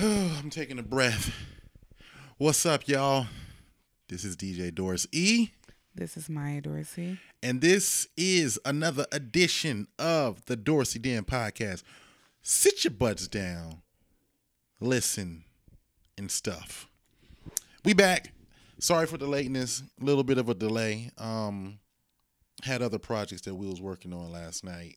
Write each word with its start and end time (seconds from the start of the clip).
I'm 0.38 0.48
taking 0.50 0.78
a 0.78 0.82
breath. 0.82 1.34
What's 2.38 2.64
up, 2.64 2.88
y'all? 2.88 3.26
This 4.08 4.24
is 4.24 4.34
DJ 4.36 4.74
Doris 4.74 5.06
E, 5.12 5.50
This 5.94 6.16
is 6.16 6.28
Maya 6.30 6.60
Dorsey. 6.62 7.18
and 7.42 7.60
this 7.60 8.08
is 8.16 8.58
another 8.64 9.04
edition 9.12 9.88
of 9.98 10.44
the 10.46 10.56
Dorsey 10.56 10.98
Den 10.98 11.24
podcast. 11.24 11.82
Sit 12.42 12.84
your 12.84 12.92
butts 12.92 13.28
down, 13.28 13.82
listen, 14.80 15.44
and 16.16 16.30
stuff. 16.30 16.88
We 17.84 17.92
back. 17.92 18.32
Sorry 18.78 19.06
for 19.06 19.18
the 19.18 19.26
lateness. 19.26 19.82
A 20.00 20.04
little 20.04 20.24
bit 20.24 20.38
of 20.38 20.48
a 20.48 20.54
delay. 20.54 21.10
Um, 21.18 21.78
had 22.62 22.80
other 22.80 22.98
projects 22.98 23.42
that 23.42 23.54
we 23.54 23.66
was 23.66 23.80
working 23.82 24.14
on 24.14 24.32
last 24.32 24.64
night 24.64 24.96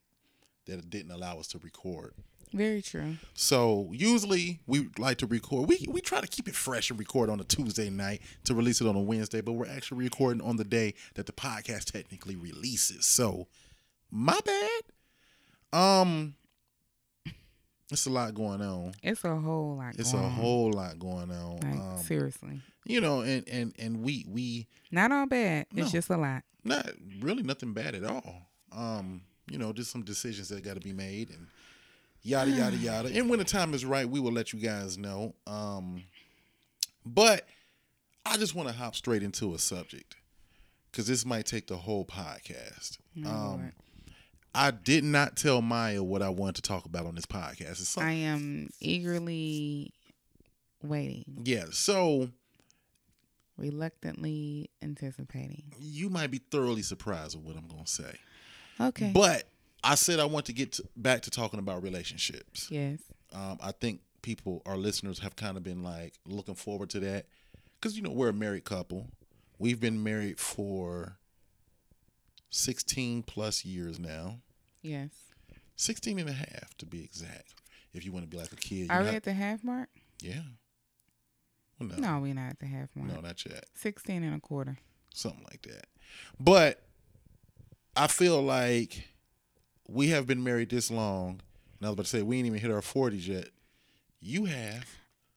that 0.65 0.89
didn't 0.89 1.11
allow 1.11 1.39
us 1.39 1.47
to 1.49 1.57
record. 1.59 2.13
Very 2.53 2.81
true. 2.83 3.15
So 3.33 3.89
usually 3.91 4.59
we 4.67 4.89
like 4.99 5.17
to 5.17 5.25
record. 5.25 5.67
We 5.67 5.85
we 5.89 6.01
try 6.01 6.21
to 6.21 6.27
keep 6.27 6.47
it 6.47 6.55
fresh 6.55 6.89
and 6.91 6.99
record 6.99 7.29
on 7.29 7.39
a 7.39 7.43
Tuesday 7.43 7.89
night 7.89 8.21
to 8.45 8.53
release 8.53 8.79
it 8.79 8.87
on 8.87 8.95
a 8.95 9.01
Wednesday, 9.01 9.41
but 9.41 9.53
we're 9.53 9.67
actually 9.67 10.03
recording 10.03 10.41
on 10.41 10.57
the 10.57 10.63
day 10.63 10.93
that 11.15 11.25
the 11.25 11.31
podcast 11.31 11.91
technically 11.91 12.35
releases. 12.35 13.05
So 13.05 13.47
my 14.11 14.39
bad. 14.45 14.81
Um 15.73 16.35
it's 17.91 18.05
a 18.05 18.09
lot 18.09 18.33
going 18.33 18.61
on. 18.61 18.93
It's 19.03 19.23
a 19.23 19.35
whole 19.35 19.75
lot. 19.77 19.95
It's 19.99 20.13
a 20.13 20.17
on. 20.17 20.31
whole 20.31 20.71
lot 20.71 20.97
going 20.97 21.29
on. 21.31 21.57
Like 21.57 21.79
Um, 21.79 21.97
seriously, 22.03 22.61
you 22.85 23.01
know, 23.01 23.21
and 23.21 23.47
and 23.49 23.73
and 23.77 24.01
we 24.03 24.25
we 24.27 24.67
not 24.91 25.11
all 25.11 25.25
bad. 25.27 25.67
No. 25.71 25.83
It's 25.83 25.91
just 25.91 26.09
a 26.09 26.17
lot. 26.17 26.43
not 26.63 26.89
really 27.19 27.43
nothing 27.43 27.73
bad 27.73 27.93
at 27.95 28.03
all. 28.03 28.47
Um, 28.71 29.21
you 29.51 29.57
know, 29.57 29.73
just 29.73 29.91
some 29.91 30.03
decisions 30.03 30.49
that 30.49 30.63
got 30.63 30.75
to 30.75 30.79
be 30.79 30.93
made 30.93 31.29
and 31.29 31.47
yada 32.23 32.51
yada 32.51 32.75
yada. 32.77 33.09
And 33.13 33.29
when 33.29 33.39
the 33.39 33.45
time 33.45 33.73
is 33.73 33.85
right, 33.85 34.07
we 34.07 34.19
will 34.19 34.31
let 34.31 34.53
you 34.53 34.59
guys 34.59 34.97
know. 34.97 35.35
Um, 35.45 36.03
but 37.05 37.45
I 38.25 38.37
just 38.37 38.55
want 38.55 38.69
to 38.69 38.73
hop 38.73 38.95
straight 38.95 39.23
into 39.23 39.53
a 39.53 39.59
subject 39.59 40.15
because 40.91 41.07
this 41.07 41.25
might 41.25 41.45
take 41.45 41.67
the 41.67 41.77
whole 41.77 42.05
podcast. 42.05 42.97
Um, 43.25 43.73
I 44.55 44.71
did 44.71 45.03
not 45.03 45.35
tell 45.35 45.61
Maya 45.61 46.03
what 46.03 46.21
I 46.21 46.29
wanted 46.29 46.55
to 46.55 46.61
talk 46.61 46.85
about 46.85 47.05
on 47.05 47.15
this 47.15 47.25
podcast. 47.25 47.81
It's 47.81 47.97
I 47.97 48.11
am 48.11 48.69
eagerly 48.79 49.93
waiting, 50.81 51.41
yeah, 51.43 51.65
so 51.71 52.29
reluctantly 53.57 54.69
anticipating. 54.81 55.73
you 55.79 56.09
might 56.09 56.31
be 56.31 56.39
thoroughly 56.39 56.81
surprised 56.81 57.35
with 57.35 57.45
what 57.45 57.55
I'm 57.57 57.67
going 57.67 57.85
to 57.85 57.91
say. 57.91 58.15
Okay. 58.79 59.11
But 59.13 59.43
I 59.83 59.95
said 59.95 60.19
I 60.19 60.25
want 60.25 60.45
to 60.45 60.53
get 60.53 60.73
to, 60.73 60.83
back 60.95 61.21
to 61.23 61.29
talking 61.29 61.59
about 61.59 61.83
relationships. 61.83 62.67
yes. 62.71 62.99
Um, 63.33 63.57
I 63.61 63.71
think 63.71 64.01
people, 64.21 64.61
our 64.65 64.77
listeners, 64.77 65.19
have 65.19 65.35
kind 65.35 65.57
of 65.57 65.63
been 65.63 65.83
like 65.83 66.13
looking 66.25 66.55
forward 66.55 66.89
to 66.91 66.99
that 67.01 67.25
because 67.79 67.95
you 67.97 68.03
know 68.03 68.11
we're 68.11 68.29
a 68.29 68.33
married 68.33 68.63
couple. 68.63 69.07
We've 69.59 69.79
been 69.79 70.03
married 70.03 70.39
for 70.39 71.17
sixteen 72.49 73.23
plus 73.23 73.65
years 73.65 73.99
now, 73.99 74.39
Yes. 74.81 75.09
16 75.75 76.19
and 76.19 76.29
a 76.29 76.33
half 76.33 76.75
to 76.77 76.85
be 76.85 77.03
exact. 77.03 77.55
If 77.93 78.05
you 78.05 78.11
want 78.11 78.25
to 78.25 78.29
be 78.29 78.37
like 78.37 78.51
a 78.51 78.55
kid, 78.57 78.89
Are 78.91 78.99
we 78.99 79.05
not- 79.05 79.15
at 79.15 79.23
the 79.23 79.33
half 79.33 79.63
mark? 79.63 79.89
yeah. 80.21 80.41
Well, 81.79 81.89
no, 81.89 81.95
No, 81.95 82.19
we're 82.19 82.33
not 82.35 82.51
at 82.51 82.59
the 82.59 82.67
half 82.67 82.89
mark. 82.95 83.09
no, 83.11 83.19
not 83.21 83.43
yet. 83.45 83.65
Sixteen 83.73 84.23
and 84.23 84.35
a 84.35 84.39
quarter. 84.39 84.77
something 85.13 85.43
like 85.49 85.61
that. 85.63 85.87
But 86.39 86.83
I 87.95 88.07
feel 88.07 88.41
like 88.41 89.07
we 89.87 90.09
have 90.09 90.25
been 90.27 90.43
married 90.43 90.69
this 90.69 90.89
long, 90.91 91.41
and 91.79 91.85
I 91.85 91.89
was 91.89 91.93
about 91.93 92.03
to 92.05 92.09
say 92.09 92.21
we 92.21 92.37
ain't 92.37 92.47
even 92.47 92.59
hit 92.59 92.71
our 92.71 92.81
forties 92.81 93.27
yet. 93.27 93.49
You 94.21 94.45
have, 94.45 94.85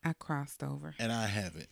I 0.05 0.13
crossed 0.13 0.63
over. 0.63 0.95
and 0.99 1.11
I 1.13 1.27
haven't. 1.27 1.69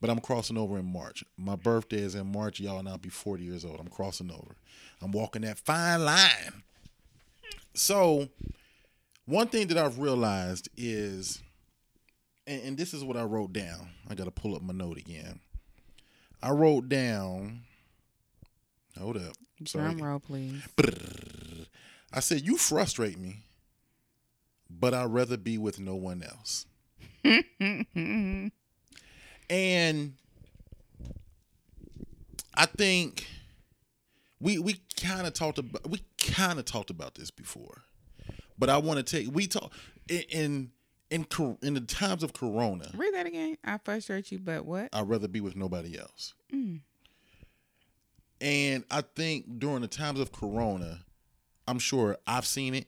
But 0.00 0.10
I'm 0.10 0.20
crossing 0.20 0.56
over 0.56 0.78
in 0.78 0.84
March. 0.92 1.24
My 1.36 1.56
birthday 1.56 1.98
is 1.98 2.14
in 2.14 2.30
March, 2.30 2.60
y'all, 2.60 2.78
and 2.78 2.88
I'll 2.88 2.98
be 2.98 3.08
40 3.08 3.42
years 3.42 3.64
old. 3.64 3.80
I'm 3.80 3.88
crossing 3.88 4.30
over. 4.30 4.54
I'm 5.02 5.10
walking 5.10 5.42
that 5.42 5.58
fine 5.58 6.04
line. 6.04 6.62
So, 7.74 8.28
one 9.24 9.48
thing 9.48 9.66
that 9.68 9.78
I've 9.78 9.98
realized 9.98 10.68
is, 10.76 11.42
and, 12.46 12.62
and 12.62 12.78
this 12.78 12.94
is 12.94 13.02
what 13.02 13.16
I 13.16 13.24
wrote 13.24 13.52
down. 13.52 13.88
I 14.08 14.14
got 14.14 14.24
to 14.24 14.30
pull 14.30 14.54
up 14.54 14.62
my 14.62 14.72
note 14.72 14.98
again. 14.98 15.40
I 16.40 16.50
wrote 16.50 16.88
down. 16.88 17.62
Hold 19.00 19.16
up. 19.16 19.32
Sorry. 19.66 19.84
Drum 19.94 19.98
roll, 20.02 20.20
please. 20.20 20.62
I 22.12 22.20
said, 22.20 22.42
You 22.42 22.56
frustrate 22.56 23.18
me, 23.18 23.44
but 24.70 24.94
I'd 24.94 25.12
rather 25.12 25.36
be 25.36 25.58
with 25.58 25.78
no 25.78 25.94
one 25.96 26.22
else. 26.22 26.66
and 29.50 30.12
I 32.54 32.66
think 32.66 33.26
we 34.40 34.58
we 34.58 34.80
kind 35.00 35.26
of 35.26 35.32
talked 35.34 35.58
about 35.58 35.88
we 35.88 36.00
kind 36.18 36.58
of 36.58 36.64
talked 36.64 36.90
about 36.90 37.14
this 37.14 37.30
before, 37.30 37.82
but 38.58 38.70
I 38.70 38.78
want 38.78 38.98
to 38.98 39.02
take 39.02 39.34
we 39.34 39.46
talk 39.46 39.72
in 40.08 40.22
in 40.30 40.70
in, 41.10 41.26
in 41.62 41.74
the 41.74 41.80
times 41.80 42.22
of 42.22 42.32
Corona. 42.32 42.90
Read 42.94 43.14
that 43.14 43.26
again. 43.26 43.56
I 43.64 43.78
frustrate 43.78 44.30
you, 44.30 44.38
but 44.38 44.64
what? 44.64 44.90
I'd 44.92 45.08
rather 45.08 45.28
be 45.28 45.40
with 45.40 45.56
nobody 45.56 45.98
else. 45.98 46.34
Mm. 46.52 46.80
And 48.40 48.84
I 48.90 49.02
think 49.02 49.58
during 49.58 49.80
the 49.80 49.88
times 49.88 50.20
of 50.20 50.32
Corona, 50.32 51.00
I'm 51.68 51.78
sure 51.78 52.16
I've 52.26 52.46
seen 52.46 52.74
it, 52.74 52.86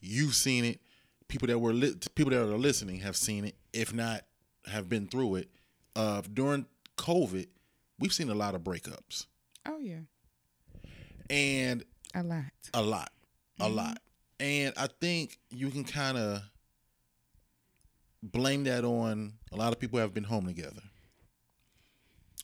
you've 0.00 0.34
seen 0.34 0.64
it, 0.64 0.80
people 1.28 1.48
that 1.48 1.58
were 1.58 1.72
li- 1.72 1.96
people 2.14 2.30
that 2.32 2.40
are 2.42 2.58
listening 2.58 3.00
have 3.00 3.16
seen 3.16 3.44
it, 3.46 3.54
if 3.72 3.94
not 3.94 4.22
have 4.66 4.88
been 4.88 5.06
through 5.08 5.36
it. 5.36 5.48
Uh, 5.96 6.22
during 6.32 6.66
COVID, 6.96 7.46
we've 7.98 8.12
seen 8.12 8.28
a 8.30 8.34
lot 8.34 8.54
of 8.54 8.62
breakups, 8.62 9.26
Oh 9.66 9.78
yeah, 9.78 10.00
and 11.28 11.82
a 12.14 12.22
lot. 12.22 12.44
a 12.74 12.82
lot, 12.82 13.10
a 13.58 13.68
lot. 13.68 13.98
And 14.38 14.72
I 14.76 14.86
think 15.00 15.38
you 15.50 15.70
can 15.70 15.84
kind 15.84 16.16
of 16.16 16.42
blame 18.22 18.64
that 18.64 18.84
on 18.84 19.32
a 19.52 19.56
lot 19.56 19.72
of 19.72 19.78
people 19.80 19.98
have 19.98 20.14
been 20.14 20.24
home 20.24 20.46
together. 20.46 20.82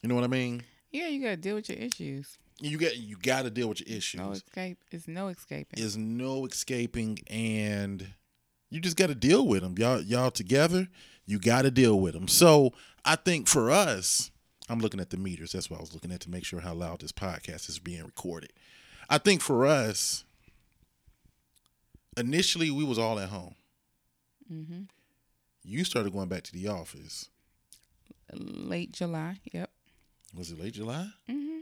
You 0.03 0.09
know 0.09 0.15
what 0.15 0.25
I 0.25 0.28
mean? 0.28 0.62
Yeah, 0.91 1.09
you 1.09 1.22
gotta 1.22 1.36
deal 1.36 1.54
with 1.54 1.69
your 1.69 1.78
issues. 1.78 2.38
You 2.60 2.78
get 2.78 2.96
you 2.96 3.16
got 3.16 3.42
to 3.42 3.50
deal 3.50 3.68
with 3.68 3.86
your 3.86 3.96
issues. 3.96 4.20
No 4.20 4.30
escape. 4.32 4.78
It's 4.90 5.06
no 5.06 5.28
escaping. 5.28 5.82
is 5.82 5.96
no 5.96 6.46
escaping 6.46 7.18
and 7.28 8.06
you 8.70 8.80
just 8.80 8.96
got 8.96 9.08
to 9.08 9.14
deal 9.14 9.46
with 9.46 9.62
them 9.62 9.74
y'all 9.78 10.00
y'all 10.00 10.30
together 10.30 10.88
you 11.26 11.38
got 11.38 11.62
to 11.62 11.70
deal 11.70 12.00
with 12.00 12.14
them 12.14 12.26
so 12.26 12.72
i 13.04 13.14
think 13.14 13.46
for 13.46 13.70
us 13.70 14.30
i'm 14.68 14.80
looking 14.80 14.98
at 15.00 15.10
the 15.10 15.16
meters 15.16 15.52
that's 15.52 15.70
what 15.70 15.76
i 15.76 15.80
was 15.80 15.94
looking 15.94 16.10
at 16.10 16.18
to 16.20 16.28
make 16.30 16.44
sure 16.44 16.58
how 16.60 16.74
loud 16.74 17.00
this 17.00 17.12
podcast 17.12 17.68
is 17.68 17.78
being 17.78 18.02
recorded 18.04 18.52
i 19.08 19.18
think 19.18 19.40
for 19.40 19.64
us 19.66 20.24
initially 22.16 22.70
we 22.70 22.84
was 22.84 22.98
all 22.98 23.18
at 23.18 23.28
home 23.28 23.54
Mm-hmm. 24.52 24.82
you 25.64 25.82
started 25.84 26.12
going 26.12 26.28
back 26.28 26.42
to 26.44 26.52
the 26.52 26.68
office 26.68 27.30
Late 28.32 28.92
July. 28.92 29.40
Yep. 29.52 29.70
was 30.36 30.50
it 30.52 30.60
late 30.60 30.74
july 30.74 31.08
hmm 31.28 31.55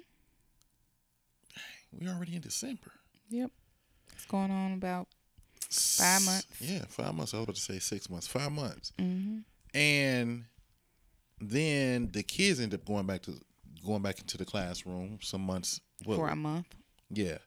we 2.01 2.09
already 2.09 2.35
in 2.37 2.41
december 2.43 2.93
Yep. 3.31 3.51
It's 4.13 4.27
going 4.27 4.51
on 4.51 4.75
about. 4.75 5.09
Five 5.71 6.25
months. 6.25 6.47
yeah 6.61 6.85
five 6.89 7.15
months 7.15 7.35
i 7.35 7.39
was 7.39 7.45
about 7.45 7.55
to 7.57 7.61
say 7.61 7.79
six 7.81 8.09
months 8.09 8.27
five 8.27 8.53
months 8.53 8.93
hmm 8.99 9.39
and 9.73 10.45
then 11.41 12.11
the 12.13 12.23
kids 12.23 12.61
end 12.61 12.73
up 12.75 12.85
going 12.85 13.07
back 13.07 13.23
to 13.23 13.33
going 13.85 14.03
back 14.03 14.21
into 14.21 14.37
the 14.39 14.45
classroom 14.45 15.19
some 15.21 15.41
months 15.41 15.81
what, 16.05 16.17
for 16.17 16.29
a 16.29 16.37
month. 16.37 16.67
yeah 17.11 17.39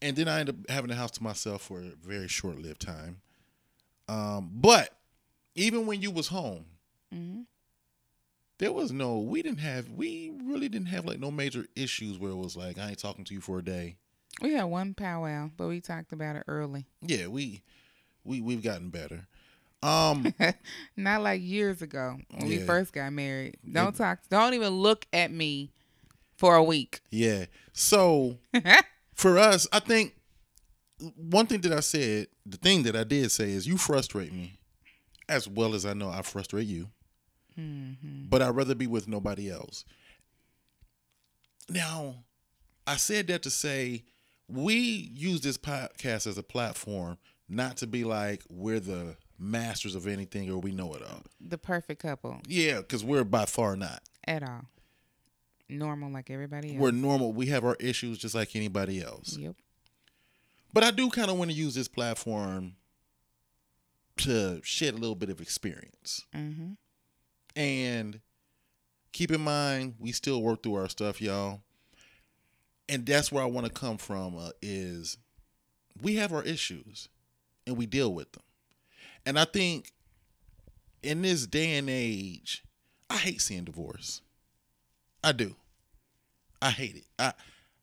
and 0.00 0.16
then 0.16 0.28
i 0.28 0.38
end 0.40 0.48
up 0.48 0.54
having 0.68 0.90
the 0.90 0.94
house 0.94 1.10
to 1.12 1.22
myself 1.24 1.62
for 1.62 1.80
a 1.80 1.92
very 2.06 2.28
short-lived 2.28 2.80
time 2.80 3.20
um, 4.08 4.50
but 4.54 4.90
even 5.56 5.86
when 5.86 6.00
you 6.02 6.10
was 6.12 6.28
home 6.28 6.66
hmm 7.12 7.40
there 8.58 8.72
was 8.72 8.92
no 8.92 9.18
we 9.18 9.42
didn't 9.42 9.58
have 9.60 9.88
we 9.90 10.32
really 10.44 10.68
didn't 10.68 10.88
have 10.88 11.04
like 11.04 11.18
no 11.20 11.30
major 11.30 11.66
issues 11.76 12.18
where 12.18 12.30
it 12.30 12.36
was 12.36 12.56
like 12.56 12.78
i 12.78 12.88
ain't 12.90 12.98
talking 12.98 13.24
to 13.24 13.34
you 13.34 13.40
for 13.40 13.58
a 13.58 13.64
day 13.64 13.96
We 14.42 14.54
had 14.54 14.64
one 14.64 14.94
powwow, 14.94 15.50
but 15.56 15.68
we 15.68 15.80
talked 15.80 16.12
about 16.12 16.36
it 16.36 16.44
early. 16.46 16.86
yeah 17.02 17.26
we 17.28 17.62
we 18.24 18.40
we've 18.40 18.62
gotten 18.62 18.90
better 18.90 19.26
um 19.82 20.32
Not 20.96 21.22
like 21.22 21.42
years 21.42 21.82
ago 21.82 22.16
when 22.30 22.48
we 22.48 22.58
first 22.58 22.92
got 22.94 23.12
married. 23.12 23.58
Don't 23.70 23.94
talk. 23.94 24.20
Don't 24.30 24.54
even 24.54 24.70
look 24.72 25.06
at 25.12 25.30
me 25.30 25.72
for 26.38 26.54
a 26.56 26.62
week. 26.64 27.00
yeah 27.10 27.44
so 27.74 28.38
for 29.14 29.38
us, 29.38 29.68
I 29.72 29.80
think 29.80 30.14
one 31.16 31.46
thing 31.46 31.60
that 31.62 31.72
I 31.72 31.80
said, 31.80 32.28
the 32.46 32.56
thing 32.56 32.84
that 32.84 32.96
I 32.96 33.04
did 33.04 33.30
say 33.30 33.50
is 33.50 33.66
you 33.66 33.76
frustrate 33.76 34.32
me 34.32 34.58
as 35.28 35.46
well 35.46 35.74
as 35.74 35.84
I 35.84 35.92
know 35.92 36.08
I 36.08 36.22
frustrate 36.22 36.66
you. 36.66 36.88
Hmm 37.56 37.92
But 38.28 38.42
I'd 38.42 38.48
rather 38.56 38.74
be 38.74 38.86
with 38.86 39.06
nobody 39.08 39.50
else. 39.50 39.84
Now, 41.68 42.16
I 42.86 42.96
said 42.96 43.26
that 43.28 43.42
to 43.44 43.50
say 43.50 44.04
we 44.48 44.74
use 45.14 45.40
this 45.40 45.56
podcast 45.56 46.26
as 46.26 46.36
a 46.36 46.42
platform 46.42 47.18
not 47.48 47.76
to 47.78 47.86
be 47.86 48.04
like 48.04 48.42
we're 48.50 48.80
the 48.80 49.16
masters 49.38 49.94
of 49.94 50.06
anything 50.06 50.50
or 50.50 50.58
we 50.58 50.72
know 50.72 50.92
it 50.94 51.02
all. 51.02 51.22
The 51.40 51.58
perfect 51.58 52.02
couple 52.02 52.40
Yeah, 52.46 52.78
because 52.78 53.04
we're 53.04 53.24
by 53.24 53.46
far 53.46 53.76
not. 53.76 54.02
at 54.26 54.42
all. 54.42 54.66
Normal 55.68 56.10
like 56.12 56.30
everybody 56.30 56.70
else. 56.72 56.78
We're 56.78 56.90
normal. 56.90 57.32
We 57.32 57.46
have 57.46 57.64
our 57.64 57.76
issues 57.80 58.18
just 58.18 58.34
like 58.34 58.54
anybody 58.54 59.02
else. 59.02 59.36
Yep. 59.38 59.56
But 60.74 60.84
I 60.84 60.90
do 60.90 61.08
kind 61.08 61.30
of 61.30 61.38
want 61.38 61.50
to 61.50 61.56
use 61.56 61.74
this 61.74 61.88
platform 61.88 62.74
to 64.18 64.60
shed 64.62 64.94
a 64.94 64.96
little 64.98 65.14
bit 65.14 65.30
of 65.30 65.40
experience. 65.40 66.26
Mm-hmm. 66.34 66.72
And 67.56 68.20
keep 69.12 69.30
in 69.30 69.40
mind, 69.40 69.94
we 69.98 70.12
still 70.12 70.42
work 70.42 70.62
through 70.62 70.74
our 70.74 70.88
stuff, 70.88 71.20
y'all. 71.20 71.60
And 72.88 73.06
that's 73.06 73.32
where 73.32 73.42
I 73.42 73.46
want 73.46 73.66
to 73.66 73.72
come 73.72 73.96
from 73.96 74.36
uh, 74.36 74.50
is 74.60 75.16
we 76.02 76.16
have 76.16 76.32
our 76.32 76.42
issues 76.42 77.08
and 77.66 77.76
we 77.76 77.86
deal 77.86 78.12
with 78.12 78.30
them. 78.32 78.42
And 79.24 79.38
I 79.38 79.44
think 79.44 79.92
in 81.02 81.22
this 81.22 81.46
day 81.46 81.76
and 81.76 81.88
age, 81.88 82.62
I 83.08 83.16
hate 83.16 83.40
seeing 83.40 83.64
divorce. 83.64 84.20
I 85.22 85.32
do. 85.32 85.54
I 86.60 86.70
hate 86.70 86.96
it. 86.96 87.04
I 87.18 87.32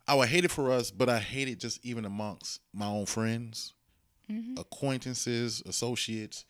I 0.08 0.16
would 0.16 0.30
hate 0.30 0.44
it 0.46 0.52
for 0.52 0.72
us, 0.72 0.92
but 0.92 1.08
I 1.10 1.20
hate 1.20 1.48
it 1.48 1.60
just 1.60 1.84
even 1.86 2.04
amongst 2.06 2.60
my 2.74 2.88
own 2.88 3.06
friends, 3.06 3.74
acquaintances, 4.58 5.62
associates, 5.66 6.44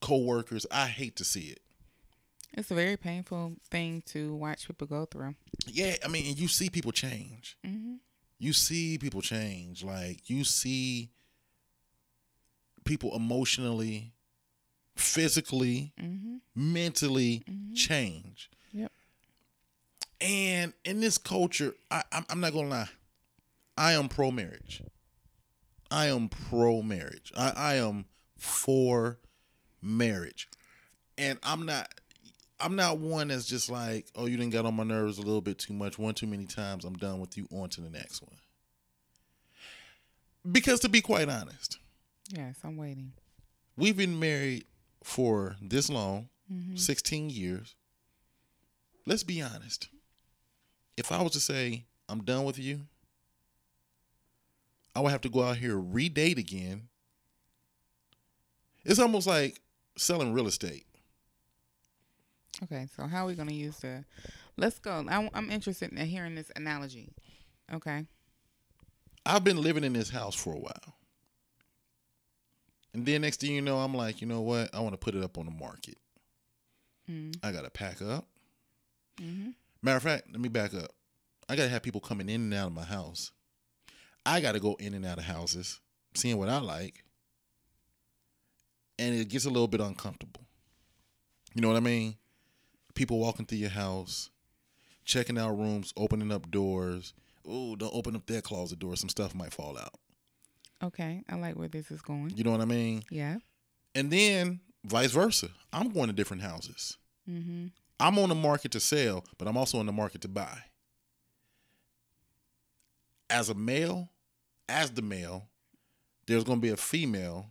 co-workers. 0.00 0.66
I 0.70 0.86
hate 0.86 1.14
to 1.16 1.24
see 1.24 1.48
it. 1.48 1.60
It's 2.58 2.70
a 2.70 2.74
very 2.74 2.96
painful 2.96 3.52
thing 3.70 4.02
to 4.06 4.34
watch 4.34 4.66
people 4.66 4.86
go 4.86 5.04
through. 5.06 5.34
Yeah, 5.66 5.94
I 6.04 6.08
mean, 6.08 6.34
you 6.36 6.48
see 6.48 6.68
people 6.70 6.92
change. 6.92 7.56
Mm-hmm. 7.66 7.94
You 8.38 8.52
see 8.52 8.98
people 8.98 9.22
change. 9.22 9.84
Like 9.84 10.28
you 10.28 10.44
see 10.44 11.10
people 12.84 13.14
emotionally, 13.14 14.12
physically, 14.96 15.92
Mm-hmm. 16.00 16.36
mentally 16.54 17.44
change. 17.74 18.50
Yep. 18.72 18.90
And 20.20 20.72
in 20.84 21.00
this 21.00 21.16
culture, 21.18 21.74
I, 21.90 22.02
I'm, 22.12 22.24
I'm 22.28 22.40
not 22.40 22.52
gonna 22.52 22.68
lie, 22.68 22.88
I 23.76 23.92
am 23.92 24.08
pro 24.08 24.30
marriage. 24.30 24.82
I 25.90 26.06
am 26.06 26.28
pro 26.28 26.82
marriage. 26.82 27.32
I, 27.36 27.52
I 27.56 27.74
am 27.76 28.04
for 28.36 29.18
marriage, 29.80 30.48
and 31.16 31.38
I'm 31.42 31.64
not. 31.64 31.88
I'm 32.60 32.74
not 32.76 32.98
one 32.98 33.28
that's 33.28 33.46
just 33.46 33.70
like, 33.70 34.06
oh, 34.16 34.26
you 34.26 34.36
didn't 34.36 34.50
get 34.52 34.66
on 34.66 34.74
my 34.74 34.82
nerves 34.84 35.18
a 35.18 35.22
little 35.22 35.40
bit 35.40 35.58
too 35.58 35.72
much, 35.72 35.98
one 35.98 36.14
too 36.14 36.26
many 36.26 36.44
times. 36.46 36.84
I'm 36.84 36.96
done 36.96 37.20
with 37.20 37.36
you. 37.36 37.46
On 37.52 37.68
to 37.68 37.80
the 37.80 37.90
next 37.90 38.20
one. 38.22 38.36
Because 40.50 40.80
to 40.80 40.88
be 40.88 41.00
quite 41.00 41.28
honest, 41.28 41.78
Yes, 42.30 42.56
I'm 42.64 42.76
waiting. 42.76 43.12
we've 43.76 43.96
been 43.96 44.18
married 44.18 44.64
for 45.02 45.56
this 45.62 45.88
long, 45.90 46.28
Mm-hmm. 46.52 46.76
16 46.76 47.28
years. 47.28 47.74
Let's 49.04 49.22
be 49.22 49.42
honest. 49.42 49.88
If 50.96 51.12
I 51.12 51.20
was 51.20 51.32
to 51.32 51.40
say, 51.40 51.84
I'm 52.08 52.24
done 52.24 52.44
with 52.44 52.58
you, 52.58 52.80
I 54.96 55.00
would 55.00 55.12
have 55.12 55.20
to 55.20 55.28
go 55.28 55.42
out 55.42 55.58
here 55.58 55.76
redate 55.76 56.38
again. 56.38 56.88
It's 58.82 58.98
almost 58.98 59.26
like 59.26 59.60
selling 59.98 60.32
real 60.32 60.46
estate. 60.46 60.86
Okay, 62.64 62.88
so 62.96 63.06
how 63.06 63.24
are 63.24 63.28
we 63.28 63.34
going 63.34 63.48
to 63.48 63.54
use 63.54 63.76
the? 63.78 64.04
Let's 64.56 64.78
go. 64.78 65.04
I'm, 65.08 65.30
I'm 65.32 65.50
interested 65.50 65.92
in 65.92 66.06
hearing 66.06 66.34
this 66.34 66.50
analogy. 66.56 67.10
Okay. 67.72 68.04
I've 69.24 69.44
been 69.44 69.60
living 69.60 69.84
in 69.84 69.92
this 69.92 70.10
house 70.10 70.34
for 70.34 70.54
a 70.54 70.58
while. 70.58 70.94
And 72.94 73.06
then 73.06 73.20
next 73.20 73.40
thing 73.40 73.52
you 73.52 73.62
know, 73.62 73.78
I'm 73.78 73.94
like, 73.94 74.20
you 74.20 74.26
know 74.26 74.40
what? 74.40 74.74
I 74.74 74.80
want 74.80 74.94
to 74.94 74.98
put 74.98 75.14
it 75.14 75.22
up 75.22 75.38
on 75.38 75.44
the 75.44 75.52
market. 75.52 75.98
Mm-hmm. 77.08 77.46
I 77.46 77.52
got 77.52 77.64
to 77.64 77.70
pack 77.70 78.02
up. 78.02 78.26
Mm-hmm. 79.20 79.50
Matter 79.82 79.96
of 79.96 80.02
fact, 80.02 80.28
let 80.32 80.40
me 80.40 80.48
back 80.48 80.74
up. 80.74 80.90
I 81.48 81.56
got 81.56 81.64
to 81.64 81.68
have 81.68 81.82
people 81.82 82.00
coming 82.00 82.28
in 82.28 82.40
and 82.40 82.54
out 82.54 82.66
of 82.66 82.72
my 82.72 82.84
house. 82.84 83.30
I 84.26 84.40
got 84.40 84.52
to 84.52 84.60
go 84.60 84.76
in 84.80 84.94
and 84.94 85.06
out 85.06 85.18
of 85.18 85.24
houses, 85.24 85.80
seeing 86.14 86.36
what 86.38 86.48
I 86.48 86.58
like. 86.58 87.04
And 88.98 89.14
it 89.14 89.28
gets 89.28 89.44
a 89.44 89.50
little 89.50 89.68
bit 89.68 89.80
uncomfortable. 89.80 90.42
You 91.54 91.62
know 91.62 91.68
what 91.68 91.76
I 91.76 91.80
mean? 91.80 92.16
People 92.98 93.20
walking 93.20 93.46
through 93.46 93.58
your 93.58 93.70
house, 93.70 94.28
checking 95.04 95.38
out 95.38 95.56
rooms, 95.56 95.94
opening 95.96 96.32
up 96.32 96.50
doors. 96.50 97.14
Ooh, 97.48 97.76
don't 97.76 97.94
open 97.94 98.16
up 98.16 98.26
that 98.26 98.42
closet 98.42 98.80
door. 98.80 98.96
Some 98.96 99.08
stuff 99.08 99.36
might 99.36 99.54
fall 99.54 99.78
out. 99.78 99.94
Okay, 100.82 101.22
I 101.28 101.36
like 101.36 101.54
where 101.54 101.68
this 101.68 101.92
is 101.92 102.02
going. 102.02 102.32
You 102.34 102.42
know 102.42 102.50
what 102.50 102.60
I 102.60 102.64
mean? 102.64 103.04
Yeah. 103.08 103.36
And 103.94 104.10
then 104.10 104.58
vice 104.84 105.12
versa. 105.12 105.50
I'm 105.72 105.90
going 105.90 106.08
to 106.08 106.12
different 106.12 106.42
houses. 106.42 106.98
Mm-hmm. 107.30 107.66
I'm 108.00 108.18
on 108.18 108.30
the 108.30 108.34
market 108.34 108.72
to 108.72 108.80
sell, 108.80 109.24
but 109.38 109.46
I'm 109.46 109.56
also 109.56 109.78
on 109.78 109.86
the 109.86 109.92
market 109.92 110.22
to 110.22 110.28
buy. 110.28 110.58
As 113.30 113.48
a 113.48 113.54
male, 113.54 114.08
as 114.68 114.90
the 114.90 115.02
male, 115.02 115.46
there's 116.26 116.42
going 116.42 116.58
to 116.58 116.62
be 116.62 116.72
a 116.72 116.76
female 116.76 117.46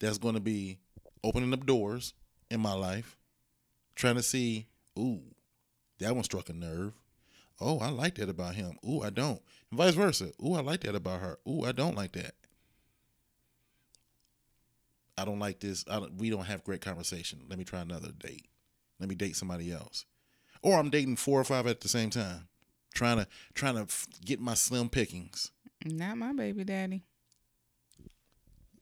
that's 0.00 0.16
going 0.16 0.34
to 0.34 0.40
be 0.40 0.78
opening 1.22 1.52
up 1.52 1.66
doors 1.66 2.14
in 2.50 2.60
my 2.60 2.72
life, 2.72 3.18
trying 3.94 4.14
to 4.14 4.22
see, 4.22 4.66
ooh, 4.98 5.22
that 5.98 6.14
one 6.14 6.24
struck 6.24 6.48
a 6.48 6.52
nerve. 6.52 6.92
Oh, 7.60 7.78
I 7.78 7.88
like 7.90 8.16
that 8.16 8.28
about 8.28 8.54
him. 8.54 8.78
Ooh, 8.88 9.02
I 9.02 9.10
don't. 9.10 9.42
And 9.70 9.78
vice 9.78 9.94
versa. 9.94 10.32
Ooh, 10.44 10.54
I 10.54 10.60
like 10.60 10.80
that 10.82 10.94
about 10.94 11.20
her. 11.20 11.38
Ooh, 11.48 11.64
I 11.64 11.72
don't 11.72 11.96
like 11.96 12.12
that. 12.12 12.34
I 15.16 15.24
don't 15.24 15.40
like 15.40 15.58
this. 15.58 15.84
I 15.90 15.98
don't, 15.98 16.14
we 16.16 16.30
don't 16.30 16.44
have 16.44 16.62
great 16.62 16.80
conversation. 16.80 17.40
Let 17.48 17.58
me 17.58 17.64
try 17.64 17.80
another 17.80 18.10
date. 18.12 18.46
Let 19.00 19.08
me 19.08 19.16
date 19.16 19.34
somebody 19.34 19.72
else. 19.72 20.04
Or 20.62 20.78
I'm 20.78 20.90
dating 20.90 21.16
four 21.16 21.40
or 21.40 21.44
five 21.44 21.66
at 21.66 21.80
the 21.80 21.88
same 21.88 22.10
time, 22.10 22.48
trying 22.94 23.18
to 23.18 23.26
trying 23.54 23.74
to 23.74 23.86
get 24.24 24.40
my 24.40 24.54
slim 24.54 24.88
pickings. 24.88 25.50
Not 25.84 26.18
my 26.18 26.32
baby 26.32 26.64
daddy. 26.64 27.04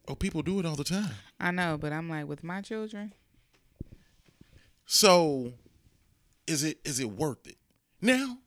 Oh, 0.08 0.14
people 0.14 0.42
do 0.42 0.60
it 0.60 0.66
all 0.66 0.76
the 0.76 0.84
time. 0.84 1.14
I 1.40 1.50
know, 1.50 1.76
but 1.78 1.92
I'm 1.92 2.08
like 2.08 2.26
with 2.26 2.44
my 2.44 2.60
children. 2.60 3.12
So, 4.86 5.52
is 6.46 6.62
it 6.64 6.78
is 6.84 7.00
it 7.00 7.10
worth 7.10 7.46
it? 7.46 7.56
Now, 8.00 8.38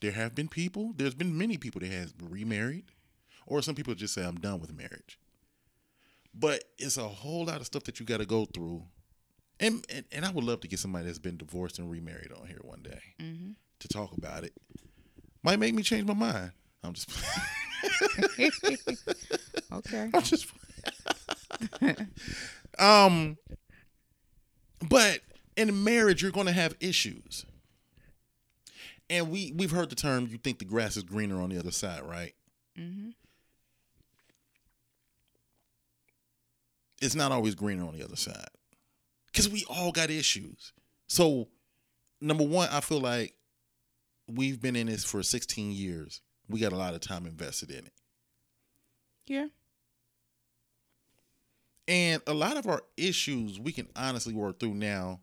there 0.00 0.12
have 0.12 0.34
been 0.34 0.48
people. 0.48 0.92
There's 0.96 1.14
been 1.14 1.36
many 1.38 1.56
people 1.56 1.80
that 1.80 1.90
has 1.90 2.12
remarried, 2.22 2.84
or 3.46 3.62
some 3.62 3.74
people 3.74 3.94
just 3.94 4.14
say 4.14 4.24
I'm 4.24 4.36
done 4.36 4.60
with 4.60 4.72
marriage. 4.74 5.18
But 6.34 6.64
it's 6.78 6.96
a 6.98 7.08
whole 7.08 7.46
lot 7.46 7.60
of 7.60 7.66
stuff 7.66 7.84
that 7.84 7.98
you 7.98 8.04
got 8.06 8.18
to 8.18 8.26
go 8.26 8.44
through, 8.44 8.82
and, 9.58 9.84
and 9.88 10.04
and 10.12 10.24
I 10.24 10.30
would 10.30 10.44
love 10.44 10.60
to 10.60 10.68
get 10.68 10.78
somebody 10.78 11.06
that's 11.06 11.18
been 11.18 11.38
divorced 11.38 11.78
and 11.78 11.90
remarried 11.90 12.32
on 12.32 12.46
here 12.46 12.60
one 12.62 12.82
day 12.82 13.00
Mm-hmm. 13.20 13.52
to 13.80 13.88
talk 13.88 14.12
about 14.16 14.44
it. 14.44 14.52
Might 15.42 15.58
make 15.58 15.74
me 15.74 15.82
change 15.82 16.06
my 16.06 16.14
mind. 16.14 16.52
I'm 16.84 16.92
just. 16.92 17.08
Okay. 19.72 20.10
I'm 20.14 20.22
just. 20.22 20.46
um, 22.78 23.36
but 24.88 25.20
in 25.56 25.84
marriage, 25.84 26.22
you're 26.22 26.30
going 26.32 26.46
to 26.46 26.52
have 26.52 26.74
issues, 26.80 27.46
and 29.08 29.30
we 29.30 29.52
we've 29.56 29.70
heard 29.70 29.90
the 29.90 29.96
term 29.96 30.26
"you 30.26 30.38
think 30.38 30.58
the 30.58 30.64
grass 30.64 30.96
is 30.96 31.02
greener 31.02 31.40
on 31.40 31.50
the 31.50 31.58
other 31.58 31.70
side," 31.70 32.02
right? 32.02 32.34
Mm-hmm. 32.78 33.10
It's 37.00 37.14
not 37.14 37.32
always 37.32 37.54
greener 37.54 37.86
on 37.86 37.96
the 37.96 38.04
other 38.04 38.16
side, 38.16 38.48
because 39.26 39.48
we 39.48 39.64
all 39.68 39.92
got 39.92 40.10
issues. 40.10 40.72
So, 41.08 41.48
number 42.20 42.44
one, 42.44 42.68
I 42.70 42.80
feel 42.80 43.00
like 43.00 43.34
we've 44.28 44.60
been 44.60 44.76
in 44.76 44.86
this 44.88 45.04
for 45.04 45.22
16 45.22 45.72
years. 45.72 46.20
We 46.48 46.60
got 46.60 46.72
a 46.72 46.76
lot 46.76 46.94
of 46.94 47.00
time 47.00 47.26
invested 47.26 47.70
in 47.70 47.86
it. 47.86 47.92
Yeah. 49.26 49.46
And 51.88 52.22
a 52.26 52.34
lot 52.34 52.56
of 52.56 52.66
our 52.66 52.82
issues 52.96 53.60
we 53.60 53.72
can 53.72 53.88
honestly 53.94 54.34
work 54.34 54.58
through 54.58 54.74
now. 54.74 55.20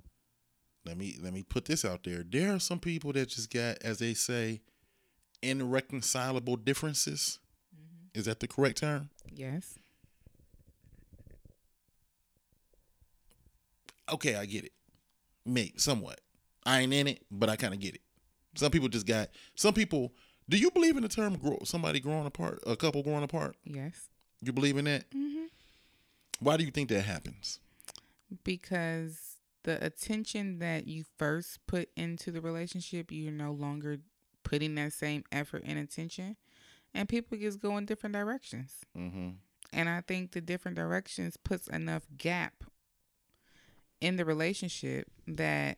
Let 0.85 0.97
me 0.97 1.17
let 1.21 1.33
me 1.33 1.43
put 1.43 1.65
this 1.65 1.85
out 1.85 2.03
there. 2.03 2.23
There 2.29 2.53
are 2.53 2.59
some 2.59 2.79
people 2.79 3.13
that 3.13 3.29
just 3.29 3.51
got, 3.53 3.77
as 3.81 3.99
they 3.99 4.13
say, 4.13 4.61
irreconcilable 5.41 6.57
differences. 6.57 7.39
Is 8.13 8.25
that 8.25 8.39
the 8.39 8.47
correct 8.47 8.79
term? 8.79 9.09
Yes. 9.33 9.79
Okay, 14.11 14.35
I 14.35 14.45
get 14.45 14.65
it. 14.65 14.73
Maybe 15.45 15.73
somewhat. 15.77 16.19
I 16.65 16.81
ain't 16.81 16.93
in 16.93 17.07
it, 17.07 17.25
but 17.31 17.49
I 17.49 17.55
kind 17.55 17.73
of 17.73 17.79
get 17.79 17.95
it. 17.95 18.01
Some 18.55 18.71
people 18.71 18.89
just 18.89 19.07
got. 19.07 19.29
Some 19.55 19.73
people. 19.73 20.13
Do 20.49 20.57
you 20.57 20.69
believe 20.71 20.97
in 20.97 21.03
the 21.03 21.09
term 21.09 21.37
grow, 21.37 21.59
somebody 21.63 22.01
growing 22.01 22.25
apart, 22.25 22.59
a 22.67 22.75
couple 22.75 23.01
growing 23.01 23.23
apart? 23.23 23.55
Yes. 23.63 24.09
You 24.41 24.51
believe 24.51 24.75
in 24.75 24.83
that? 24.85 25.09
Mm-hmm. 25.11 25.45
Why 26.39 26.57
do 26.57 26.65
you 26.65 26.71
think 26.71 26.89
that 26.89 27.03
happens? 27.03 27.59
Because 28.43 29.32
the 29.63 29.83
attention 29.83 30.59
that 30.59 30.87
you 30.87 31.05
first 31.17 31.65
put 31.67 31.89
into 31.95 32.31
the 32.31 32.41
relationship, 32.41 33.11
you're 33.11 33.31
no 33.31 33.51
longer 33.51 33.97
putting 34.43 34.75
that 34.75 34.93
same 34.93 35.23
effort 35.31 35.63
and 35.65 35.79
attention, 35.79 36.35
and 36.93 37.09
people 37.09 37.37
just 37.37 37.59
go 37.59 37.77
in 37.77 37.85
different 37.85 38.13
directions. 38.13 38.79
Mm-hmm. 38.97 39.29
And 39.71 39.89
I 39.89 40.01
think 40.01 40.31
the 40.31 40.41
different 40.41 40.77
directions 40.77 41.37
puts 41.37 41.67
enough 41.67 42.03
gap 42.17 42.63
in 44.01 44.17
the 44.17 44.25
relationship 44.25 45.07
that 45.27 45.77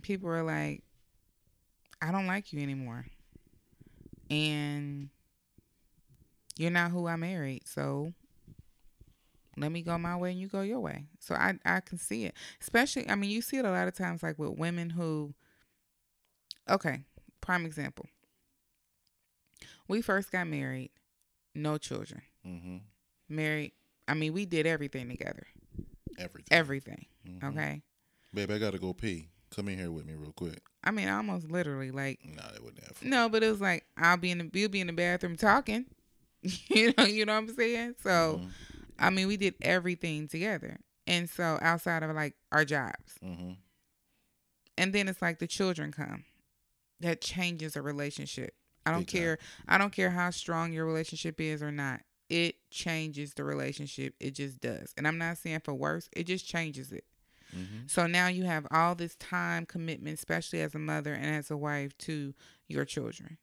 people 0.00 0.30
are 0.30 0.42
like, 0.42 0.82
I 2.00 2.10
don't 2.10 2.26
like 2.26 2.52
you 2.52 2.62
anymore. 2.62 3.06
And 4.30 5.10
you're 6.56 6.70
not 6.70 6.90
who 6.90 7.06
I 7.06 7.16
married. 7.16 7.62
So 7.66 8.12
let 9.56 9.70
me 9.72 9.82
go 9.82 9.96
my 9.98 10.16
way 10.16 10.30
and 10.32 10.40
you 10.40 10.48
go 10.48 10.62
your 10.62 10.80
way. 10.80 11.04
So 11.20 11.34
I, 11.34 11.54
I 11.64 11.80
can 11.80 11.98
see 11.98 12.24
it. 12.24 12.34
Especially, 12.60 13.08
I 13.08 13.14
mean, 13.14 13.30
you 13.30 13.42
see 13.42 13.58
it 13.58 13.64
a 13.64 13.70
lot 13.70 13.88
of 13.88 13.94
times 13.94 14.22
like 14.22 14.38
with 14.38 14.56
women 14.58 14.90
who, 14.90 15.34
okay, 16.68 17.04
prime 17.40 17.66
example. 17.66 18.06
We 19.88 20.00
first 20.02 20.30
got 20.32 20.46
married, 20.46 20.90
no 21.54 21.76
children. 21.78 22.22
Mm-hmm. 22.46 22.76
Married, 23.28 23.72
I 24.08 24.14
mean, 24.14 24.32
we 24.32 24.46
did 24.46 24.66
everything 24.66 25.08
together. 25.08 25.46
Everything. 26.18 26.48
Everything. 26.50 27.06
Mhm. 27.28 27.50
Okay. 27.50 27.82
Babe, 28.34 28.50
I 28.50 28.58
gotta 28.58 28.78
go 28.78 28.92
pee. 28.92 29.28
Come 29.54 29.68
in 29.68 29.78
here 29.78 29.90
with 29.90 30.06
me 30.06 30.14
real 30.14 30.32
quick. 30.32 30.60
I 30.82 30.90
mean, 30.90 31.08
almost 31.08 31.50
literally 31.50 31.90
like 31.90 32.20
Nah, 32.24 32.50
that 32.52 32.62
wouldn't 32.62 32.82
have. 32.84 33.02
no, 33.02 33.28
but 33.28 33.42
it 33.42 33.50
was 33.50 33.60
like 33.60 33.84
I'll 33.96 34.16
be 34.16 34.30
in 34.30 34.38
the 34.38 34.50
you'll 34.58 34.70
be 34.70 34.80
in 34.80 34.86
the 34.86 34.92
bathroom 34.92 35.36
talking. 35.36 35.86
you 36.42 36.92
know, 36.96 37.04
you 37.04 37.26
know 37.26 37.34
what 37.34 37.50
I'm 37.50 37.54
saying? 37.54 37.94
So 38.02 38.40
Mhm. 38.42 38.50
I 38.98 39.10
mean, 39.10 39.26
we 39.28 39.36
did 39.36 39.54
everything 39.62 40.28
together. 40.28 40.78
And 41.06 41.28
so 41.28 41.58
outside 41.60 42.02
of 42.02 42.14
like 42.14 42.34
our 42.52 42.64
jobs. 42.64 43.14
Mhm. 43.22 43.56
And 44.78 44.92
then 44.92 45.08
it's 45.08 45.20
like 45.22 45.38
the 45.38 45.46
children 45.46 45.92
come. 45.92 46.24
That 47.00 47.20
changes 47.20 47.76
a 47.76 47.82
relationship. 47.82 48.54
I 48.86 48.90
don't 48.92 49.00
Big 49.00 49.08
time. 49.08 49.20
care 49.20 49.38
I 49.68 49.78
don't 49.78 49.92
care 49.92 50.10
how 50.10 50.30
strong 50.30 50.72
your 50.72 50.84
relationship 50.86 51.40
is 51.40 51.62
or 51.62 51.72
not. 51.72 52.02
It 52.28 52.56
changes 52.70 53.34
the 53.34 53.44
relationship. 53.44 54.14
It 54.20 54.30
just 54.32 54.60
does. 54.60 54.94
And 54.96 55.06
I'm 55.06 55.18
not 55.18 55.38
saying 55.38 55.60
for 55.64 55.74
worse, 55.74 56.08
it 56.12 56.24
just 56.24 56.46
changes 56.46 56.92
it. 56.92 57.04
Mhm. 57.54 57.90
So 57.90 58.06
now 58.06 58.28
you 58.28 58.44
have 58.44 58.66
all 58.70 58.94
this 58.94 59.14
time 59.16 59.66
commitment, 59.66 60.14
especially 60.18 60.60
as 60.62 60.74
a 60.74 60.78
mother 60.78 61.12
and 61.12 61.26
as 61.26 61.50
a 61.50 61.56
wife 61.56 61.96
to 61.98 62.34
your 62.68 62.84
children. 62.86 63.36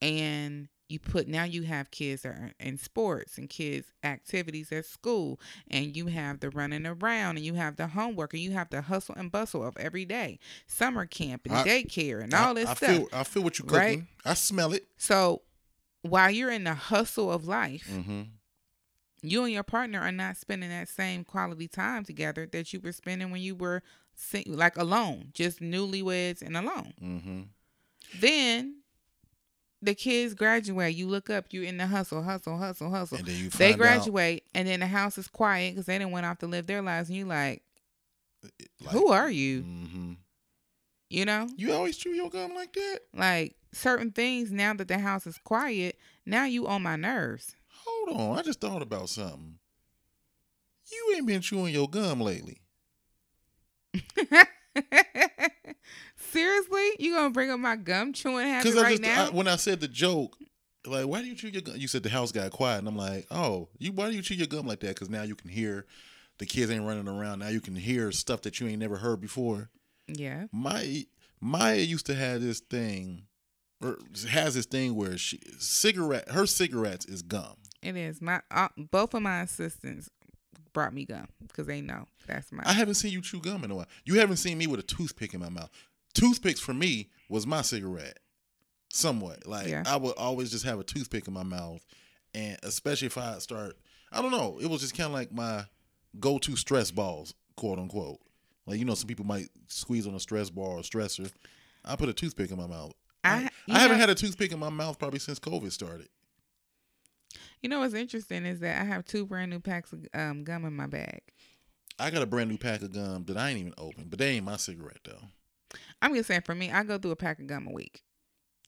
And 0.00 0.68
you 0.88 0.98
put 0.98 1.28
now 1.28 1.44
you 1.44 1.62
have 1.62 1.90
kids 1.90 2.22
that 2.22 2.30
are 2.30 2.52
in 2.58 2.78
sports 2.78 3.36
and 3.38 3.48
kids 3.50 3.88
activities 4.02 4.72
at 4.72 4.84
school 4.86 5.38
and 5.70 5.94
you 5.96 6.06
have 6.06 6.40
the 6.40 6.48
running 6.50 6.86
around 6.86 7.36
and 7.36 7.44
you 7.44 7.54
have 7.54 7.76
the 7.76 7.88
homework 7.88 8.32
and 8.32 8.42
you 8.42 8.52
have 8.52 8.70
the 8.70 8.80
hustle 8.82 9.14
and 9.16 9.30
bustle 9.30 9.62
of 9.64 9.76
every 9.76 10.04
day 10.04 10.38
summer 10.66 11.04
camp 11.06 11.42
and 11.44 11.54
I- 11.54 11.64
daycare 11.64 12.22
and 12.22 12.32
I- 12.34 12.46
all 12.46 12.54
this 12.54 12.68
I, 12.68 12.74
stuff 12.74 12.90
Feel, 12.90 13.08
I 13.12 13.24
feel 13.24 13.42
what 13.42 13.58
you're 13.58 13.66
cooking. 13.66 13.78
Right? 13.80 14.02
I 14.24 14.34
smell 14.34 14.72
it. 14.72 14.86
so 14.96 15.42
while 16.02 16.30
you're 16.30 16.50
in 16.52 16.64
the 16.64 16.74
hustle 16.74 17.30
of 17.30 17.46
life 17.46 17.88
Mm-hmm. 17.92 18.22
you 19.22 19.44
and 19.44 19.52
your 19.52 19.62
partner 19.64 20.00
are 20.00 20.12
not 20.12 20.36
spending 20.36 20.70
that 20.70 20.88
same 20.88 21.24
quality 21.24 21.68
time 21.68 22.04
together 22.04 22.46
that 22.52 22.72
you 22.72 22.80
were 22.80 22.92
spending 22.92 23.30
when 23.30 23.42
you 23.42 23.54
were 23.54 23.82
like 24.46 24.76
alone, 24.76 25.28
just 25.32 25.60
newlyweds 25.60 26.40
and 26.42 26.56
alone. 26.56 26.92
Mm-hmm. 27.00 27.40
Then 28.20 28.77
the 29.82 29.94
kids 29.94 30.34
graduate. 30.34 30.94
You 30.94 31.08
look 31.08 31.30
up, 31.30 31.46
you're 31.50 31.64
in 31.64 31.76
the 31.76 31.86
hustle, 31.86 32.22
hustle, 32.22 32.58
hustle, 32.58 32.90
hustle. 32.90 33.18
And 33.18 33.26
then 33.26 33.36
you 33.36 33.50
They 33.50 33.74
graduate, 33.74 34.44
and 34.54 34.66
then 34.68 34.80
the 34.80 34.86
house 34.86 35.18
is 35.18 35.28
quiet 35.28 35.72
because 35.74 35.86
they 35.86 35.98
didn't 35.98 36.12
went 36.12 36.26
off 36.26 36.38
to 36.38 36.46
live 36.46 36.66
their 36.66 36.82
lives. 36.82 37.08
And 37.08 37.16
you 37.18 37.24
like. 37.26 37.62
Like, 38.80 38.92
who 38.92 39.08
are 39.08 39.30
you? 39.30 39.62
Mm-hmm. 39.62 40.12
You 41.10 41.24
know, 41.24 41.48
You 41.56 41.72
always 41.72 41.96
chew 41.96 42.10
your 42.10 42.28
gum 42.30 42.54
like 42.54 42.72
that? 42.74 43.00
like 43.14 43.56
certain 43.72 44.10
things. 44.12 44.52
Now 44.52 44.74
that 44.74 44.88
the 44.88 44.98
house 44.98 45.26
is 45.26 45.38
quiet, 45.38 45.96
now 46.26 46.44
you 46.44 46.66
on 46.68 46.82
my 46.82 46.96
nerves. 46.96 47.56
Hold 47.84 48.20
on. 48.20 48.38
I 48.38 48.42
just 48.42 48.60
thought 48.60 48.82
about 48.82 49.08
something. 49.08 49.54
You 50.92 51.14
ain't 51.16 51.26
been 51.26 51.40
chewing 51.40 51.72
your 51.74 51.88
gum 51.88 52.20
lately. 52.20 52.60
Seriously, 56.30 56.90
you 56.98 57.14
gonna 57.14 57.30
bring 57.30 57.50
up 57.50 57.60
my 57.60 57.76
gum 57.76 58.12
chewing 58.12 58.46
habit 58.46 58.74
right 58.74 58.90
just 58.90 59.02
now? 59.02 59.26
I, 59.26 59.30
when 59.30 59.48
I 59.48 59.56
said 59.56 59.80
the 59.80 59.88
joke, 59.88 60.36
like, 60.86 61.06
why 61.06 61.20
do 61.20 61.28
you 61.28 61.34
chew 61.34 61.48
your 61.48 61.62
gum? 61.62 61.76
You 61.76 61.88
said 61.88 62.02
the 62.02 62.10
house 62.10 62.32
got 62.32 62.50
quiet, 62.50 62.78
and 62.78 62.88
I'm 62.88 62.96
like, 62.96 63.26
oh, 63.30 63.68
you 63.78 63.92
why 63.92 64.10
do 64.10 64.16
you 64.16 64.22
chew 64.22 64.34
your 64.34 64.46
gum 64.46 64.66
like 64.66 64.80
that? 64.80 64.94
Because 64.94 65.10
now 65.10 65.22
you 65.22 65.34
can 65.34 65.50
hear 65.50 65.86
the 66.38 66.46
kids 66.46 66.70
ain't 66.70 66.84
running 66.84 67.08
around. 67.08 67.40
Now 67.40 67.48
you 67.48 67.60
can 67.60 67.74
hear 67.74 68.12
stuff 68.12 68.42
that 68.42 68.60
you 68.60 68.68
ain't 68.68 68.78
never 68.80 68.96
heard 68.96 69.20
before. 69.20 69.70
yeah. 70.06 70.46
My 70.52 71.06
Maya 71.40 71.76
used 71.76 72.06
to 72.06 72.14
have 72.14 72.40
this 72.40 72.60
thing, 72.60 73.24
or 73.82 73.98
has 74.28 74.54
this 74.54 74.66
thing 74.66 74.94
where 74.94 75.16
she 75.16 75.40
cigarette 75.58 76.30
her 76.30 76.46
cigarettes 76.46 77.06
is 77.06 77.22
gum. 77.22 77.56
It 77.82 77.96
is 77.96 78.20
my 78.20 78.40
uh, 78.50 78.68
both 78.76 79.14
of 79.14 79.22
my 79.22 79.42
assistants 79.42 80.10
brought 80.72 80.92
me 80.92 81.04
gum 81.04 81.28
because 81.46 81.66
they 81.66 81.80
know 81.80 82.06
that's 82.26 82.50
my. 82.52 82.62
I 82.66 82.72
haven't 82.72 82.94
seen 82.94 83.12
you 83.12 83.20
chew 83.20 83.40
gum 83.40 83.64
in 83.64 83.70
a 83.70 83.74
while. 83.76 83.86
You 84.04 84.18
haven't 84.18 84.36
seen 84.38 84.58
me 84.58 84.66
with 84.66 84.80
a 84.80 84.84
toothpick 84.84 85.34
in 85.34 85.40
my 85.40 85.48
mouth. 85.48 85.70
Toothpicks 86.18 86.60
for 86.60 86.74
me 86.74 87.10
was 87.28 87.46
my 87.46 87.62
cigarette, 87.62 88.18
somewhat. 88.90 89.46
Like 89.46 89.68
Yeah. 89.68 89.84
I 89.86 89.96
would 89.96 90.16
always 90.16 90.50
just 90.50 90.64
have 90.64 90.78
a 90.80 90.84
toothpick 90.84 91.26
in 91.28 91.34
my 91.34 91.42
mouth, 91.42 91.84
and 92.34 92.58
especially 92.62 93.06
if 93.06 93.18
I 93.18 93.38
start, 93.38 93.76
I 94.12 94.20
don't 94.22 94.30
know, 94.32 94.58
it 94.60 94.66
was 94.66 94.80
just 94.80 94.96
kind 94.96 95.06
of 95.08 95.12
like 95.12 95.32
my 95.32 95.64
go-to 96.18 96.56
stress 96.56 96.90
balls, 96.90 97.34
quote 97.56 97.78
unquote. 97.78 98.18
Like 98.66 98.78
you 98.78 98.84
know, 98.84 98.94
some 98.94 99.06
people 99.08 99.24
might 99.26 99.48
squeeze 99.68 100.06
on 100.06 100.14
a 100.14 100.20
stress 100.20 100.50
ball 100.50 100.78
or 100.78 100.82
stressor. 100.82 101.30
I 101.84 101.96
put 101.96 102.08
a 102.08 102.12
toothpick 102.12 102.50
in 102.50 102.56
my 102.58 102.66
mouth. 102.66 102.92
I- 103.24 103.50
I, 103.68 103.74
I 103.74 103.78
haven't 103.80 103.96
know- 103.98 104.00
had 104.00 104.10
a 104.10 104.14
toothpick 104.14 104.52
in 104.52 104.58
my 104.58 104.70
mouth 104.70 104.98
probably 104.98 105.18
since 105.18 105.38
COVID 105.38 105.70
started. 105.72 106.08
you 107.62 107.68
know 107.68 107.80
what's 107.80 107.94
interesting 107.94 108.46
is 108.46 108.60
that 108.60 108.80
I 108.80 108.84
have 108.84 109.04
two 109.04 109.26
brand 109.26 109.50
new 109.50 109.60
packs 109.60 109.92
of 109.92 110.06
um, 110.14 110.44
gum 110.44 110.64
in 110.64 110.74
my 110.74 110.86
bag. 110.86 111.20
I 111.98 112.10
got 112.10 112.22
a 112.22 112.26
brand 112.26 112.48
new 112.50 112.56
pack 112.58 112.82
of 112.82 112.92
gum 112.92 113.24
that 113.26 113.36
I 113.36 113.50
ain't 113.50 113.58
even 113.58 113.74
opened, 113.76 114.08
but 114.10 114.18
they 114.18 114.30
ain't 114.36 114.44
my 114.44 114.56
cigarette 114.56 115.00
though. 115.04 115.20
I'm 116.00 116.14
just 116.14 116.28
saying 116.28 116.42
for 116.42 116.54
me, 116.54 116.70
I 116.70 116.84
go 116.84 116.98
through 116.98 117.10
a 117.12 117.16
pack 117.16 117.40
of 117.40 117.46
gum 117.46 117.66
a 117.66 117.72
week, 117.72 118.02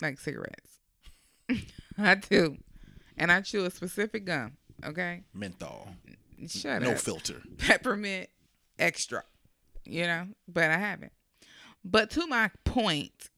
like 0.02 0.18
cigarettes. 0.18 0.80
I 1.98 2.14
do, 2.16 2.56
and 3.16 3.30
I 3.30 3.40
chew 3.40 3.64
a 3.64 3.70
specific 3.70 4.24
gum. 4.24 4.56
Okay, 4.84 5.22
Menthol, 5.34 5.88
shut 6.48 6.82
no 6.82 6.92
up. 6.92 6.98
filter. 6.98 7.42
Peppermint 7.58 8.28
extra, 8.78 9.24
you 9.84 10.04
know, 10.04 10.26
but 10.48 10.70
I 10.70 10.78
haven't. 10.78 11.12
But 11.84 12.10
to 12.10 12.26
my 12.26 12.50
point, 12.64 13.30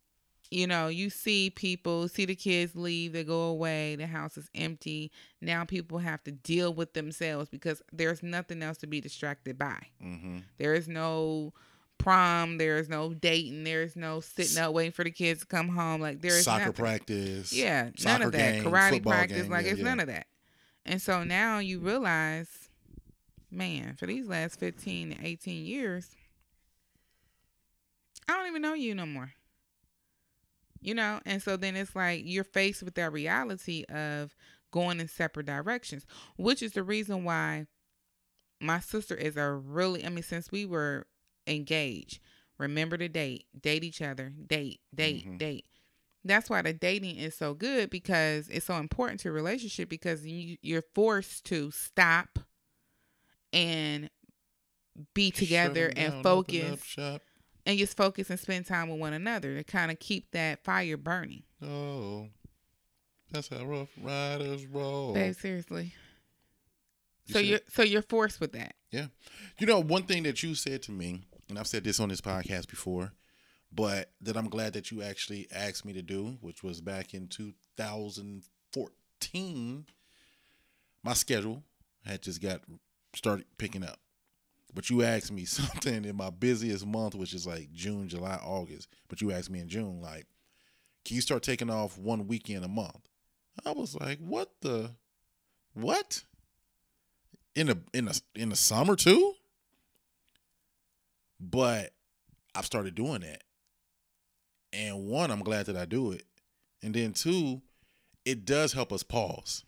you 0.50 0.66
know, 0.66 0.88
you 0.88 1.08
see 1.10 1.50
people, 1.50 2.08
see 2.08 2.26
the 2.26 2.34
kids 2.34 2.76
leave, 2.76 3.12
they 3.12 3.24
go 3.24 3.42
away, 3.44 3.96
the 3.96 4.06
house 4.06 4.36
is 4.36 4.48
empty. 4.54 5.10
Now 5.40 5.64
people 5.64 5.98
have 5.98 6.22
to 6.24 6.32
deal 6.32 6.74
with 6.74 6.92
themselves 6.92 7.48
because 7.48 7.80
there's 7.92 8.22
nothing 8.22 8.62
else 8.62 8.76
to 8.78 8.86
be 8.86 9.00
distracted 9.00 9.58
by. 9.58 9.78
Mm-hmm. 10.04 10.38
There 10.58 10.74
is 10.74 10.88
no 10.88 11.54
prom, 12.02 12.58
there 12.58 12.78
is 12.78 12.88
no 12.88 13.14
dating, 13.14 13.64
there 13.64 13.82
is 13.82 13.96
no 13.96 14.20
sitting 14.20 14.58
up 14.58 14.72
waiting 14.72 14.92
for 14.92 15.04
the 15.04 15.10
kids 15.10 15.40
to 15.40 15.46
come 15.46 15.68
home. 15.68 16.00
Like 16.00 16.20
there 16.20 16.36
is 16.36 16.44
soccer 16.44 16.66
nothing. 16.66 16.84
practice. 16.84 17.52
Yeah, 17.52 17.90
none 18.04 18.22
of 18.22 18.32
that. 18.32 18.54
game, 18.54 18.64
Karate 18.64 19.02
practice, 19.02 19.42
game, 19.42 19.50
like 19.50 19.64
yeah, 19.64 19.72
it's 19.72 19.78
yeah. 19.78 19.84
none 19.84 20.00
of 20.00 20.08
that. 20.08 20.26
And 20.84 21.00
so 21.00 21.22
now 21.22 21.60
you 21.60 21.78
realize, 21.78 22.48
man, 23.50 23.94
for 23.94 24.06
these 24.06 24.26
last 24.26 24.58
15 24.58 25.14
to 25.14 25.26
18 25.26 25.64
years, 25.64 26.08
I 28.28 28.36
don't 28.36 28.48
even 28.48 28.62
know 28.62 28.74
you 28.74 28.94
no 28.94 29.06
more. 29.06 29.32
You 30.80 30.94
know, 30.94 31.20
and 31.24 31.40
so 31.40 31.56
then 31.56 31.76
it's 31.76 31.94
like 31.94 32.22
you're 32.24 32.42
faced 32.42 32.82
with 32.82 32.96
that 32.96 33.12
reality 33.12 33.84
of 33.84 34.34
going 34.72 34.98
in 34.98 35.06
separate 35.06 35.46
directions, 35.46 36.04
which 36.36 36.60
is 36.60 36.72
the 36.72 36.82
reason 36.82 37.22
why 37.22 37.66
my 38.60 38.80
sister 38.80 39.14
is 39.14 39.36
a 39.36 39.48
really, 39.52 40.04
I 40.04 40.08
mean, 40.08 40.24
since 40.24 40.50
we 40.50 40.66
were 40.66 41.06
engaged, 41.46 42.20
remember 42.58 42.96
to 42.96 43.08
date, 43.08 43.46
date 43.60 43.84
each 43.84 44.00
other, 44.02 44.30
date, 44.46 44.80
date, 44.94 45.26
Mhm. 45.26 45.38
date. 45.38 45.66
That's 46.24 46.48
why 46.48 46.62
the 46.62 46.72
dating 46.72 47.16
is 47.16 47.34
so 47.34 47.52
good 47.54 47.90
because 47.90 48.48
it's 48.48 48.66
so 48.66 48.76
important 48.76 49.20
to 49.20 49.28
a 49.28 49.32
relationship 49.32 49.88
because 49.88 50.24
you, 50.24 50.56
you're 50.62 50.84
forced 50.94 51.44
to 51.46 51.70
stop 51.72 52.38
and 53.52 54.08
be 55.14 55.30
together 55.30 55.88
Shut 55.88 55.98
and 55.98 56.12
down, 56.12 56.22
focus 56.22 56.96
and 57.66 57.78
just 57.78 57.96
focus 57.96 58.30
and 58.30 58.38
spend 58.38 58.66
time 58.66 58.88
with 58.88 59.00
one 59.00 59.12
another 59.12 59.56
to 59.56 59.64
kind 59.64 59.90
of 59.90 59.98
keep 59.98 60.30
that 60.32 60.62
fire 60.64 60.96
burning. 60.96 61.42
Oh, 61.62 62.28
that's 63.30 63.48
how 63.48 63.64
Ruff 63.64 63.88
Ryders 64.00 64.66
roll. 64.66 65.14
Babe, 65.14 65.34
seriously. 65.34 65.94
You 67.26 67.32
so 67.34 67.38
you're 67.40 67.60
so 67.72 67.82
you're 67.82 68.02
forced 68.02 68.40
with 68.40 68.52
that. 68.52 68.74
Yeah, 68.90 69.06
you 69.58 69.66
know, 69.66 69.80
one 69.80 70.02
thing 70.04 70.24
that 70.24 70.42
you 70.42 70.54
said 70.54 70.82
to 70.82 70.92
me, 70.92 71.22
and 71.52 71.58
I've 71.58 71.66
said 71.66 71.84
this 71.84 72.00
on 72.00 72.08
this 72.08 72.22
podcast 72.22 72.68
before, 72.68 73.12
but 73.70 74.10
that 74.22 74.38
I'm 74.38 74.48
glad 74.48 74.72
that 74.72 74.90
you 74.90 75.02
actually 75.02 75.48
asked 75.52 75.84
me 75.84 75.92
to 75.92 76.00
do, 76.00 76.38
which 76.40 76.62
was 76.62 76.80
back 76.80 77.12
in 77.12 77.28
2014. 77.28 79.86
My 81.04 81.12
schedule 81.12 81.62
had 82.06 82.22
just 82.22 82.40
got 82.40 82.62
started 83.14 83.44
picking 83.58 83.84
up. 83.84 83.98
But 84.72 84.88
you 84.88 85.02
asked 85.02 85.30
me 85.30 85.44
something 85.44 86.06
in 86.06 86.16
my 86.16 86.30
busiest 86.30 86.86
month, 86.86 87.14
which 87.14 87.34
is 87.34 87.46
like 87.46 87.70
June, 87.70 88.08
July, 88.08 88.40
August. 88.42 88.88
But 89.08 89.20
you 89.20 89.30
asked 89.30 89.50
me 89.50 89.60
in 89.60 89.68
June, 89.68 90.00
like, 90.00 90.24
can 91.04 91.16
you 91.16 91.20
start 91.20 91.42
taking 91.42 91.68
off 91.68 91.98
one 91.98 92.28
weekend 92.28 92.64
a 92.64 92.68
month? 92.68 93.10
I 93.66 93.72
was 93.72 93.94
like, 93.94 94.20
what 94.20 94.52
the, 94.62 94.92
what? 95.74 96.24
In 97.54 97.66
the 97.66 97.78
in 97.92 98.06
the 98.06 98.18
in 98.34 98.48
the 98.48 98.56
summer 98.56 98.96
too? 98.96 99.34
But 101.42 101.92
I've 102.54 102.66
started 102.66 102.94
doing 102.94 103.20
that. 103.22 103.42
And 104.72 105.06
one, 105.06 105.30
I'm 105.30 105.42
glad 105.42 105.66
that 105.66 105.76
I 105.76 105.84
do 105.84 106.12
it. 106.12 106.24
And 106.82 106.94
then 106.94 107.12
two, 107.12 107.60
it 108.24 108.44
does 108.44 108.72
help 108.72 108.92
us 108.92 109.02
pause. 109.02 109.64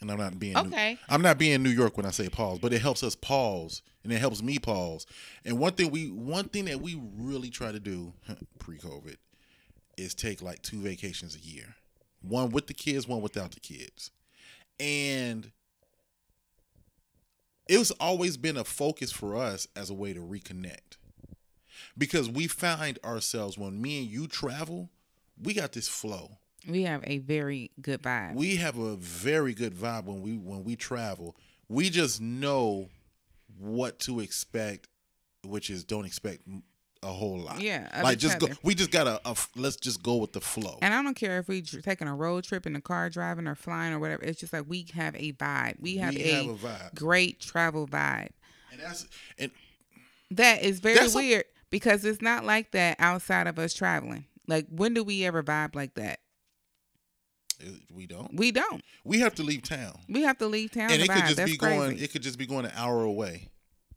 And 0.00 0.10
I'm 0.10 0.18
not 0.18 0.38
being 0.38 0.54
New- 0.54 0.60
Okay. 0.60 0.98
I'm 1.08 1.22
not 1.22 1.38
being 1.38 1.62
New 1.62 1.70
York 1.70 1.96
when 1.96 2.06
I 2.06 2.10
say 2.10 2.28
pause, 2.28 2.58
but 2.58 2.72
it 2.72 2.82
helps 2.82 3.02
us 3.02 3.14
pause 3.14 3.82
and 4.04 4.12
it 4.12 4.18
helps 4.18 4.42
me 4.42 4.58
pause. 4.58 5.06
And 5.44 5.58
one 5.58 5.72
thing 5.72 5.90
we 5.90 6.10
one 6.10 6.48
thing 6.48 6.66
that 6.66 6.80
we 6.80 7.00
really 7.16 7.50
try 7.50 7.72
to 7.72 7.80
do 7.80 8.12
pre-COVID 8.58 9.16
is 9.96 10.14
take 10.14 10.42
like 10.42 10.60
two 10.62 10.80
vacations 10.80 11.34
a 11.34 11.38
year. 11.40 11.76
One 12.20 12.50
with 12.50 12.66
the 12.66 12.74
kids, 12.74 13.08
one 13.08 13.22
without 13.22 13.52
the 13.52 13.60
kids. 13.60 14.10
And 14.78 15.50
it 17.68 17.78
was 17.78 17.90
always 17.92 18.36
been 18.36 18.56
a 18.56 18.64
focus 18.64 19.12
for 19.12 19.36
us 19.36 19.66
as 19.76 19.90
a 19.90 19.94
way 19.94 20.12
to 20.12 20.20
reconnect. 20.20 20.98
Because 21.98 22.28
we 22.28 22.46
find 22.46 22.98
ourselves 23.04 23.56
when 23.58 23.80
me 23.80 24.00
and 24.02 24.10
you 24.10 24.26
travel, 24.26 24.90
we 25.42 25.54
got 25.54 25.72
this 25.72 25.88
flow. 25.88 26.38
We 26.68 26.82
have 26.82 27.02
a 27.06 27.18
very 27.18 27.70
good 27.80 28.02
vibe. 28.02 28.34
We 28.34 28.56
have 28.56 28.76
a 28.76 28.96
very 28.96 29.54
good 29.54 29.74
vibe 29.74 30.04
when 30.04 30.20
we 30.20 30.36
when 30.36 30.64
we 30.64 30.76
travel. 30.76 31.36
We 31.68 31.90
just 31.90 32.20
know 32.20 32.88
what 33.58 33.98
to 34.00 34.20
expect, 34.20 34.88
which 35.44 35.70
is 35.70 35.84
don't 35.84 36.06
expect 36.06 36.42
a 37.02 37.08
whole 37.12 37.38
lot. 37.38 37.60
Yeah, 37.60 37.88
like 38.02 38.18
just 38.18 38.38
go. 38.38 38.48
We 38.62 38.74
just 38.74 38.90
gotta 38.90 39.20
uh, 39.24 39.34
let's 39.54 39.76
just 39.76 40.02
go 40.02 40.16
with 40.16 40.32
the 40.32 40.40
flow. 40.40 40.78
and 40.82 40.92
I 40.94 41.02
don't 41.02 41.14
care 41.14 41.38
if 41.38 41.48
we 41.48 41.62
tr- 41.62 41.80
taking 41.80 42.08
a 42.08 42.14
road 42.14 42.44
trip 42.44 42.66
in 42.66 42.72
the 42.72 42.80
car, 42.80 43.08
driving 43.10 43.46
or 43.46 43.54
flying 43.54 43.92
or 43.92 43.98
whatever. 43.98 44.22
It's 44.24 44.40
just 44.40 44.52
like 44.52 44.64
we 44.66 44.86
have 44.94 45.14
a 45.16 45.32
vibe. 45.32 45.76
We 45.80 45.98
have, 45.98 46.14
we 46.14 46.22
a, 46.24 46.34
have 46.44 46.46
a 46.46 46.54
vibe, 46.54 46.94
great 46.94 47.40
travel 47.40 47.86
vibe. 47.86 48.30
and 48.72 48.80
that's 48.80 49.06
and 49.38 49.50
That 50.30 50.62
is 50.62 50.80
very 50.80 50.96
That's 50.96 51.14
a- 51.14 51.18
weird 51.18 51.44
because 51.70 52.04
it's 52.04 52.22
not 52.22 52.44
like 52.44 52.72
that 52.72 52.96
outside 52.98 53.46
of 53.46 53.58
us 53.58 53.74
traveling. 53.74 54.24
Like 54.48 54.66
when 54.70 54.94
do 54.94 55.04
we 55.04 55.24
ever 55.24 55.42
vibe 55.42 55.74
like 55.74 55.94
that? 55.94 56.20
uh, 57.64 57.70
we 57.94 58.06
don't. 58.06 58.34
We 58.34 58.52
don't. 58.52 58.82
We 59.04 59.20
have 59.20 59.34
to 59.36 59.42
leave 59.42 59.62
town, 59.62 59.98
We 60.08 60.22
have 60.22 60.38
to 60.38 60.46
leave 60.46 60.72
town 60.72 60.90
and 60.90 60.98
to 61.00 61.04
it 61.04 61.08
could 61.08 61.16
vibe. 61.16 61.24
just 61.26 61.36
That's 61.36 61.50
be 61.52 61.56
crazy. 61.56 61.76
going. 61.78 61.98
It 61.98 62.12
could 62.12 62.22
just 62.22 62.38
be 62.38 62.46
going 62.46 62.64
an 62.66 62.72
hour 62.74 63.02
away. 63.02 63.48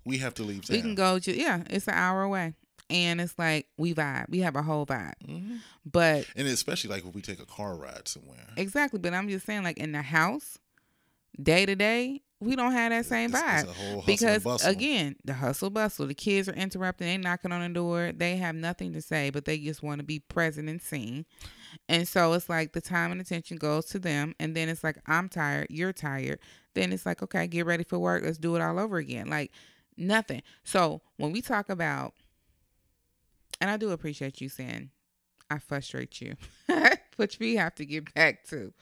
We 0.05 0.17
have 0.19 0.33
to 0.35 0.43
leave 0.43 0.65
town. 0.65 0.75
we 0.77 0.81
can 0.81 0.95
go. 0.95 1.19
Ju- 1.19 1.33
yeah, 1.33 1.63
it's 1.69 1.87
an 1.87 1.93
hour 1.93 2.23
away, 2.23 2.53
and 2.89 3.21
it's 3.21 3.37
like 3.37 3.67
we 3.77 3.93
vibe. 3.93 4.29
We 4.29 4.39
have 4.39 4.55
a 4.55 4.61
whole 4.63 4.85
vibe. 4.85 5.13
Mhm. 5.27 5.59
But 5.85 6.25
and 6.35 6.47
especially 6.47 6.89
like 6.89 7.05
if 7.05 7.13
we 7.13 7.21
take 7.21 7.39
a 7.39 7.45
car 7.45 7.75
ride 7.75 8.07
somewhere. 8.07 8.47
exactly. 8.57 8.99
But 8.99 9.13
I'm 9.13 9.29
just 9.29 9.45
saying, 9.45 9.63
like 9.63 9.77
in 9.77 9.91
the 9.91 10.01
house, 10.01 10.57
day 11.41 11.65
to 11.65 11.75
day, 11.75 12.21
we 12.41 12.55
don't 12.55 12.71
have 12.71 12.91
that 12.91 13.05
same 13.05 13.29
It's- 13.31 13.43
vibe. 13.43 13.59
it's 13.63 13.69
a 13.69 13.73
whole 13.73 13.85
hustle 13.87 13.97
and 13.99 14.05
because 14.05 14.65
again, 14.65 15.15
the 15.25 15.33
hustle 15.33 15.69
bustle, 15.69 16.07
the 16.07 16.13
kids 16.13 16.47
are 16.47 16.53
interrupting, 16.53 17.07
they 17.07 17.17
knocking 17.17 17.51
on 17.51 17.61
the 17.61 17.73
door, 17.73 18.11
they 18.15 18.37
have 18.37 18.55
nothing 18.55 18.93
to 18.93 19.01
say, 19.01 19.29
but 19.29 19.43
they 19.45 19.57
just 19.59 19.83
want 19.83 19.99
to 19.99 20.05
be 20.05 20.19
present 20.19 20.69
and 20.69 20.81
seen. 20.81 21.25
And 21.87 22.07
so 22.07 22.33
it's 22.33 22.49
like 22.49 22.71
the 22.73 22.81
time 22.81 23.11
and 23.11 23.19
attention 23.21 23.57
goes 23.57 23.85
to 23.87 23.99
them, 23.99 24.33
and 24.39 24.55
then 24.55 24.69
it's 24.69 24.83
like 24.83 24.97
I'm 25.05 25.29
tired, 25.29 25.67
you're 25.69 25.93
tired. 25.93 26.39
Then 26.75 26.93
it's 26.93 27.05
like 27.05 27.21
okay, 27.21 27.45
get 27.47 27.65
ready 27.65 27.83
for 27.83 27.99
work, 27.99 28.23
let's 28.23 28.37
do 28.37 28.55
it 28.55 28.61
all 28.61 28.79
over 28.79 28.97
again. 28.97 29.27
Like 29.29 29.51
nothing. 29.97 30.41
So 30.63 31.01
when 31.17 31.31
we 31.33 31.41
talk 31.41 31.69
about, 31.69 32.13
and 33.61 33.69
I 33.69 33.77
do 33.77 33.91
appreciate 33.91 34.41
you 34.41 34.49
saying, 34.49 34.89
I 35.49 35.57
frustrate 35.59 36.21
you, 36.21 36.35
which 37.15 37.39
we 37.39 37.55
have 37.55 37.75
to 37.75 37.85
get 37.85 38.13
back 38.13 38.45
to. 38.49 38.73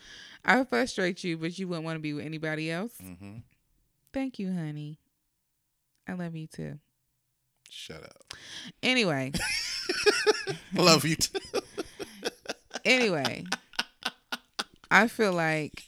I 0.43 0.63
frustrate 0.65 1.23
you, 1.23 1.37
but 1.37 1.57
you 1.57 1.67
wouldn't 1.67 1.85
want 1.85 1.95
to 1.97 2.01
be 2.01 2.13
with 2.13 2.25
anybody 2.25 2.69
else. 2.71 2.93
hmm 2.99 3.37
Thank 4.13 4.39
you, 4.39 4.51
honey. 4.53 4.99
I 6.07 6.13
love 6.13 6.35
you 6.35 6.47
too. 6.47 6.79
Shut 7.69 8.03
up. 8.03 8.33
Anyway, 8.81 9.31
I 10.49 10.55
love 10.81 11.05
you 11.05 11.15
too. 11.17 11.39
anyway, 12.85 13.45
I 14.89 15.07
feel 15.07 15.33
like 15.33 15.83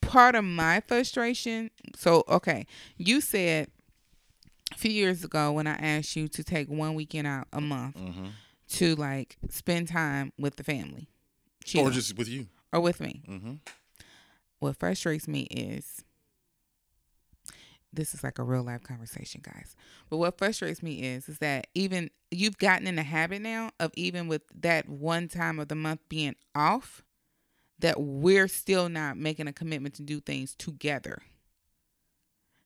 part 0.00 0.34
of 0.34 0.44
my 0.44 0.80
frustration. 0.86 1.70
So, 1.96 2.24
okay, 2.28 2.66
you 2.96 3.20
said 3.20 3.68
a 4.72 4.76
few 4.76 4.90
years 4.90 5.24
ago 5.24 5.52
when 5.52 5.66
I 5.66 5.74
asked 5.74 6.14
you 6.16 6.28
to 6.28 6.44
take 6.44 6.68
one 6.68 6.94
weekend 6.94 7.26
out 7.26 7.46
a 7.52 7.60
month 7.60 7.96
hmm 7.96 8.28
to 8.70 8.94
like 8.96 9.38
spend 9.48 9.88
time 9.88 10.30
with 10.38 10.56
the 10.56 10.62
family, 10.64 11.08
chill, 11.64 11.86
Or 11.86 11.90
just 11.90 12.16
with 12.18 12.28
you. 12.28 12.48
or 12.72 12.80
with 12.80 13.00
me. 13.00 13.22
hmm 13.26 13.54
What 14.58 14.76
frustrates 14.76 15.26
me 15.26 15.42
is 15.50 16.04
this 17.92 18.12
is 18.12 18.22
like 18.22 18.38
a 18.38 18.42
real 18.42 18.62
life 18.62 18.82
conversation, 18.82 19.40
guys. 19.42 19.74
But 20.10 20.18
what 20.18 20.36
frustrates 20.36 20.82
me 20.82 21.02
is 21.02 21.28
is 21.30 21.38
that 21.38 21.68
even 21.74 22.10
you've 22.30 22.58
gotten 22.58 22.86
in 22.86 22.96
the 22.96 23.02
habit 23.02 23.40
now 23.40 23.70
of 23.80 23.90
even 23.94 24.28
with 24.28 24.42
that 24.60 24.86
one 24.88 25.28
time 25.28 25.58
of 25.58 25.68
the 25.68 25.74
month 25.74 26.00
being 26.10 26.36
off, 26.54 27.02
that 27.78 27.98
we're 28.00 28.48
still 28.48 28.90
not 28.90 29.16
making 29.16 29.46
a 29.48 29.52
commitment 29.54 29.94
to 29.94 30.02
do 30.02 30.20
things 30.20 30.54
together. 30.54 31.22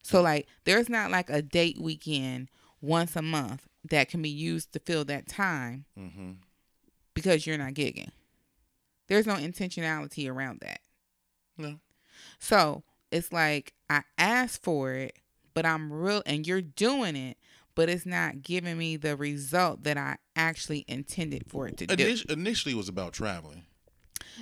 So 0.03 0.21
like 0.21 0.47
there's 0.65 0.89
not 0.89 1.11
like 1.11 1.29
a 1.29 1.41
date 1.41 1.79
weekend 1.79 2.49
once 2.81 3.15
a 3.15 3.21
month 3.21 3.67
that 3.89 4.09
can 4.09 4.21
be 4.21 4.29
used 4.29 4.73
to 4.73 4.79
fill 4.79 5.05
that 5.05 5.27
time 5.27 5.85
hmm 5.97 6.31
because 7.13 7.45
you're 7.45 7.57
not 7.57 7.73
gigging. 7.73 8.09
There's 9.07 9.27
no 9.27 9.35
intentionality 9.35 10.27
around 10.29 10.61
that. 10.61 10.79
No. 11.57 11.79
So 12.39 12.83
it's 13.11 13.31
like 13.31 13.73
I 13.89 14.01
asked 14.17 14.63
for 14.63 14.93
it, 14.93 15.19
but 15.53 15.65
I'm 15.65 15.93
real, 15.93 16.23
and 16.25 16.47
you're 16.47 16.61
doing 16.61 17.15
it, 17.15 17.37
but 17.75 17.87
it's 17.89 18.05
not 18.05 18.41
giving 18.41 18.77
me 18.77 18.97
the 18.97 19.15
result 19.15 19.83
that 19.83 19.97
I 19.97 20.17
actually 20.35 20.85
intended 20.87 21.45
for 21.47 21.67
it 21.67 21.77
to 21.77 21.85
do. 21.85 22.15
Initially, 22.29 22.73
it 22.73 22.77
was 22.77 22.89
about 22.89 23.13
traveling. 23.13 23.65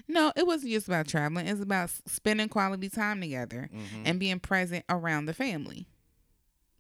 No, 0.08 0.32
it 0.36 0.46
wasn't 0.48 0.72
just 0.72 0.88
about 0.88 1.08
traveling. 1.08 1.48
It's 1.48 1.62
about 1.62 1.90
spending 2.08 2.50
quality 2.50 2.90
time 2.90 3.22
together 3.22 3.70
Mhm. 3.74 4.04
and 4.06 4.20
being 4.20 4.40
present 4.40 4.86
around 4.90 5.26
the 5.26 5.34
family. 5.34 5.88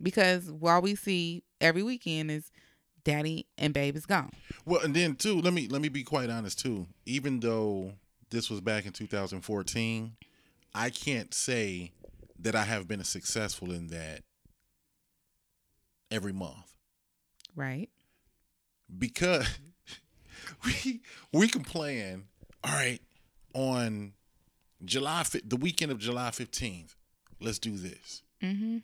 Because 0.01 0.51
while 0.51 0.81
we 0.81 0.95
see 0.95 1.43
every 1.59 1.83
weekend 1.83 2.31
is 2.31 2.51
daddy 3.03 3.47
and 3.57 3.73
babe 3.73 3.95
is 3.95 4.05
gone. 4.05 4.31
Well, 4.65 4.81
and 4.81 4.95
then 4.95 5.15
too, 5.15 5.39
let 5.41 5.53
me 5.53 5.67
let 5.67 5.81
me 5.81 5.89
be 5.89 6.03
quite 6.03 6.29
honest 6.29 6.59
too. 6.59 6.87
Even 7.05 7.39
though 7.39 7.93
this 8.29 8.49
was 8.49 8.61
back 8.61 8.85
in 8.85 8.93
2014, 8.93 10.15
I 10.73 10.89
can't 10.89 11.33
say 11.33 11.91
that 12.39 12.55
I 12.55 12.63
have 12.63 12.87
been 12.87 13.03
successful 13.03 13.71
in 13.71 13.87
that 13.87 14.23
every 16.09 16.33
month 16.33 16.73
Right? 17.55 17.89
because 18.97 19.47
we 20.65 21.01
we 21.33 21.47
can 21.47 21.63
plan. 21.63 22.25
All 22.63 22.71
right, 22.73 22.99
on 23.53 24.13
July 24.85 25.23
the 25.43 25.55
weekend 25.57 25.91
of 25.91 25.99
July 25.99 26.29
15th, 26.29 26.95
let's 27.39 27.59
do 27.59 27.75
this. 27.77 28.21
Mm-hmm. 28.41 28.77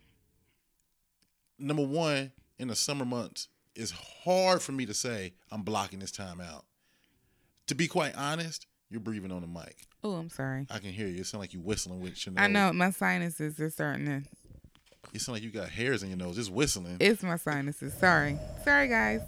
Number 1.58 1.84
one, 1.84 2.32
in 2.58 2.68
the 2.68 2.76
summer 2.76 3.04
months, 3.04 3.48
it's 3.74 3.92
hard 4.24 4.62
for 4.62 4.72
me 4.72 4.86
to 4.86 4.94
say 4.94 5.34
I'm 5.50 5.62
blocking 5.62 6.00
this 6.00 6.10
time 6.10 6.40
out. 6.40 6.64
To 7.68 7.74
be 7.74 7.86
quite 7.86 8.16
honest, 8.16 8.66
you're 8.90 9.00
breathing 9.00 9.30
on 9.30 9.42
the 9.42 9.46
mic. 9.46 9.76
Oh, 10.02 10.14
I'm 10.14 10.30
sorry. 10.30 10.66
I 10.70 10.78
can 10.78 10.90
hear 10.90 11.06
you. 11.06 11.20
It 11.20 11.26
sounds 11.26 11.40
like 11.42 11.52
you 11.52 11.60
whistling 11.60 12.00
with 12.00 12.24
your 12.24 12.34
nose. 12.34 12.42
I 12.42 12.46
know 12.48 12.72
my 12.72 12.90
sinuses 12.90 13.60
are 13.60 13.70
starting 13.70 14.06
to 14.06 14.22
It 15.12 15.20
sounds 15.20 15.36
like 15.36 15.42
you 15.42 15.50
got 15.50 15.68
hairs 15.68 16.02
in 16.02 16.08
your 16.08 16.18
nose. 16.18 16.36
Just 16.36 16.50
whistling. 16.50 16.96
It's 17.00 17.22
my 17.22 17.36
sinuses. 17.36 17.92
Sorry. 17.94 18.38
Sorry, 18.64 18.88
guys. 18.88 19.20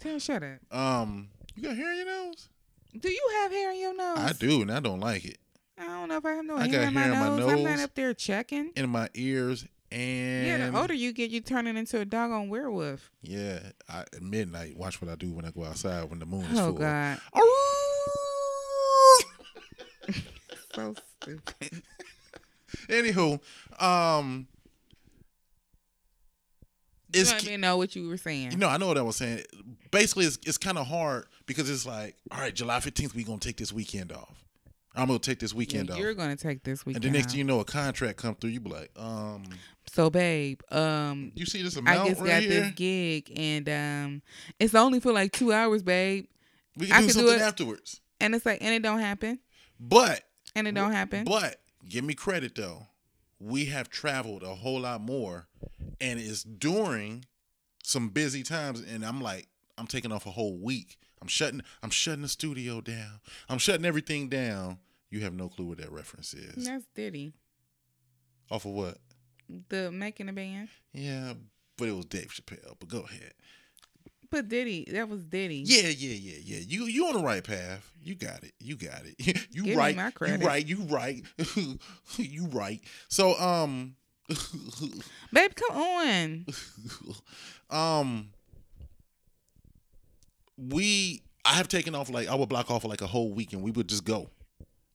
Tara, 0.00 0.20
shut 0.20 0.42
up. 0.42 0.76
um, 0.76 1.28
you 1.56 1.62
got 1.62 1.76
hair 1.76 1.90
in 1.92 1.96
your 1.98 2.06
nose? 2.06 2.48
Do 2.98 3.10
you 3.10 3.30
have 3.42 3.52
hair 3.52 3.72
in 3.72 3.80
your 3.80 3.96
nose? 3.96 4.18
I 4.18 4.32
do, 4.32 4.62
and 4.62 4.72
I 4.72 4.80
don't 4.80 5.00
like 5.00 5.24
it. 5.24 5.38
I 5.76 5.86
don't 5.86 6.08
know 6.08 6.16
if 6.16 6.24
I 6.24 6.32
have 6.32 6.44
no 6.44 6.56
I 6.56 6.66
hair, 6.68 6.80
got 6.80 6.88
in, 6.88 6.94
my 6.94 7.04
in 7.04 7.10
my 7.10 7.36
nose. 7.36 7.52
I'm 7.52 7.62
not 7.62 7.78
up 7.80 7.94
there 7.94 8.14
checking. 8.14 8.72
In 8.74 8.90
my 8.90 9.08
ears 9.14 9.64
and 9.92 10.46
Yeah, 10.46 10.70
the 10.70 10.78
older 10.78 10.94
you 10.94 11.12
get, 11.12 11.30
you 11.30 11.40
turning 11.40 11.76
into 11.76 12.00
a 12.00 12.04
doggone 12.04 12.48
werewolf. 12.48 13.10
Yeah, 13.22 13.60
I, 13.88 14.00
at 14.00 14.22
midnight. 14.22 14.76
Watch 14.76 15.00
what 15.00 15.10
I 15.10 15.14
do 15.14 15.32
when 15.32 15.44
I 15.44 15.50
go 15.50 15.64
outside 15.64 16.10
when 16.10 16.18
the 16.18 16.26
moon 16.26 16.42
is 16.44 16.58
Oh, 16.58 16.66
full. 16.66 16.76
Oh 16.76 16.78
God. 16.78 17.18
So 20.74 20.94
stupid. 21.20 21.82
Anywho, 22.88 23.40
um, 23.82 24.46
You 27.12 27.22
it's 27.22 27.32
let 27.32 27.46
me 27.46 27.56
know 27.56 27.76
what 27.78 27.96
you 27.96 28.08
were 28.08 28.16
saying. 28.16 28.52
You 28.52 28.58
know, 28.58 28.68
I 28.68 28.76
know 28.76 28.86
what 28.86 28.98
I 28.98 29.02
was 29.02 29.16
saying. 29.16 29.42
Basically, 29.90 30.26
it's, 30.26 30.38
it's 30.46 30.58
kind 30.58 30.78
of 30.78 30.86
hard 30.86 31.26
because 31.48 31.68
it's 31.68 31.84
like, 31.84 32.14
all 32.30 32.38
right, 32.40 32.54
July 32.54 32.78
15th, 32.78 33.14
we're 33.16 33.26
going 33.26 33.40
to 33.40 33.48
take 33.48 33.56
this 33.56 33.72
weekend 33.72 34.12
off. 34.12 34.44
I'm 34.94 35.06
going 35.08 35.18
to 35.18 35.30
take 35.30 35.38
this 35.40 35.52
Yeah, 35.52 35.58
weekend 35.58 35.90
off. 35.90 35.98
you're 35.98 36.14
going 36.14 36.34
to 36.36 36.40
take 36.42 36.62
this 36.62 36.84
weekend. 36.86 37.04
And 37.04 37.14
the 37.14 37.18
next 37.18 37.32
thing 37.32 37.38
you 37.38 37.44
know, 37.44 37.60
a 37.60 37.64
contract 37.64 38.18
come 38.18 38.34
through, 38.36 38.50
you 38.50 38.60
be 38.60 38.70
like, 38.70 38.90
um, 38.96 39.44
So, 39.92 40.10
babe, 40.10 40.60
um, 40.70 41.32
you 41.34 41.46
see 41.46 41.62
this 41.62 41.76
I 41.76 42.08
just 42.08 42.20
right 42.20 42.28
got 42.28 42.42
here? 42.42 42.60
this 42.62 42.70
gig, 42.72 43.32
and 43.36 43.68
um, 43.68 44.22
it's 44.60 44.74
only 44.74 45.00
for 45.00 45.12
like 45.12 45.32
two 45.32 45.52
hours, 45.52 45.82
babe. 45.82 46.26
we 46.76 46.86
I 46.86 46.96
can 46.96 47.00
do 47.02 47.06
could 47.06 47.12
do 47.14 47.18
something 47.26 47.34
it. 47.40 47.42
afterwards. 47.42 48.00
And 48.20 48.34
it's 48.34 48.44
like, 48.46 48.58
and 48.62 48.74
it 48.74 48.82
don't 48.82 48.98
happen, 49.00 49.38
But, 49.78 50.22
and 50.56 50.66
it 50.68 50.72
don't 50.74 50.92
happen. 50.92 51.24
but, 51.24 51.60
give 51.88 52.04
me 52.04 52.14
credit 52.14 52.54
though. 52.56 52.86
We 53.40 53.66
have 53.66 53.88
traveled 53.88 54.42
a 54.42 54.54
whole 54.56 54.80
lot 54.80 55.00
more 55.00 55.46
and 56.00 56.18
it's 56.18 56.42
during 56.42 57.24
some 57.84 58.08
busy 58.08 58.42
times, 58.42 58.80
and 58.82 59.04
I'm 59.06 59.20
like, 59.20 59.46
I'm 59.78 59.86
taking 59.86 60.10
off 60.12 60.26
a 60.26 60.30
whole 60.32 60.58
week. 60.58 60.98
I'm 61.20 61.28
shutting, 61.28 61.62
I'm 61.82 61.90
shutting 61.90 62.22
the 62.22 62.28
studio 62.28 62.80
down. 62.80 63.20
I'm 63.48 63.58
shutting 63.58 63.84
everything 63.84 64.28
down. 64.28 64.78
You 65.10 65.20
have 65.20 65.34
no 65.34 65.48
clue 65.48 65.66
what 65.66 65.78
that 65.78 65.90
reference 65.90 66.34
is. 66.34 66.66
That's 66.66 66.84
Diddy. 66.94 67.32
Off 68.50 68.64
of 68.64 68.72
what? 68.72 68.98
The 69.68 69.90
making 69.90 70.28
a 70.28 70.32
band. 70.32 70.68
Yeah, 70.92 71.32
but 71.76 71.88
it 71.88 71.92
was 71.96 72.04
Dave 72.06 72.28
Chappelle. 72.32 72.74
But 72.78 72.88
go 72.88 73.00
ahead. 73.00 73.32
But 74.30 74.48
Diddy, 74.48 74.86
that 74.92 75.08
was 75.08 75.24
Diddy. 75.24 75.62
Yeah, 75.66 75.88
yeah, 75.88 76.12
yeah, 76.14 76.38
yeah. 76.44 76.60
You 76.66 76.84
you 76.84 77.06
on 77.06 77.14
the 77.14 77.22
right 77.22 77.42
path. 77.42 77.90
You 78.02 78.14
got 78.14 78.44
it. 78.44 78.52
You 78.60 78.76
got 78.76 79.02
it. 79.06 79.46
You 79.50 79.64
Give 79.64 79.76
right. 79.78 79.96
my 79.96 80.06
You 80.06 80.12
credit. 80.12 80.44
right. 80.46 80.66
You 80.66 80.82
right. 80.82 81.22
you 82.18 82.46
right. 82.48 82.80
So 83.08 83.38
um 83.40 83.96
Babe, 85.32 85.52
come 85.54 85.76
on. 85.78 86.46
um 87.70 88.30
we 90.58 91.22
I 91.44 91.54
have 91.54 91.68
taken 91.68 91.94
off 91.94 92.10
like 92.10 92.28
I 92.28 92.34
would 92.34 92.48
block 92.48 92.70
off 92.70 92.82
for 92.82 92.88
like 92.88 93.00
a 93.00 93.06
whole 93.06 93.32
week 93.32 93.52
and 93.52 93.62
we 93.62 93.70
would 93.70 93.88
just 93.88 94.04
go. 94.04 94.28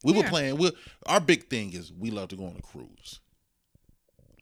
We 0.03 0.11
were 0.13 0.19
Yeah. 0.23 0.29
playing. 0.29 0.57
We 0.57 0.71
our 1.05 1.19
big 1.21 1.47
thing 1.49 1.73
is 1.73 1.91
we 1.91 2.11
love 2.11 2.27
to 2.29 2.35
go 2.35 2.45
on 2.45 2.55
a 2.57 2.61
cruise. 2.61 3.19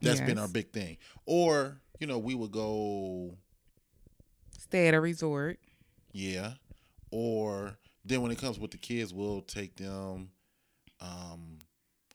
That's 0.01 0.19
been 0.21 0.39
our 0.39 0.47
big 0.47 0.71
thing. 0.71 0.97
Or 1.25 1.79
you 1.99 2.07
know 2.07 2.17
we 2.17 2.33
would 2.35 2.51
go 2.51 3.37
Stay 4.57 4.87
at 4.87 4.93
a 4.93 5.01
resort. 5.01 5.59
Yeah. 6.13 6.53
Or 7.11 7.77
then 8.05 8.21
when 8.21 8.31
it 8.31 8.37
comes 8.39 8.57
with 8.57 8.71
the 8.71 8.77
kids, 8.77 9.13
we'll 9.13 9.41
take 9.41 9.75
them 9.75 10.31
um 10.99 11.59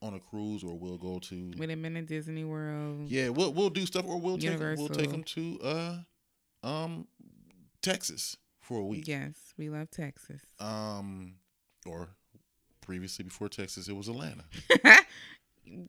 on 0.02 0.14
a 0.14 0.20
cruise 0.20 0.62
or 0.62 0.78
we'll 0.78 0.98
go 0.98 1.18
to 1.18 1.52
With 1.56 1.70
him 1.70 1.84
in 1.84 2.04
Disney 2.06 2.44
World. 2.44 3.08
Yeah, 3.08 3.28
we'll 3.30 3.52
we'll 3.52 3.70
do 3.70 3.86
stuff 3.86 4.04
or 4.06 4.18
we'll 4.20 4.36
take 4.38 4.60
'em- 4.60 4.76
we'll 4.78 4.88
take 4.88 5.10
them 5.10 5.22
to 5.24 5.58
uh 5.62 5.98
um 6.62 7.06
Texas 7.82 8.36
for 8.66 8.80
a 8.80 8.84
week. 8.84 9.06
Yes, 9.06 9.54
we 9.56 9.68
love 9.68 9.90
Texas. 9.90 10.42
Um 10.58 11.34
or 11.86 12.08
previously 12.80 13.24
before 13.24 13.48
Texas 13.48 13.88
it 13.88 13.96
was 13.96 14.08
Atlanta. 14.08 14.44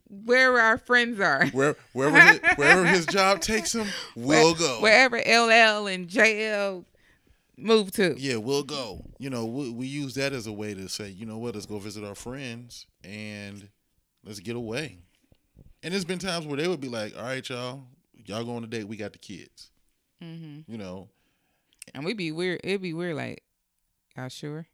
Where 0.07 0.59
our 0.59 0.77
friends 0.77 1.19
are. 1.19 1.47
Where 1.47 1.75
wherever 1.93 2.19
his, 2.19 2.39
wherever 2.55 2.85
his 2.85 3.05
job 3.05 3.41
takes 3.41 3.73
him, 3.73 3.87
we'll 4.15 4.55
go. 4.55 4.79
Wherever 4.81 5.17
LL 5.17 5.87
and 5.87 6.07
JL 6.07 6.85
move 7.57 7.91
to. 7.93 8.15
Yeah, 8.17 8.37
we'll 8.37 8.63
go. 8.63 9.03
You 9.19 9.29
know, 9.29 9.45
we, 9.45 9.71
we 9.71 9.87
use 9.87 10.15
that 10.15 10.33
as 10.33 10.47
a 10.47 10.51
way 10.51 10.73
to 10.73 10.87
say, 10.87 11.09
you 11.09 11.25
know 11.25 11.37
what, 11.37 11.55
let's 11.55 11.65
go 11.65 11.79
visit 11.79 12.03
our 12.03 12.15
friends 12.15 12.85
and 13.03 13.69
let's 14.23 14.39
get 14.39 14.55
away. 14.55 14.99
And 15.83 15.93
there's 15.93 16.05
been 16.05 16.19
times 16.19 16.45
where 16.45 16.57
they 16.57 16.67
would 16.67 16.81
be 16.81 16.89
like, 16.89 17.15
all 17.17 17.23
right, 17.23 17.47
y'all, 17.47 17.83
y'all 18.25 18.43
go 18.43 18.55
on 18.55 18.63
a 18.63 18.67
date. 18.67 18.87
We 18.87 18.97
got 18.97 19.13
the 19.13 19.19
kids. 19.19 19.71
Mm-hmm. 20.23 20.71
You 20.71 20.77
know, 20.77 21.09
And 21.93 22.06
we'd 22.06 22.17
be 22.17 22.32
weird. 22.32 22.62
It'd 22.63 22.82
be 22.82 22.93
weird. 22.93 23.15
Like, 23.15 23.43
y'all 24.15 24.30
sure? 24.30 24.67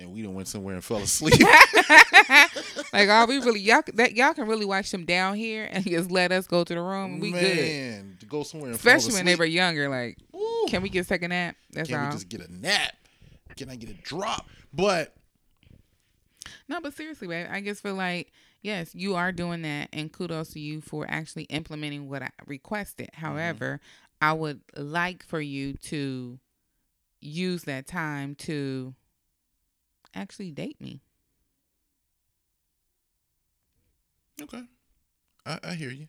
and 0.00 0.12
we 0.12 0.22
done 0.22 0.34
went 0.34 0.48
somewhere 0.48 0.74
and 0.74 0.82
fell 0.82 0.96
asleep. 1.02 1.34
like, 2.92 3.08
all 3.08 3.26
we 3.26 3.38
really 3.38 3.60
y'all 3.60 3.82
that 3.94 4.14
y'all 4.16 4.34
can 4.34 4.46
really 4.48 4.64
watch 4.64 4.90
them 4.90 5.04
down 5.04 5.36
here 5.36 5.68
and 5.70 5.84
just 5.84 6.10
let 6.10 6.32
us 6.32 6.46
go 6.46 6.64
to 6.64 6.74
the 6.74 6.80
room. 6.80 7.12
and 7.14 7.22
We 7.22 7.32
good. 7.32 7.42
Man, 7.42 8.16
to 8.20 8.26
go 8.26 8.42
somewhere 8.42 8.70
and 8.70 8.80
fall 8.80 8.92
Especially 8.92 9.18
when 9.18 9.26
they 9.26 9.36
were 9.36 9.44
younger. 9.44 9.88
Like, 9.88 10.16
Woo. 10.32 10.66
can 10.68 10.82
we 10.82 10.88
just 10.90 11.08
take 11.08 11.22
a 11.22 11.28
nap? 11.28 11.56
That's 11.70 11.88
Can 11.88 12.00
all. 12.00 12.06
we 12.06 12.12
just 12.12 12.28
get 12.28 12.40
a 12.40 12.52
nap? 12.52 12.94
Can 13.56 13.68
I 13.68 13.76
get 13.76 13.90
a 13.90 13.94
drop? 13.94 14.48
But 14.72 15.14
No, 16.68 16.80
but 16.80 16.94
seriously, 16.94 17.28
babe, 17.28 17.48
I 17.50 17.60
just 17.60 17.82
feel 17.82 17.94
like 17.94 18.32
yes, 18.62 18.94
you 18.94 19.16
are 19.16 19.32
doing 19.32 19.62
that, 19.62 19.88
and 19.92 20.12
kudos 20.12 20.50
to 20.50 20.60
you 20.60 20.80
for 20.80 21.06
actually 21.10 21.44
implementing 21.44 22.08
what 22.08 22.22
I 22.22 22.30
requested. 22.46 23.10
Mm-hmm. 23.14 23.26
However, 23.26 23.80
I 24.20 24.32
would 24.32 24.60
like 24.76 25.24
for 25.24 25.40
you 25.40 25.74
to 25.74 26.38
use 27.20 27.64
that 27.64 27.86
time 27.86 28.34
to 28.36 28.94
actually 30.14 30.50
date 30.50 30.80
me. 30.80 31.00
okay, 34.42 34.62
I, 35.44 35.58
I 35.62 35.74
hear 35.74 35.90
you. 35.90 36.08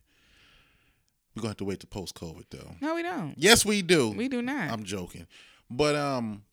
We're 1.36 1.42
gonna 1.42 1.50
have 1.52 1.58
to 1.58 1.66
wait 1.66 1.80
to 1.82 1.88
post 1.88 2.16
COVID 2.16 2.46
though. 2.50 2.76
No, 2.82 2.96
we 2.96 3.04
don't. 3.04 3.36
Yes, 3.38 3.66
we 3.66 3.82
do. 3.82 4.12
We 4.12 4.28
do 4.28 4.42
not. 4.42 4.70
I'm 4.70 4.84
joking. 4.84 5.28
But 5.70 5.96
um 5.96 6.44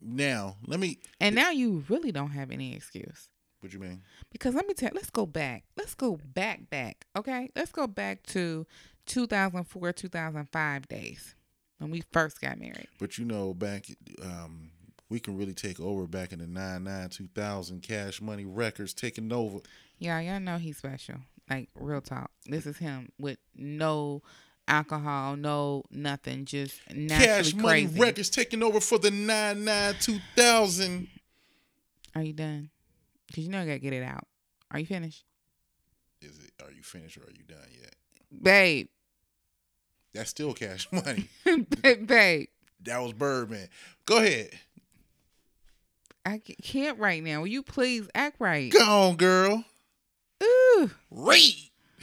now 0.00 0.56
let 0.66 0.80
me 0.80 0.98
and 1.20 1.34
now 1.34 1.50
you 1.50 1.84
really 1.88 2.12
don't 2.12 2.30
have 2.30 2.50
any 2.50 2.74
excuse. 2.74 3.28
what 3.60 3.72
you 3.72 3.78
mean? 3.78 4.02
Because 4.30 4.54
let 4.54 4.66
me 4.66 4.74
tell 4.74 4.90
let's 4.92 5.10
go 5.10 5.24
back. 5.26 5.64
Let's 5.76 5.94
go 5.94 6.18
back, 6.34 6.68
back. 6.68 7.06
Okay? 7.16 7.50
Let's 7.54 7.70
go 7.72 7.86
back 7.86 8.24
to 8.28 8.66
2004, 9.06 9.92
2005 9.92 10.88
days 10.88 11.34
when 11.78 11.90
we 11.90 12.02
first 12.12 12.40
got 12.40 12.58
married. 12.58 12.88
But 12.98 13.18
you 13.18 13.24
know, 13.24 13.54
back 13.54 13.86
um 14.22 14.70
we 15.10 15.20
can 15.20 15.36
really 15.36 15.52
take 15.54 15.78
over 15.80 16.06
back 16.06 16.32
in 16.32 16.38
the 16.38 16.46
99 16.46 17.08
2000 17.10 17.82
cash 17.82 18.20
money 18.20 18.44
records 18.44 18.94
taking 18.94 19.32
over. 19.32 19.58
Yeah, 19.98 20.18
y'all 20.20 20.40
know 20.40 20.56
he's 20.58 20.78
special. 20.78 21.16
Like 21.48 21.68
real 21.74 22.00
talk. 22.00 22.30
This 22.46 22.64
is 22.66 22.78
him 22.78 23.10
with 23.18 23.38
no 23.54 24.22
alcohol, 24.66 25.36
no 25.36 25.82
nothing, 25.90 26.46
just 26.46 26.80
naturally 26.90 27.26
Cash 27.26 27.54
money 27.54 27.82
crazy. 27.84 28.00
records 28.00 28.30
taking 28.30 28.62
over 28.62 28.80
for 28.80 28.98
the 28.98 29.10
99 29.10 29.94
2000. 30.00 31.08
Are 32.14 32.22
you 32.22 32.32
done? 32.32 32.70
Cause 33.34 33.44
you 33.44 33.50
know 33.50 33.60
I 33.60 33.66
gotta 33.66 33.78
get 33.78 33.92
it 33.92 34.02
out. 34.02 34.26
Are 34.70 34.78
you 34.80 34.86
finished, 34.86 35.24
Is 36.22 36.38
it 36.38 36.50
are 36.64 36.72
you 36.72 36.82
finished 36.82 37.18
or 37.18 37.22
are 37.22 37.32
you 37.36 37.42
done 37.46 37.58
yet? 37.78 37.94
babe? 38.42 38.88
That's 40.14 40.30
still 40.30 40.54
cash 40.54 40.88
money. 40.92 41.28
babe, 41.44 42.48
That 42.82 42.98
was 43.02 43.12
Birdman. 43.12 43.68
Go 44.06 44.18
ahead. 44.18 44.50
I 46.26 46.38
can't 46.62 46.98
right 46.98 47.22
now. 47.22 47.40
Will 47.40 47.48
you 47.48 47.62
please 47.62 48.08
act 48.14 48.36
right? 48.38 48.72
Go 48.72 48.80
on, 49.08 49.16
girl. 49.16 49.64
Ooh, 50.42 50.90
Read. 51.10 51.54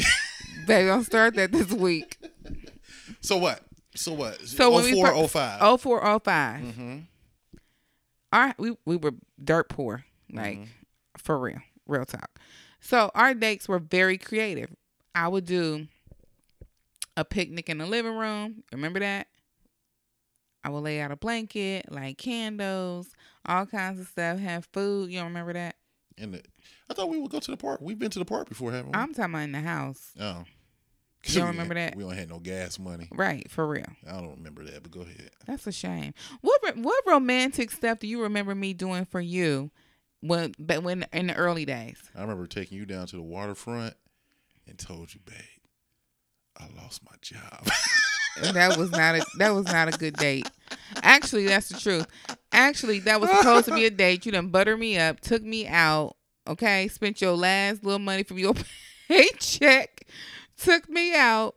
babe, 0.67 0.87
don't 0.87 1.03
start 1.03 1.35
that 1.35 1.51
this 1.51 1.71
week. 1.71 2.17
So 3.23 3.37
what? 3.37 3.61
So 3.95 4.13
what? 4.13 4.39
So 4.41 4.71
when 4.71 4.83
we 4.83 4.93
04, 4.95 5.07
fir- 5.07 5.27
05. 5.27 5.57
Oh 5.61 5.77
four 5.77 6.03
oh 6.03 6.17
five. 6.17 6.61
Mm-hmm. 6.63 6.97
Our 8.33 8.55
we 8.57 8.75
we 8.85 8.95
were 8.95 9.13
dirt 9.43 9.69
poor, 9.69 10.05
like 10.31 10.57
Mm-hmm. 10.57 10.63
for 11.17 11.37
real, 11.37 11.59
real 11.87 12.05
talk. 12.05 12.39
So 12.79 13.11
our 13.13 13.35
dates 13.35 13.67
were 13.67 13.77
very 13.77 14.17
creative. 14.17 14.71
I 15.13 15.27
would 15.27 15.45
do 15.45 15.87
a 17.17 17.25
picnic 17.25 17.69
in 17.69 17.77
the 17.77 17.85
living 17.85 18.15
room. 18.15 18.63
Remember 18.71 18.99
that? 18.99 19.27
I 20.63 20.69
will 20.69 20.81
lay 20.81 21.01
out 21.01 21.11
a 21.11 21.15
blanket, 21.15 21.91
light 21.91 22.17
candles, 22.17 23.09
all 23.45 23.65
kinds 23.65 23.99
of 23.99 24.07
stuff, 24.07 24.39
have 24.39 24.65
food. 24.71 25.09
You 25.11 25.17
don't 25.19 25.27
remember 25.29 25.53
that? 25.53 25.75
And 26.17 26.35
the, 26.35 26.41
I 26.89 26.93
thought 26.93 27.09
we 27.09 27.19
would 27.19 27.31
go 27.31 27.39
to 27.39 27.51
the 27.51 27.57
park. 27.57 27.79
We've 27.81 27.97
been 27.97 28.11
to 28.11 28.19
the 28.19 28.25
park 28.25 28.47
before, 28.47 28.71
haven't 28.71 28.91
we? 28.91 28.99
I'm 28.99 29.13
talking 29.13 29.33
about 29.33 29.43
in 29.43 29.51
the 29.53 29.61
house. 29.61 30.11
oh. 30.19 30.43
You 31.23 31.35
don't 31.35 31.49
remember 31.49 31.75
that? 31.75 31.95
We 31.95 32.01
don't 32.01 32.15
have 32.15 32.29
no 32.29 32.39
gas 32.39 32.79
money. 32.79 33.07
Right, 33.11 33.47
for 33.51 33.67
real. 33.67 33.85
I 34.09 34.13
don't 34.13 34.37
remember 34.37 34.63
that, 34.63 34.81
but 34.81 34.91
go 34.91 35.01
ahead. 35.01 35.29
That's 35.45 35.67
a 35.67 35.71
shame. 35.71 36.15
What 36.41 36.59
what 36.77 37.03
romantic 37.05 37.69
stuff 37.69 37.99
do 37.99 38.07
you 38.07 38.23
remember 38.23 38.55
me 38.55 38.73
doing 38.73 39.05
for 39.05 39.21
you 39.21 39.69
when 40.21 40.55
but 40.57 40.81
when 40.81 41.05
in 41.13 41.27
the 41.27 41.35
early 41.35 41.63
days? 41.63 42.01
I 42.15 42.21
remember 42.21 42.47
taking 42.47 42.79
you 42.79 42.87
down 42.87 43.05
to 43.05 43.17
the 43.17 43.21
waterfront 43.21 43.93
and 44.67 44.79
told 44.79 45.13
you, 45.13 45.19
babe, 45.23 45.35
I 46.61 46.81
lost 46.81 47.01
my 47.03 47.15
job. 47.21 47.67
that 48.53 48.77
was 48.77 48.91
not 48.91 49.15
a 49.15 49.25
that 49.37 49.49
was 49.53 49.65
not 49.65 49.93
a 49.93 49.97
good 49.97 50.15
date. 50.15 50.49
Actually, 51.03 51.47
that's 51.47 51.69
the 51.69 51.79
truth. 51.79 52.05
Actually, 52.51 52.99
that 52.99 53.19
was 53.21 53.29
supposed 53.29 53.65
to 53.65 53.73
be 53.73 53.85
a 53.85 53.89
date. 53.91 54.25
You 54.25 54.31
done 54.31 54.49
butter 54.49 54.77
me 54.77 54.97
up, 54.97 55.19
took 55.19 55.41
me 55.43 55.67
out, 55.67 56.15
okay, 56.47 56.87
spent 56.87 57.21
your 57.21 57.35
last 57.35 57.83
little 57.83 57.99
money 57.99 58.23
from 58.23 58.37
your 58.39 58.53
paycheck, 59.07 60.05
took 60.57 60.89
me 60.89 61.15
out, 61.15 61.55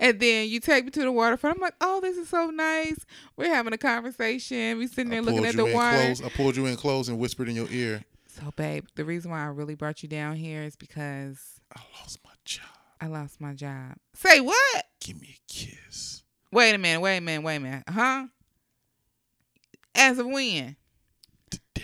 and 0.00 0.18
then 0.20 0.48
you 0.48 0.60
take 0.60 0.84
me 0.84 0.90
to 0.92 1.00
the 1.02 1.12
waterfront. 1.12 1.56
I'm 1.56 1.62
like, 1.62 1.74
oh, 1.80 2.00
this 2.00 2.16
is 2.16 2.28
so 2.28 2.50
nice. 2.50 2.98
We're 3.36 3.54
having 3.54 3.72
a 3.72 3.78
conversation. 3.78 4.78
We 4.78 4.86
sitting 4.88 5.10
there 5.10 5.22
looking 5.22 5.44
at 5.46 5.56
the 5.56 5.64
water. 5.66 5.96
close. 5.96 6.22
I 6.22 6.28
pulled 6.28 6.56
you 6.56 6.66
in 6.66 6.76
close 6.76 7.08
and 7.08 7.18
whispered 7.18 7.48
in 7.48 7.56
your 7.56 7.68
ear, 7.70 8.04
So, 8.28 8.52
babe, 8.56 8.86
the 8.96 9.04
reason 9.04 9.30
why 9.30 9.42
I 9.42 9.46
really 9.46 9.74
brought 9.74 10.02
you 10.02 10.08
down 10.08 10.36
here 10.36 10.62
is 10.62 10.76
because 10.76 11.38
I 11.74 11.80
lost 12.00 12.18
my 12.24 12.32
job. 12.44 12.66
I 13.02 13.06
lost 13.06 13.40
my 13.40 13.52
job. 13.52 13.94
Say 14.14 14.38
what? 14.38 14.84
Give 15.00 15.20
me 15.20 15.34
a 15.34 15.52
kiss. 15.52 16.22
Wait 16.52 16.72
a 16.72 16.78
minute. 16.78 17.00
Wait 17.00 17.16
a 17.16 17.20
minute. 17.20 17.42
Wait 17.42 17.56
a 17.56 17.60
minute. 17.60 17.82
Huh? 17.88 18.26
As 19.96 20.20
of 20.20 20.26
when? 20.26 20.76
Today, 21.50 21.82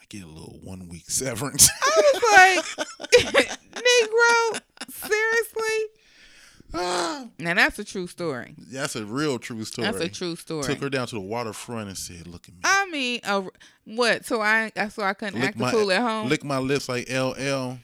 I 0.00 0.04
get 0.08 0.22
a 0.22 0.28
little 0.28 0.60
one 0.62 0.88
week 0.88 1.10
severance. 1.10 1.68
I 1.82 2.12
was 2.12 2.66
like, 2.78 2.98
Negro, 3.74 4.60
seriously? 4.88 5.86
Now 7.38 7.54
that's 7.54 7.78
a 7.78 7.84
true 7.84 8.06
story. 8.08 8.54
That's 8.58 8.96
a 8.96 9.04
real 9.04 9.38
true 9.38 9.64
story. 9.64 9.86
That's 9.86 10.00
a 10.00 10.08
true 10.08 10.34
story. 10.34 10.64
Took 10.64 10.80
her 10.80 10.90
down 10.90 11.06
to 11.08 11.14
the 11.14 11.20
waterfront 11.20 11.86
and 11.88 11.96
said, 11.96 12.26
"Look 12.26 12.48
at 12.48 12.54
me." 12.54 12.60
I 12.64 12.88
mean, 12.90 13.20
uh, 13.22 13.42
what? 13.84 14.24
So 14.24 14.40
I, 14.40 14.72
so 14.90 15.04
I 15.04 15.14
couldn't 15.14 15.40
Lick 15.40 15.50
act 15.50 15.58
the 15.58 15.68
fool 15.68 15.92
at 15.92 16.00
home. 16.00 16.28
Lick 16.28 16.42
my 16.42 16.58
lips 16.58 16.88
like 16.88 17.08
LL. 17.08 17.78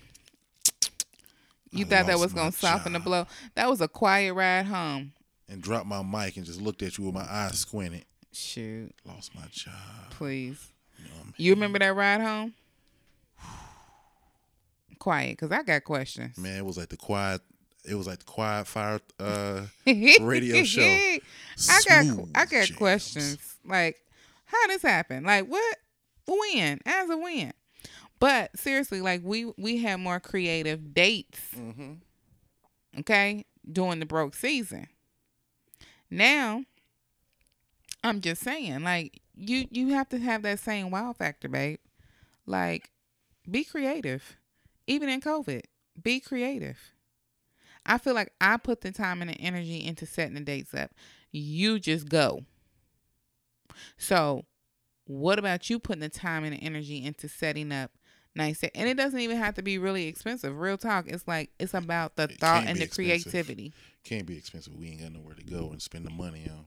You 1.72 1.85
I 1.87 1.88
thought 1.88 2.06
that 2.06 2.18
was 2.18 2.33
gonna 2.33 2.52
soften 2.52 2.92
the 2.94 2.98
blow. 3.00 3.26
That 3.54 3.68
was 3.68 3.80
a 3.80 3.88
quiet 3.88 4.33
ride 4.35 4.66
home. 4.66 5.12
and 5.48 5.61
dropped 5.62 5.87
my 5.87 6.02
mic 6.02 6.37
and 6.37 6.44
just 6.46 6.61
looked 6.61 6.83
at 6.83 6.96
you 6.98 7.04
with 7.04 7.14
my 7.14 7.26
eyes 7.28 7.59
squinted. 7.59 8.04
Shoot, 8.33 8.92
Lost 9.04 9.35
my 9.35 9.42
job. 9.50 9.74
please. 10.11 10.68
You 11.37 11.52
remember 11.54 11.78
that 11.78 11.94
ride 11.94 12.20
home? 12.20 12.54
Quiet, 14.98 15.38
cause 15.38 15.50
I 15.50 15.62
got 15.62 15.85
questions. 15.85 16.37
man, 16.37 16.59
it 16.59 16.64
was 16.64 16.76
like 16.76 16.90
the 16.90 16.96
quiet. 16.96 17.40
It 17.88 17.94
was 17.94 18.06
like 18.06 18.18
the 18.18 18.26
quiet 18.26 18.66
fire 18.66 19.00
uh, 19.18 19.62
radio 20.20 20.62
show. 20.64 20.83
I 20.83 21.18
got 21.88 22.04
I 22.35 22.44
got 22.44 22.66
jams. 22.66 22.70
questions 22.72 23.56
like 23.64 23.96
how 24.44 24.66
this 24.66 24.83
happen? 24.83 25.24
Like 25.24 25.46
what? 25.46 25.76
When? 26.26 26.80
As 26.85 27.09
a 27.09 27.16
when? 27.16 27.52
But 28.20 28.56
seriously, 28.59 29.00
like 29.00 29.22
we 29.24 29.52
we 29.59 29.78
had 29.78 29.98
more 30.00 30.20
creative 30.20 30.94
dates. 30.94 31.40
Mhm. 31.56 31.98
Okay, 33.00 33.44
during 33.70 34.00
the 34.00 34.06
broke 34.06 34.35
season. 34.35 34.88
Now, 36.11 36.64
I'm 38.04 38.20
just 38.20 38.42
saying, 38.42 38.83
like 38.83 39.20
you 39.35 39.66
you 39.70 39.88
have 39.88 40.09
to 40.11 40.18
have 40.18 40.42
that 40.42 40.61
same 40.61 40.90
wow 40.90 41.12
factor, 41.12 41.48
babe. 41.48 41.78
Like, 42.46 42.90
be 43.50 43.64
creative, 43.64 44.37
even 44.87 45.09
in 45.09 45.20
COVID. 45.20 45.62
Be 46.02 46.20
creative. 46.20 46.78
I 47.87 47.98
feel 47.98 48.14
like 48.14 48.33
I 48.40 48.56
put 48.56 48.83
the 48.83 48.92
time 48.92 49.20
and 49.22 49.30
the 49.30 49.35
energy 49.40 49.85
into 49.85 50.06
setting 50.06 50.35
the 50.35 50.40
dates 50.40 50.74
up. 50.74 50.92
You 51.33 51.78
just 51.78 52.09
go. 52.09 52.44
So, 53.96 54.44
what 55.06 55.38
about 55.38 55.70
you 55.70 55.78
putting 55.78 56.00
the 56.00 56.09
time 56.09 56.44
and 56.44 56.54
the 56.54 56.59
energy 56.62 57.04
into 57.04 57.28
setting 57.28 57.72
up 57.72 57.92
nice 58.34 58.62
and 58.62 58.88
it 58.88 58.96
doesn't 58.96 59.20
even 59.20 59.36
have 59.36 59.54
to 59.56 59.62
be 59.62 59.78
really 59.78 60.06
expensive. 60.06 60.58
Real 60.58 60.78
talk. 60.78 61.06
It's 61.08 61.26
like 61.26 61.50
it's 61.58 61.74
about 61.74 62.16
the 62.16 62.24
It 62.24 62.38
thought 62.38 62.64
and 62.66 62.78
the 62.78 62.84
expensive. 62.84 62.94
creativity. 63.24 63.72
Can't 64.04 64.26
be 64.26 64.36
expensive. 64.36 64.74
We 64.74 64.88
ain't 64.88 65.00
got 65.02 65.12
nowhere 65.12 65.34
to 65.34 65.44
go 65.44 65.70
and 65.70 65.80
spend 65.82 66.06
the 66.06 66.10
money 66.10 66.48
on. 66.50 66.64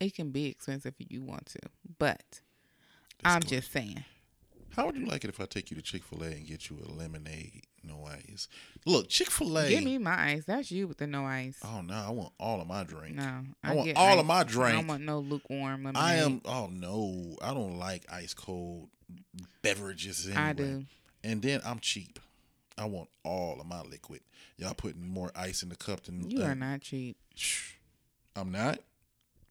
It 0.00 0.14
can 0.14 0.30
be 0.30 0.46
expensive 0.46 0.94
if 0.98 1.06
you 1.10 1.22
want 1.22 1.46
to, 1.46 1.58
but 1.98 2.22
That's 3.22 3.36
I'm 3.36 3.42
just 3.42 3.72
saying. 3.72 4.04
How 4.76 4.86
would 4.86 4.96
you 4.96 5.06
like 5.06 5.24
it 5.24 5.28
if 5.30 5.40
I 5.40 5.46
take 5.46 5.70
you 5.70 5.76
to 5.76 5.82
Chick 5.82 6.02
Fil 6.04 6.22
A 6.22 6.26
and 6.26 6.46
get 6.46 6.68
you 6.68 6.78
a 6.84 6.90
lemonade, 6.90 7.62
no 7.82 8.06
ice? 8.06 8.48
Look, 8.86 9.08
Chick 9.08 9.30
Fil 9.30 9.56
A. 9.58 9.68
Give 9.68 9.84
me 9.84 9.98
my 9.98 10.32
ice. 10.32 10.44
That's 10.44 10.70
you 10.70 10.88
with 10.88 10.98
the 10.98 11.06
no 11.06 11.24
ice. 11.24 11.58
Oh 11.64 11.80
no, 11.80 11.94
I 11.94 12.10
want 12.10 12.32
all 12.40 12.60
of 12.60 12.66
my 12.66 12.82
drink. 12.84 13.16
no, 13.16 13.40
I 13.62 13.74
want 13.74 13.86
get 13.86 13.96
all 13.96 14.14
of 14.18 14.24
ice. 14.24 14.28
my 14.28 14.40
I 14.40 14.44
drink. 14.44 14.76
don't 14.76 14.86
want 14.88 15.02
no 15.04 15.18
lukewarm 15.20 15.84
lemonade. 15.84 15.96
I 16.02 16.14
am. 16.16 16.40
Oh 16.44 16.68
no, 16.72 17.36
I 17.42 17.54
don't 17.54 17.78
like 17.78 18.04
ice 18.10 18.34
cold 18.34 18.88
beverages. 19.62 20.26
Anyway. 20.26 20.40
I 20.42 20.52
do. 20.52 20.84
And 21.22 21.40
then 21.42 21.60
I'm 21.64 21.78
cheap. 21.78 22.18
I 22.76 22.86
want 22.86 23.08
all 23.24 23.60
of 23.60 23.66
my 23.66 23.82
liquid. 23.82 24.20
Y'all 24.56 24.74
putting 24.74 25.06
more 25.06 25.30
ice 25.36 25.62
in 25.62 25.68
the 25.68 25.76
cup 25.76 26.02
than 26.04 26.28
You 26.28 26.42
uh, 26.42 26.46
are 26.46 26.54
not 26.54 26.80
cheap. 26.80 27.16
I'm 28.36 28.50
not. 28.50 28.80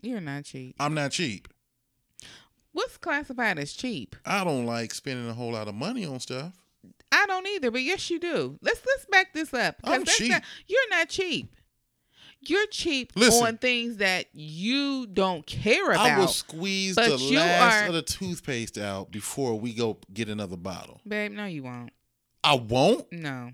You're 0.01 0.19
not 0.21 0.43
cheap. 0.43 0.75
I'm 0.79 0.93
not 0.93 1.11
cheap. 1.11 1.47
What's 2.73 2.97
classified 2.97 3.59
as 3.59 3.73
cheap? 3.73 4.15
I 4.25 4.43
don't 4.43 4.65
like 4.65 4.93
spending 4.93 5.29
a 5.29 5.33
whole 5.33 5.53
lot 5.53 5.67
of 5.67 5.75
money 5.75 6.05
on 6.05 6.19
stuff. 6.19 6.53
I 7.11 7.25
don't 7.27 7.47
either, 7.47 7.69
but 7.71 7.83
yes, 7.83 8.09
you 8.09 8.19
do. 8.19 8.57
Let's 8.61 8.81
let's 8.85 9.05
back 9.05 9.33
this 9.33 9.53
up. 9.53 9.75
I'm 9.83 10.03
cheap. 10.03 10.31
Not, 10.31 10.43
you're 10.67 10.89
not 10.89 11.09
cheap. 11.09 11.55
You're 12.45 12.67
cheap 12.67 13.13
Listen. 13.15 13.45
on 13.47 13.57
things 13.57 13.97
that 13.97 14.25
you 14.33 15.07
don't 15.07 15.45
care 15.45 15.91
about. 15.91 16.05
I 16.05 16.19
will 16.19 16.27
squeeze 16.27 16.95
the 16.95 17.15
last 17.15 17.83
are- 17.83 17.87
of 17.87 17.93
the 17.93 18.01
toothpaste 18.01 18.77
out 18.77 19.11
before 19.11 19.57
we 19.57 19.73
go 19.73 19.97
get 20.13 20.27
another 20.27 20.57
bottle. 20.57 20.99
Babe, 21.07 21.31
no, 21.31 21.45
you 21.45 21.63
won't. 21.63 21.93
I 22.43 22.55
won't. 22.55 23.09
No. 23.13 23.51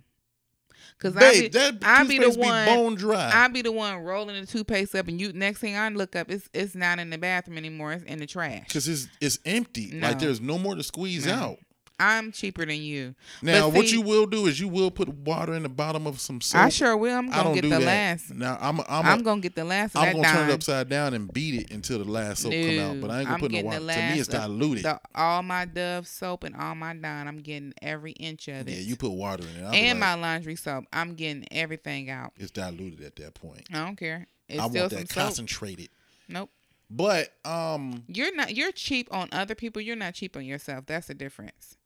Because 1.00 1.16
I 1.16 1.20
Babe, 1.20 1.42
be, 1.54 1.58
that 1.60 1.76
I 1.84 2.04
be 2.04 2.18
the 2.18 2.26
toothpaste 2.26 2.38
be 2.40 2.46
one- 2.46 2.66
bone 2.66 2.96
dry. 2.96 3.32
I 3.34 3.48
be 3.48 3.62
the 3.62 3.72
one 3.72 4.00
rolling 4.00 4.40
the 4.40 4.46
toothpaste 4.46 4.94
up, 4.96 5.08
and 5.08 5.20
you 5.20 5.32
next 5.32 5.60
thing 5.60 5.78
I 5.78 5.88
look 5.90 6.16
up, 6.16 6.30
it's 6.30 6.50
it's 6.54 6.76
not 6.76 7.00
in 7.00 7.10
the 7.10 7.18
bathroom 7.18 7.58
anymore. 7.58 7.94
It's 7.94 8.04
in 8.04 8.20
the 8.20 8.26
trash. 8.28 8.66
Because 8.68 8.88
it's 8.88 9.08
it's 9.22 9.40
empty. 9.46 9.92
No. 9.94 10.08
Like 10.10 10.20
there's 10.20 10.42
no 10.42 10.58
more 10.60 10.76
to 10.76 10.84
squeeze 10.84 11.26
No. 11.26 11.34
out. 11.34 11.58
I'm 12.00 12.32
cheaper 12.32 12.66
than 12.66 12.82
you. 12.82 13.16
Now, 13.42 13.70
But 13.70 13.76
what 13.76 13.92
you 13.92 14.02
will 14.02 14.26
do 14.26 14.48
is 14.48 14.60
you 14.60 14.68
will 14.68 14.90
put 14.90 15.10
water 15.10 15.54
in 15.54 15.64
the 15.64 15.70
bottom 15.70 16.08
of 16.08 16.20
some 16.20 16.40
soap. 16.42 16.62
I 16.62 16.70
sure 16.70 16.96
will. 16.96 17.16
I'm 17.16 17.30
gonna 17.30 17.54
get 17.54 17.64
the 17.64 17.70
that. 17.70 17.82
last. 17.82 18.34
Now 18.34 18.58
I'm 18.62 18.80
I'm, 18.82 18.86
I'm, 18.90 19.20
a, 19.20 19.24
gonna 19.24 19.42
get 19.42 19.56
the 19.56 19.66
last 19.66 19.98
I'm 19.98 20.16
gonna 20.16 20.28
turn 20.28 20.50
it 20.50 20.54
upside 20.54 20.90
down 20.90 21.14
and 21.14 21.32
beat 21.32 21.62
it 21.62 21.72
until 21.72 22.00
the 22.00 22.10
last 22.10 22.44
soap 22.44 22.54
come 22.54 22.80
out. 22.80 23.02
But 23.02 23.12
I 23.12 23.20
ain't 23.20 23.28
gonna 23.28 23.34
I'm 23.34 23.40
put 23.40 23.52
no 23.52 23.62
water. 23.64 23.80
To 23.80 23.84
me, 23.84 24.20
it's 24.20 24.28
diluted. 24.28 24.86
The, 24.86 25.00
all 25.14 25.44
my 25.44 25.66
Dove 25.66 26.08
soap 26.08 26.44
and 26.44 26.56
all 26.56 26.76
my 26.76 26.94
Dawn. 26.94 27.28
I'm 27.28 27.40
getting 27.40 27.74
every 27.82 28.12
inch 28.14 28.48
of 28.48 28.68
it. 28.68 28.72
yeah, 28.72 28.80
you 28.80 28.96
put 28.96 29.12
water 29.12 29.44
in 29.44 29.62
it. 29.64 29.68
I'll 29.68 29.74
and 29.74 30.00
like, 30.00 30.10
my 30.10 30.14
laundry 30.16 30.56
soap. 30.56 30.86
I'm 30.94 31.16
getting 31.16 31.46
everything 31.52 32.10
out. 32.10 32.34
it's 32.38 32.52
diluted 32.52 33.02
at 33.06 33.16
that 33.18 33.34
point. 33.34 33.64
I 33.74 33.86
don't 33.86 33.96
care. 33.98 34.28
It's 34.48 34.60
I 34.60 34.68
still 34.68 34.82
want 34.84 34.92
some 34.92 35.00
that 35.02 35.10
soap. 35.12 35.24
concentrated. 35.24 35.90
Nope. 36.28 36.50
But 36.90 37.34
um, 37.46 38.04
You're 38.08 38.36
not. 38.36 38.56
You're 38.56 38.72
cheap 38.72 39.08
on 39.12 39.30
other 39.32 39.54
people. 39.56 39.82
You're 39.82 39.96
not 39.96 40.16
cheap 40.16 40.36
on 40.36 40.46
yourself. 40.46 40.86
That's 40.88 41.08
the 41.08 41.14
difference. 41.14 41.78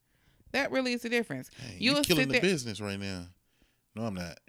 That 0.54 0.72
really 0.72 0.94
is 0.94 1.02
the 1.02 1.10
difference. 1.10 1.50
hey, 1.60 1.76
you 1.80 1.96
are 1.98 2.02
killing 2.02 2.30
the 2.30 2.40
business 2.40 2.80
right 2.80 3.00
now. 3.00 3.26
No, 3.96 4.06
I'm 4.06 4.14
not. 4.16 4.40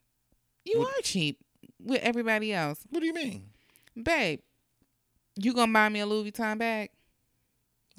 You 0.64 0.78
What- 0.80 0.98
are 0.98 1.02
cheap 1.02 1.40
with 1.82 2.00
everybody 2.02 2.52
else, 2.52 2.80
What 2.90 3.00
do 3.00 3.06
you 3.06 3.12
mean? 3.14 3.50
babe. 4.02 4.40
You 5.36 5.52
gonna 5.52 5.72
buy 5.72 5.88
me 5.88 6.00
a 6.00 6.06
Louis 6.06 6.30
Vuitton 6.30 6.58
bag? 6.58 6.90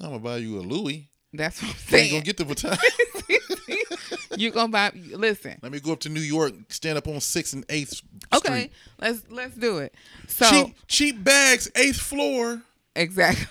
I'm 0.00 0.08
gonna 0.08 0.18
buy 0.20 0.36
you 0.38 0.58
a 0.58 0.62
Louis. 0.62 1.10
That's 1.32 1.60
what 1.62 1.72
I'm 1.72 1.76
saying. 1.78 2.10
You 2.10 2.16
ain't 2.16 2.26
gonna 2.26 2.34
get 2.34 2.36
the 2.38 2.44
Vuitton. 2.78 4.36
you 4.38 4.50
gonna 4.50 4.68
buy? 4.72 4.90
Listen. 4.94 5.58
Let 5.62 5.72
me 5.72 5.80
go 5.80 5.92
up 5.92 6.00
to 6.00 6.08
New 6.08 6.20
York, 6.20 6.54
stand 6.70 6.96
up 6.98 7.06
on 7.08 7.20
Sixth 7.20 7.52
and 7.52 7.64
Eighth 7.68 8.00
Okay, 8.34 8.48
Street. 8.48 8.72
let's 9.00 9.22
let's 9.30 9.54
do 9.56 9.78
it. 9.78 9.94
So 10.28 10.48
cheap, 10.50 10.76
cheap 10.88 11.24
bags, 11.24 11.70
eighth 11.76 12.00
floor. 12.00 12.62
exactly. 12.94 13.46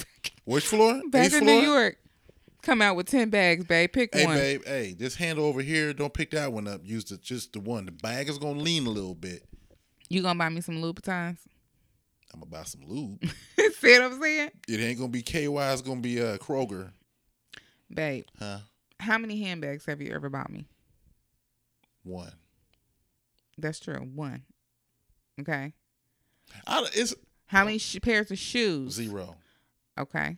Which 0.44 0.66
floor? 0.66 1.00
Back 1.10 1.26
eighth 1.26 1.34
in 1.34 1.44
floor. 1.44 1.60
New 1.62 1.66
York, 1.68 1.96
come 2.62 2.82
out 2.82 2.96
with 2.96 3.06
ten 3.06 3.30
bags, 3.30 3.64
babe. 3.64 3.92
Pick 3.92 4.14
Hey 4.14 4.24
one. 4.26 4.36
babe, 4.36 4.62
hey, 4.66 4.94
this 4.98 5.14
handle 5.16 5.44
over 5.44 5.60
here, 5.62 5.92
don't 5.92 6.12
pick 6.14 6.30
that 6.32 6.52
one 6.52 6.66
up. 6.68 6.80
Use 6.84 7.04
the 7.04 7.16
just 7.18 7.52
the 7.52 7.60
one. 7.60 7.86
The 7.86 7.92
bag 7.92 8.28
is 8.28 8.38
gonna 8.38 8.60
lean 8.60 8.86
a 8.86 8.90
little 8.90 9.14
bit. 9.14 9.44
You 10.08 10.22
gonna 10.22 10.38
buy 10.38 10.48
me 10.48 10.60
some 10.60 10.76
Louboutins? 10.82 11.38
I'm 12.32 12.40
gonna 12.40 12.46
buy 12.50 12.62
some 12.64 12.82
lube. 12.86 13.22
See 13.58 13.92
what 13.98 14.02
I'm 14.02 14.20
saying, 14.20 14.50
it 14.68 14.80
ain't 14.80 14.98
gonna 14.98 15.08
be 15.10 15.22
KY. 15.22 15.46
It's 15.48 15.82
gonna 15.82 16.00
be 16.00 16.20
uh, 16.20 16.36
Kroger, 16.38 16.90
babe? 17.92 18.24
huh? 18.38 18.58
How 19.00 19.16
many 19.18 19.40
handbags 19.42 19.86
have 19.86 20.00
you 20.02 20.12
ever 20.12 20.28
bought 20.28 20.50
me? 20.50 20.66
One. 22.02 22.32
That's 23.56 23.80
true. 23.80 23.96
One. 24.14 24.42
Okay. 25.40 25.72
I, 26.66 26.86
it's 26.94 27.14
How 27.46 27.64
many 27.64 27.78
sh- 27.78 27.98
pairs 28.02 28.30
of 28.30 28.38
shoes? 28.38 28.94
zero. 28.94 29.36
Okay. 29.98 30.36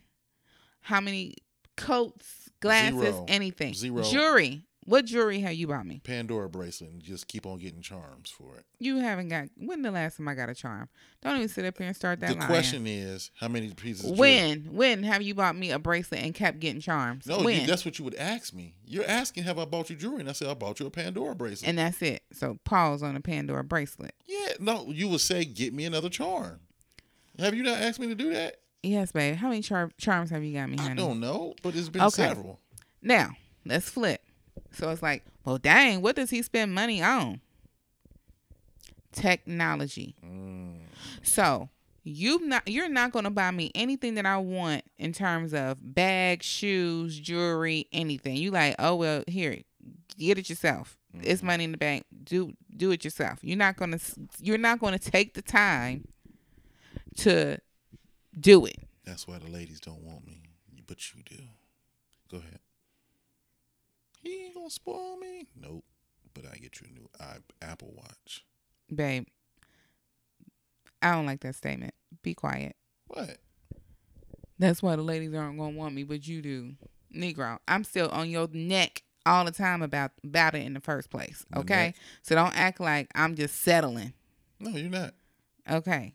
How 0.81 0.99
many 1.01 1.35
coats, 1.81 2.49
glasses, 2.59 2.99
Zero. 3.01 3.25
anything? 3.27 3.73
Zero. 3.73 4.03
Jewelry. 4.03 4.63
What 4.85 5.05
jewelry 5.05 5.41
have 5.41 5.53
you 5.53 5.67
bought 5.67 5.85
me? 5.85 6.01
Pandora 6.03 6.49
bracelet 6.49 6.89
and 6.89 7.03
just 7.03 7.27
keep 7.27 7.45
on 7.45 7.59
getting 7.59 7.83
charms 7.83 8.31
for 8.31 8.55
it. 8.57 8.65
You 8.79 8.97
haven't 8.97 9.27
got. 9.27 9.49
When 9.55 9.83
the 9.83 9.91
last 9.91 10.17
time 10.17 10.27
I 10.27 10.33
got 10.33 10.49
a 10.49 10.55
charm? 10.55 10.89
Don't 11.21 11.35
even 11.37 11.49
sit 11.49 11.65
up 11.65 11.77
here 11.77 11.85
and 11.85 11.95
start 11.95 12.19
that 12.21 12.29
the 12.29 12.35
line. 12.39 12.47
question 12.47 12.87
is, 12.87 13.29
how 13.39 13.47
many 13.47 13.69
pieces? 13.69 14.05
of 14.09 14.15
jewelry- 14.15 14.19
When? 14.19 14.59
When 14.73 15.03
have 15.03 15.21
you 15.21 15.35
bought 15.35 15.55
me 15.55 15.69
a 15.69 15.77
bracelet 15.77 16.23
and 16.23 16.33
kept 16.33 16.59
getting 16.59 16.81
charms? 16.81 17.27
No, 17.27 17.43
when? 17.43 17.61
you, 17.61 17.67
that's 17.67 17.85
what 17.85 17.99
you 17.99 18.05
would 18.05 18.15
ask 18.15 18.55
me. 18.55 18.73
You're 18.87 19.05
asking, 19.07 19.43
have 19.43 19.59
I 19.59 19.65
bought 19.65 19.91
you 19.91 19.95
jewelry? 19.95 20.21
And 20.21 20.29
I 20.29 20.33
said, 20.33 20.47
I 20.47 20.55
bought 20.55 20.79
you 20.79 20.87
a 20.87 20.91
Pandora 20.91 21.35
bracelet. 21.35 21.69
and 21.69 21.77
that's 21.77 22.01
it. 22.01 22.23
So 22.33 22.57
pause 22.65 23.03
on 23.03 23.13
the 23.13 23.21
Pandora 23.21 23.63
bracelet. 23.63 24.15
yeah, 24.25 24.53
no, 24.59 24.87
you 24.89 25.07
would 25.09 25.21
say, 25.21 25.45
get 25.45 25.75
me 25.75 25.85
another 25.85 26.09
charm. 26.09 26.59
Have 27.37 27.53
you 27.53 27.61
not 27.61 27.77
asked 27.77 27.99
me 27.99 28.07
to 28.07 28.15
do 28.15 28.33
that? 28.33 28.55
Yes, 28.83 29.11
babe. 29.11 29.35
How 29.35 29.49
many 29.49 29.61
char- 29.61 29.91
charms 29.97 30.29
have 30.31 30.43
you 30.43 30.53
got 30.53 30.69
me, 30.69 30.77
honey? 30.77 30.91
I 30.91 30.95
don't 30.95 31.19
know, 31.19 31.53
but 31.61 31.75
it's 31.75 31.89
been 31.89 32.01
Okay. 32.03 32.23
several. 32.29 32.59
Now 33.01 33.31
let's 33.65 33.89
flip. 33.89 34.21
So 34.71 34.89
it's 34.89 35.01
like, 35.03 35.23
well, 35.45 35.57
dang, 35.57 36.01
what 36.01 36.15
does 36.15 36.29
he 36.29 36.41
spend 36.41 36.73
money 36.73 37.01
on? 37.01 37.41
Technology. 39.11 40.15
Mm. 40.25 40.77
So 41.21 41.69
you 42.03 42.39
not 42.47 42.67
you're 42.67 42.89
not 42.89 43.11
gonna 43.11 43.29
buy 43.29 43.51
me 43.51 43.69
anything 43.75 44.15
that 44.15 44.25
I 44.25 44.37
want 44.37 44.83
in 44.97 45.11
terms 45.11 45.53
of 45.53 45.77
bags, 45.81 46.45
shoes, 46.45 47.19
jewelry, 47.19 47.87
anything. 47.91 48.37
You 48.37 48.51
like, 48.51 48.75
oh 48.79 48.95
well, 48.95 49.23
here, 49.27 49.57
get 50.17 50.37
it 50.37 50.49
yourself. 50.49 50.97
It's 51.21 51.43
money 51.43 51.65
in 51.65 51.71
the 51.73 51.77
bank. 51.77 52.05
Do 52.23 52.53
do 52.75 52.91
it 52.91 53.03
yourself. 53.03 53.39
You're 53.41 53.57
not 53.57 53.75
gonna 53.75 53.99
you're 54.39 54.57
not 54.57 54.79
gonna 54.79 54.97
take 54.99 55.33
the 55.33 55.41
time 55.41 56.07
to 57.17 57.57
do 58.39 58.65
it. 58.65 58.77
That's 59.05 59.27
why 59.27 59.37
the 59.39 59.47
ladies 59.49 59.79
don't 59.79 60.01
want 60.03 60.25
me, 60.25 60.41
but 60.87 61.13
you 61.13 61.23
do. 61.23 61.43
Go 62.29 62.37
ahead. 62.37 62.59
He 64.21 64.45
ain't 64.45 64.55
gonna 64.55 64.69
spoil 64.69 65.17
me. 65.17 65.47
Nope. 65.59 65.83
But 66.33 66.45
I 66.45 66.55
get 66.57 66.79
you 66.79 66.87
a 66.89 66.93
new 66.93 67.09
i- 67.19 67.65
Apple 67.65 67.93
Watch. 67.95 68.45
Babe, 68.93 69.25
I 71.01 71.11
don't 71.11 71.25
like 71.25 71.41
that 71.41 71.55
statement. 71.55 71.93
Be 72.21 72.33
quiet. 72.33 72.75
What? 73.07 73.37
That's 74.59 74.83
why 74.83 74.95
the 74.95 75.01
ladies 75.01 75.33
aren't 75.33 75.57
gonna 75.57 75.75
want 75.75 75.95
me, 75.95 76.03
but 76.03 76.27
you 76.27 76.41
do. 76.41 76.73
Negro, 77.13 77.57
I'm 77.67 77.83
still 77.83 78.09
on 78.09 78.29
your 78.29 78.47
neck 78.53 79.01
all 79.25 79.43
the 79.45 79.51
time 79.51 79.81
about 79.81 80.11
about 80.23 80.55
it 80.55 80.65
in 80.65 80.73
the 80.73 80.79
first 80.79 81.09
place. 81.09 81.45
Okay, 81.55 81.93
so 82.21 82.35
don't 82.35 82.55
act 82.57 82.79
like 82.79 83.09
I'm 83.15 83.35
just 83.35 83.61
settling. 83.61 84.13
No, 84.59 84.69
you're 84.71 84.89
not. 84.89 85.13
Okay, 85.69 86.13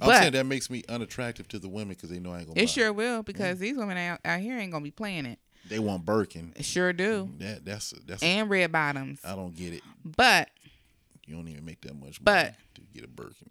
I'm 0.00 0.08
But- 0.08 0.18
saying 0.20 0.32
that 0.32 0.46
makes 0.46 0.68
me 0.70 0.82
unattractive 0.88 1.48
to 1.48 1.58
the 1.58 1.68
women 1.68 1.88
because 1.96 2.10
they 2.10 2.18
know 2.18 2.32
I 2.32 2.38
ain't 2.38 2.48
gonna. 2.48 2.60
it 2.60 2.64
buy 2.66 2.70
sure 2.70 2.92
will 2.92 3.22
because 3.22 3.56
mm. 3.56 3.60
these 3.60 3.76
women 3.76 3.96
out, 3.96 4.20
out 4.24 4.40
here 4.40 4.58
ain't 4.58 4.72
gonna 4.72 4.84
be 4.84 4.90
playing 4.90 5.26
it. 5.26 5.38
They 5.68 5.78
want 5.78 6.04
Birkin. 6.04 6.52
It 6.54 6.64
sure 6.64 6.92
do, 6.92 7.26
mm, 7.32 7.38
That 7.40 7.64
that's 7.64 7.92
that's. 8.06 8.22
and 8.22 8.48
red 8.48 8.70
bottoms. 8.70 9.20
I 9.24 9.34
don't 9.34 9.54
get 9.56 9.72
it. 9.72 9.82
But 10.04 10.50
You 11.26 11.34
don't 11.34 11.48
even 11.48 11.64
make 11.64 11.80
that 11.82 11.94
much 11.94 12.20
money 12.20 12.22
But- 12.22 12.54
to 12.74 12.82
get 12.94 13.04
a 13.04 13.08
Birkin. 13.08 13.50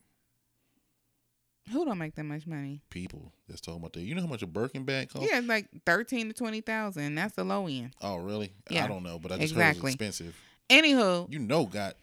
who 1.71 1.83
don't 1.83 1.97
make 1.97 2.15
that 2.15 2.23
much 2.23 2.45
money? 2.47 2.81
People 2.89 3.33
that's 3.49 3.59
talking 3.59 3.81
about 3.81 3.93
that. 3.93 4.01
You 4.01 4.13
know 4.15 4.21
how 4.21 4.27
much 4.27 4.43
a 4.43 4.47
Birkin 4.47 4.83
bag 4.85 5.09
costs? 5.09 5.27
Yeah, 5.29 5.39
it's 5.39 5.47
like 5.47 5.67
thirteen 5.85 6.27
to 6.27 6.33
twenty 6.33 6.61
thousand. 6.61 7.15
That's 7.15 7.35
the 7.35 7.43
low 7.43 7.67
end. 7.67 7.91
Oh, 8.01 8.17
really? 8.17 8.53
Yeah. 8.69 8.85
I 8.85 8.87
don't 8.87 9.03
know, 9.03 9.17
but 9.19 9.31
I 9.31 9.37
just 9.39 9.53
Exactly. 9.53 9.63
heard 9.65 9.77
it 9.77 9.83
was 9.83 9.93
expensive. 9.95 10.35
Anywho, 10.69 11.31
You 11.31 11.39
know, 11.39 11.65
God, 11.65 11.95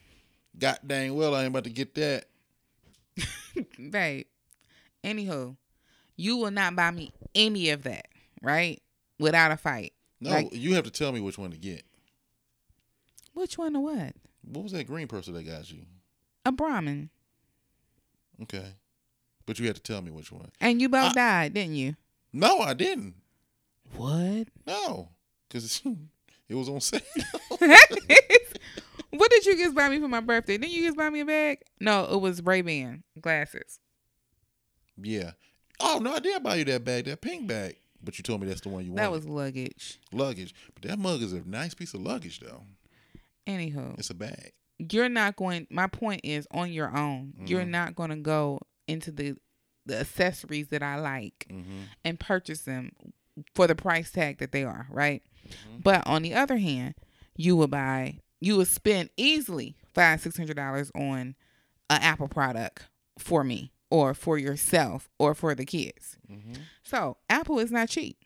God 0.59 0.79
dang 0.87 1.15
well, 1.15 1.35
I 1.35 1.41
ain't 1.41 1.49
about 1.49 1.65
to 1.65 1.71
get 1.71 1.95
that. 1.95 2.27
babe. 3.91 4.27
Anywho, 5.05 5.57
you 6.17 6.37
will 6.37 6.51
not 6.51 6.77
buy 6.77 6.91
me 6.91 7.13
any 7.35 7.71
of 7.71 7.83
that, 7.85 8.07
right? 8.43 8.81
Without 9.19 9.51
a 9.53 9.57
fight. 9.57 9.93
No, 10.21 10.31
Like- 10.31 10.53
you 10.53 10.75
have 10.75 10.85
to 10.85 10.91
tell 10.91 11.13
me 11.13 11.21
which 11.21 11.39
one 11.39 11.51
to 11.51 11.57
get. 11.57 11.85
Which 13.35 13.57
one 13.59 13.75
or 13.77 13.83
what? 13.83 14.15
What 14.43 14.63
was 14.63 14.73
that 14.73 14.85
green 14.87 15.09
person 15.09 15.35
that 15.35 15.45
got 15.45 15.71
you? 15.71 15.83
A 16.45 16.53
Brahmin. 16.53 17.11
Okay, 18.43 18.75
but 19.47 19.59
you 19.59 19.67
had 19.67 19.77
to 19.77 19.83
tell 19.83 20.03
me 20.03 20.11
which 20.11 20.33
one. 20.33 20.51
And 20.61 20.81
you 20.81 20.89
both 20.89 21.13
I- 21.13 21.15
died, 21.15 21.55
didn't 21.55 21.77
you? 21.77 21.97
No, 22.33 22.61
I 22.61 22.75
didn't. 22.75 23.15
What? 23.97 24.49
No, 24.67 25.11
because 25.49 25.83
it 26.49 26.55
was 26.55 26.69
on 26.69 26.81
sale. 26.81 27.01
what 29.11 29.31
did 29.31 29.45
you 29.47 29.57
just 29.59 29.75
buy 29.75 29.89
me 29.89 30.01
for 30.01 30.09
my 30.09 30.21
birthday? 30.21 30.57
Didn't 30.59 30.73
you 30.73 30.83
just 30.87 30.97
buy 30.97 31.11
me 31.11 31.21
a 31.21 31.25
bag? 31.27 31.59
No, 31.79 32.05
it 32.11 32.21
was 32.21 32.43
Ray 32.43 32.63
Ban 32.63 33.03
glasses. 33.21 33.79
Yeah. 35.03 35.33
Oh 35.81 35.99
no, 36.03 36.15
I 36.15 36.19
did 36.21 36.43
buy 36.43 36.57
you 36.57 36.65
that 36.67 36.85
bag, 36.85 37.05
that 37.07 37.21
pink 37.21 37.47
bag. 37.47 37.77
But 38.05 38.19
you 38.19 38.23
told 38.25 38.41
me 38.41 38.49
that's 38.49 38.61
the 38.63 38.69
one 38.69 38.85
you 38.85 38.91
wanted. 38.93 39.03
That 39.05 39.13
was 39.13 39.27
luggage. 39.27 40.01
luggage. 40.13 40.55
But 40.75 40.83
that 40.91 40.99
mug 40.99 41.23
is 41.23 41.33
a 41.33 41.43
nice 41.49 41.73
piece 41.75 41.95
of 41.95 42.01
luggage, 42.01 42.41
though. 42.41 42.65
Anywho, 43.47 43.99
It's 43.99 44.11
a 44.11 44.15
bag. 44.15 44.53
you're 44.79 45.09
not 45.09 45.37
going. 45.37 45.67
My 45.71 45.87
point 45.87 46.21
is, 46.25 46.47
on 46.51 46.73
your 46.73 46.97
own, 46.97 47.35
you're 47.47 47.63
Mhm. 47.63 47.69
not 47.69 47.95
going 47.95 48.11
to 48.11 48.17
go 48.17 48.61
into 48.89 49.11
the 49.13 49.37
the 49.85 49.99
accessories 49.99 50.69
that 50.69 50.81
I 50.81 50.95
like 51.01 51.47
Mm-hmm. 51.51 51.81
and 52.05 52.21
purchase 52.21 52.63
them 52.63 52.93
for 53.57 53.67
the 53.67 53.75
price 53.75 54.13
tag 54.13 54.39
that 54.39 54.53
they 54.53 54.63
are, 54.63 54.87
right? 54.91 55.25
Mhm. 55.49 55.83
But 55.83 56.07
on 56.07 56.23
the 56.23 56.35
other 56.35 56.59
hand, 56.59 56.95
you 57.37 57.57
would 57.57 57.71
buy, 57.73 58.21
you 58.41 58.57
would 58.59 58.69
spend 58.69 59.11
easily 59.17 59.77
five, 59.93 60.21
six 60.21 60.37
hundred 60.37 60.55
dollars 60.55 60.93
on 60.95 61.35
an 61.91 62.01
Apple 62.01 62.29
product 62.29 62.87
for 63.19 63.43
me, 63.43 63.73
or 63.93 64.15
for 64.15 64.39
yourself, 64.39 65.11
or 65.19 65.35
for 65.35 65.55
the 65.55 65.67
kids. 65.67 66.17
Mm-hmm. 66.31 66.63
So 66.83 67.19
Apple 67.29 67.59
is 67.59 67.71
not 67.71 67.91
cheap 67.91 68.17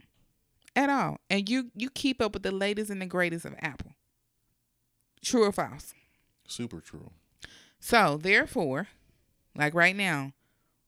at 0.77 0.89
all, 0.89 1.19
and 1.29 1.49
you 1.49 1.73
you 1.75 1.91
keep 1.91 2.23
up 2.23 2.35
with 2.35 2.45
the 2.45 2.53
latest 2.53 2.89
and 2.89 3.03
the 3.03 3.07
greatest 3.07 3.45
of 3.45 3.55
Apple. 3.61 3.91
True 5.25 5.45
or 5.45 5.51
false? 5.51 5.93
Super 6.47 6.81
true. 6.81 7.11
So 7.81 8.17
therefore, 8.17 8.87
like 9.57 9.75
right 9.75 9.97
now, 9.97 10.35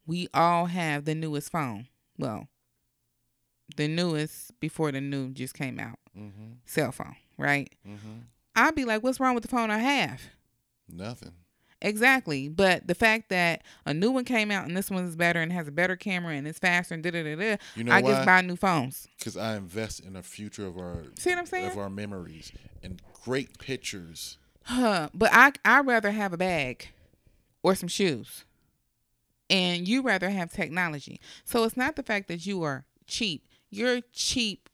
we 0.07 0.29
all 0.33 0.67
have 0.67 1.05
the 1.07 1.15
newest 1.17 1.51
phone. 1.51 1.89
Well, 2.17 2.47
the 3.77 3.89
newest 3.89 4.59
before 4.61 4.93
the 4.93 5.01
new 5.01 5.31
just 5.31 5.55
came 5.55 5.81
out 5.81 5.99
Mm-hmm. 6.17 6.53
cell 6.65 6.91
phone, 6.93 7.17
right? 7.37 7.73
Mm-hmm. 7.87 8.21
I'd 8.57 8.75
be 8.75 8.85
like, 8.85 9.03
what's 9.05 9.19
wrong 9.21 9.35
with 9.35 9.43
the 9.43 9.49
phone 9.49 9.71
I 9.71 9.79
have? 9.79 10.21
Nothing. 10.89 11.33
Exactly. 11.81 12.49
But 12.49 12.87
the 12.89 12.95
fact 12.95 13.29
that 13.29 13.63
a 13.87 13.95
new 13.95 14.11
one 14.11 14.25
came 14.25 14.51
out 14.51 14.67
and 14.67 14.77
this 14.77 14.91
one 14.91 15.05
is 15.05 15.15
better 15.15 15.41
and 15.41 15.53
has 15.53 15.69
a 15.69 15.73
better 15.73 15.95
camera 15.97 16.35
and 16.35 16.47
it's 16.49 16.59
faster 16.59 16.95
and 16.95 17.03
da 17.05 17.11
da 17.11 17.23
da 17.23 17.37
da, 17.37 17.57
You 17.77 17.85
know 17.85 17.93
I 17.93 18.01
why? 18.03 18.11
just 18.13 18.27
buy 18.27 18.41
new 18.41 18.57
phones. 18.57 19.07
Because 19.19 19.37
I 19.37 19.57
invest 19.57 20.01
in 20.01 20.15
the 20.15 20.23
future 20.23 20.67
of 20.67 20.77
our 20.77 21.05
See 21.17 21.31
what 21.31 21.39
I'm 21.39 21.47
saying? 21.47 21.71
of 21.71 21.79
our 21.79 21.89
memories 21.91 22.51
and 22.83 23.01
great 23.25 23.59
pictures. 23.59 24.39
Huh. 24.65 25.09
But 25.15 25.31
I 25.33 25.53
I 25.65 25.81
rather 25.81 26.11
have 26.11 26.33
a 26.33 26.37
bag 26.37 26.89
or 27.63 27.75
some 27.75 27.89
shoes. 27.89 28.45
And 29.51 29.89
you 29.89 30.03
rather 30.03 30.29
have 30.31 30.53
technology. 30.53 31.21
So 31.45 31.65
it's 31.65 31.77
not 31.77 31.97
the 31.97 32.03
fact 32.03 32.29
that 32.29 32.45
you 32.45 32.63
are 32.65 32.85
cheap. 33.07 33.47
You're 33.71 34.01
cheap 34.13 34.69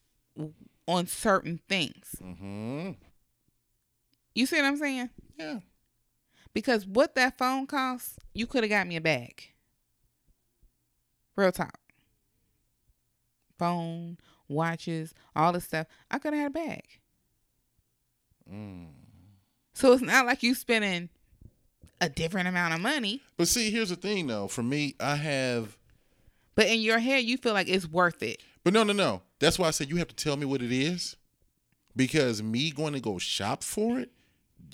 on 0.88 1.06
certain 1.06 1.60
things. 1.68 2.16
Mm-hmm. 2.20 2.90
You 4.34 4.46
see 4.46 4.56
what 4.56 4.64
I'm 4.64 4.76
saying? 4.76 5.10
Yeah. 5.38 5.58
Because 6.54 6.86
what 6.86 7.16
that 7.16 7.36
phone 7.36 7.66
costs, 7.66 8.16
you 8.32 8.46
could 8.46 8.62
have 8.62 8.70
got 8.70 8.86
me 8.86 8.96
a 8.96 9.00
bag. 9.00 9.52
Real 11.36 11.52
talk. 11.52 11.78
Phone, 13.58 14.18
watches, 14.48 15.14
all 15.34 15.52
this 15.52 15.64
stuff. 15.64 15.86
I 16.10 16.18
could 16.18 16.32
have 16.32 16.42
had 16.42 16.50
a 16.50 16.66
bag. 16.66 16.84
Mm. 18.50 18.86
So 19.72 19.92
it's 19.92 20.02
not 20.02 20.26
like 20.26 20.42
you 20.42 20.54
spending 20.54 21.08
a 22.00 22.08
different 22.08 22.48
amount 22.48 22.74
of 22.74 22.80
money. 22.80 23.22
But 23.36 23.48
see, 23.48 23.70
here's 23.70 23.90
the 23.90 23.96
thing, 23.96 24.28
though. 24.28 24.46
For 24.46 24.62
me, 24.62 24.94
I 25.00 25.16
have. 25.16 25.76
But 26.54 26.66
in 26.66 26.80
your 26.80 27.00
head, 27.00 27.24
you 27.24 27.36
feel 27.36 27.52
like 27.52 27.68
it's 27.68 27.88
worth 27.88 28.22
it. 28.22 28.40
But 28.62 28.72
no, 28.72 28.84
no, 28.84 28.92
no. 28.92 29.22
That's 29.40 29.58
why 29.58 29.68
I 29.68 29.72
said 29.72 29.90
you 29.90 29.96
have 29.96 30.08
to 30.08 30.14
tell 30.14 30.36
me 30.36 30.46
what 30.46 30.62
it 30.62 30.72
is. 30.72 31.16
Because 31.96 32.42
me 32.42 32.70
going 32.70 32.92
to 32.92 33.00
go 33.00 33.18
shop 33.18 33.62
for 33.62 33.98
it, 34.00 34.10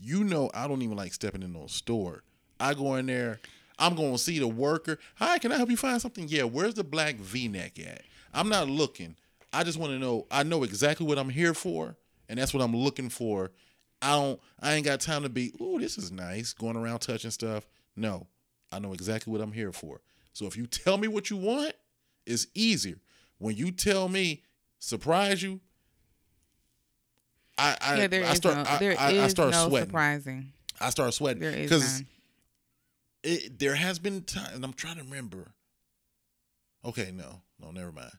you 0.00 0.24
know, 0.24 0.50
I 0.54 0.66
don't 0.66 0.82
even 0.82 0.96
like 0.96 1.14
stepping 1.14 1.42
in 1.42 1.52
no 1.52 1.66
store. 1.66 2.22
I 2.58 2.74
go 2.74 2.96
in 2.96 3.06
there, 3.06 3.40
I'm 3.78 3.94
going 3.94 4.12
to 4.12 4.18
see 4.18 4.38
the 4.38 4.48
worker. 4.48 4.98
Hi, 5.16 5.38
can 5.38 5.52
I 5.52 5.56
help 5.56 5.70
you 5.70 5.76
find 5.76 6.00
something? 6.00 6.26
Yeah, 6.28 6.44
where's 6.44 6.74
the 6.74 6.84
black 6.84 7.16
v 7.16 7.48
neck 7.48 7.78
at? 7.78 8.02
I'm 8.32 8.48
not 8.48 8.68
looking. 8.68 9.16
I 9.52 9.64
just 9.64 9.78
want 9.78 9.92
to 9.92 9.98
know, 9.98 10.26
I 10.30 10.42
know 10.42 10.62
exactly 10.62 11.06
what 11.06 11.18
I'm 11.18 11.30
here 11.30 11.54
for, 11.54 11.96
and 12.28 12.38
that's 12.38 12.54
what 12.54 12.62
I'm 12.62 12.76
looking 12.76 13.08
for. 13.08 13.50
I 14.02 14.12
don't, 14.12 14.40
I 14.60 14.74
ain't 14.74 14.84
got 14.84 15.00
time 15.00 15.22
to 15.24 15.28
be, 15.28 15.52
ooh, 15.60 15.78
this 15.78 15.98
is 15.98 16.12
nice, 16.12 16.52
going 16.52 16.76
around 16.76 17.00
touching 17.00 17.30
stuff. 17.30 17.66
No, 17.96 18.26
I 18.70 18.78
know 18.78 18.92
exactly 18.92 19.32
what 19.32 19.42
I'm 19.42 19.52
here 19.52 19.72
for. 19.72 20.00
So 20.32 20.46
if 20.46 20.56
you 20.56 20.66
tell 20.66 20.96
me 20.96 21.08
what 21.08 21.30
you 21.30 21.36
want, 21.36 21.72
it's 22.26 22.46
easier. 22.54 22.96
When 23.38 23.56
you 23.56 23.72
tell 23.72 24.08
me, 24.08 24.42
surprise 24.78 25.42
you, 25.42 25.60
I 27.60 27.76
I, 27.80 27.96
yeah, 27.98 28.06
there 28.06 28.24
I 28.24 28.30
is 28.32 28.36
start 28.38 28.56
no, 28.56 28.64
I, 28.66 28.78
there 28.78 28.96
I, 28.98 29.10
is 29.12 29.22
I 29.22 29.28
start 29.28 29.50
no 29.52 29.68
sweating. 29.68 29.88
surprising. 29.88 30.52
I 30.80 30.90
start 30.90 31.12
sweating 31.14 31.40
There 31.42 31.50
is 31.50 31.70
because 31.70 32.02
it, 33.22 33.58
there 33.58 33.74
has 33.74 33.98
been 33.98 34.22
time, 34.22 34.54
and 34.54 34.64
I'm 34.64 34.72
trying 34.72 34.96
to 34.96 35.02
remember. 35.02 35.48
Okay, 36.84 37.10
no, 37.12 37.42
no, 37.60 37.70
never 37.70 37.92
mind. 37.92 38.12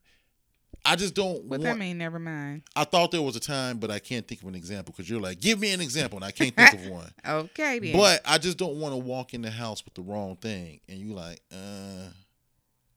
I 0.86 0.96
just 0.96 1.14
don't 1.16 1.44
What 1.46 1.60
want. 1.60 1.64
that 1.64 1.78
mean? 1.78 1.98
Never 1.98 2.20
mind. 2.20 2.64
I 2.76 2.84
thought 2.86 3.12
there 3.12 3.22
was 3.22 3.36
a 3.36 3.40
time, 3.40 3.78
but 3.78 3.90
I 3.92 4.00
can't 4.00 4.28
think 4.28 4.42
of 4.42 4.48
an 4.48 4.56
example 4.56 4.94
because 4.96 5.10
you're 5.10 5.22
like, 5.22 5.40
give 5.40 5.60
me 5.60 5.74
an 5.74 5.82
example, 5.82 6.18
and 6.18 6.26
I 6.26 6.32
can't 6.32 6.56
think 6.56 6.74
of 6.74 6.86
one. 6.88 7.12
Okay 7.26 7.80
then. 7.80 7.98
But 7.98 8.22
I 8.26 8.38
just 8.38 8.58
don't 8.58 8.78
want 8.80 8.94
to 8.94 8.98
walk 8.98 9.34
in 9.34 9.42
the 9.42 9.52
house 9.52 9.84
with 9.86 9.94
the 9.96 10.02
wrong 10.02 10.36
thing, 10.38 10.80
and 10.88 11.00
you 11.00 11.14
like, 11.14 11.42
uh, 11.52 12.10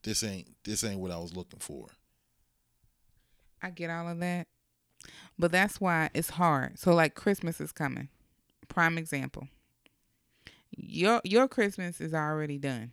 this 0.02 0.22
ain't 0.22 0.48
this 0.64 0.84
ain't 0.84 0.98
what 1.00 1.10
I 1.10 1.18
was 1.18 1.34
looking 1.34 1.60
for. 1.60 1.88
I 3.62 3.70
get 3.70 3.88
all 3.90 4.08
of 4.08 4.18
that. 4.20 4.46
But 5.38 5.50
that's 5.52 5.80
why 5.80 6.10
it's 6.14 6.30
hard. 6.30 6.78
So 6.78 6.94
like 6.94 7.14
Christmas 7.14 7.60
is 7.60 7.72
coming. 7.72 8.08
Prime 8.68 8.96
example. 8.98 9.48
Your 10.76 11.20
your 11.24 11.48
Christmas 11.48 12.00
is 12.00 12.14
already 12.14 12.58
done. 12.58 12.92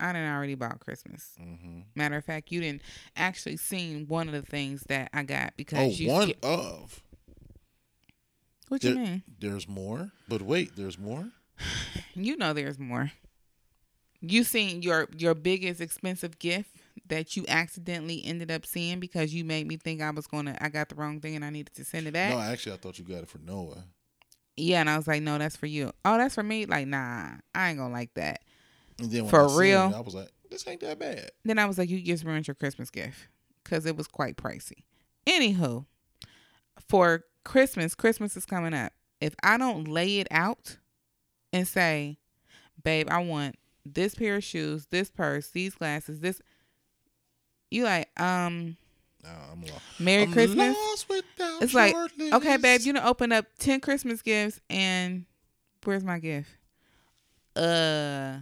I 0.00 0.12
didn't 0.12 0.32
already 0.32 0.54
bought 0.54 0.78
Christmas. 0.80 1.32
hmm 1.38 1.80
Matter 1.96 2.16
of 2.16 2.24
fact, 2.24 2.52
you 2.52 2.60
didn't 2.60 2.82
actually 3.16 3.56
seen 3.56 4.06
one 4.06 4.28
of 4.28 4.34
the 4.34 4.42
things 4.42 4.84
that 4.88 5.10
I 5.12 5.24
got 5.24 5.48
Oh, 5.50 5.54
because 5.56 6.00
you 6.00 6.08
one 6.08 6.22
skip- 6.28 6.44
of 6.44 7.02
what 8.68 8.84
you 8.84 8.94
mean? 8.94 9.22
there's 9.40 9.66
more, 9.66 10.12
but 10.28 10.42
wait, 10.42 10.76
there's 10.76 10.98
more. 10.98 11.28
You 12.14 12.36
know 12.36 12.52
there's 12.52 12.78
more. 12.80 13.12
You 14.20 14.42
seen 14.44 14.82
your 14.82 15.08
your 15.16 15.34
biggest 15.34 15.80
expensive 15.80 16.38
gift 16.40 16.70
that 17.06 17.36
you 17.36 17.44
accidentally 17.48 18.24
ended 18.24 18.50
up 18.50 18.66
seeing 18.66 19.00
because 19.00 19.34
you 19.34 19.44
made 19.44 19.66
me 19.66 19.76
think 19.76 20.02
I 20.02 20.10
was 20.10 20.26
gonna 20.26 20.56
I 20.60 20.68
got 20.68 20.88
the 20.88 20.94
wrong 20.94 21.20
thing 21.20 21.36
and 21.36 21.44
I 21.44 21.50
needed 21.50 21.74
to 21.74 21.84
send 21.84 22.06
it 22.06 22.12
back. 22.12 22.32
No, 22.32 22.40
actually, 22.40 22.72
I 22.72 22.76
thought 22.78 22.98
you 22.98 23.04
got 23.04 23.22
it 23.22 23.28
for 23.28 23.38
Noah. 23.38 23.84
Yeah, 24.56 24.80
and 24.80 24.90
I 24.90 24.96
was 24.96 25.06
like, 25.06 25.22
no, 25.22 25.38
that's 25.38 25.56
for 25.56 25.66
you. 25.66 25.92
Oh, 26.04 26.18
that's 26.18 26.34
for 26.34 26.42
me. 26.42 26.66
Like, 26.66 26.88
nah, 26.88 27.30
I 27.54 27.68
ain't 27.70 27.78
gonna 27.78 27.92
like 27.92 28.14
that. 28.14 28.40
And 28.98 29.10
then 29.10 29.22
when 29.22 29.30
For 29.30 29.48
real? 29.48 29.90
it, 29.90 29.94
I 29.94 30.00
was 30.00 30.14
like, 30.14 30.30
this 30.50 30.66
ain't 30.66 30.80
that 30.80 30.98
bad. 30.98 31.30
Then 31.44 31.58
I 31.58 31.66
was 31.66 31.78
like, 31.78 31.88
you 31.88 32.00
just 32.02 32.24
ruined 32.24 32.48
your 32.48 32.54
Christmas 32.56 32.90
gift 32.90 33.28
because 33.62 33.86
it 33.86 33.96
was 33.96 34.08
quite 34.08 34.36
pricey. 34.36 34.84
Anywho, 35.26 35.86
for 36.88 37.24
Christmas, 37.44 37.94
Christmas 37.94 38.36
is 38.36 38.46
coming 38.46 38.74
up. 38.74 38.92
If 39.20 39.34
I 39.42 39.58
don't 39.58 39.86
lay 39.86 40.18
it 40.18 40.28
out 40.30 40.78
and 41.52 41.66
say, 41.66 42.18
babe, 42.82 43.08
I 43.10 43.18
want 43.18 43.56
this 43.84 44.14
pair 44.14 44.36
of 44.36 44.44
shoes, 44.44 44.86
this 44.86 45.10
purse, 45.10 45.50
these 45.50 45.74
glasses, 45.74 46.20
this, 46.20 46.40
you 47.70 47.84
like, 47.84 48.08
um, 48.20 48.76
Nah, 49.24 49.30
I'm 49.52 49.60
lost. 49.62 49.74
Merry 49.98 50.22
I'm 50.22 50.32
Christmas. 50.32 50.76
lost 50.76 51.06
It's 51.60 51.74
like, 51.74 51.92
your 51.92 52.34
okay, 52.36 52.56
babe, 52.56 52.74
list. 52.76 52.86
you 52.86 52.92
know, 52.92 53.02
open 53.04 53.32
up 53.32 53.46
ten 53.58 53.80
Christmas 53.80 54.22
gifts, 54.22 54.60
and 54.70 55.24
where's 55.84 56.04
my 56.04 56.18
gift? 56.18 56.48
Uh, 57.56 58.38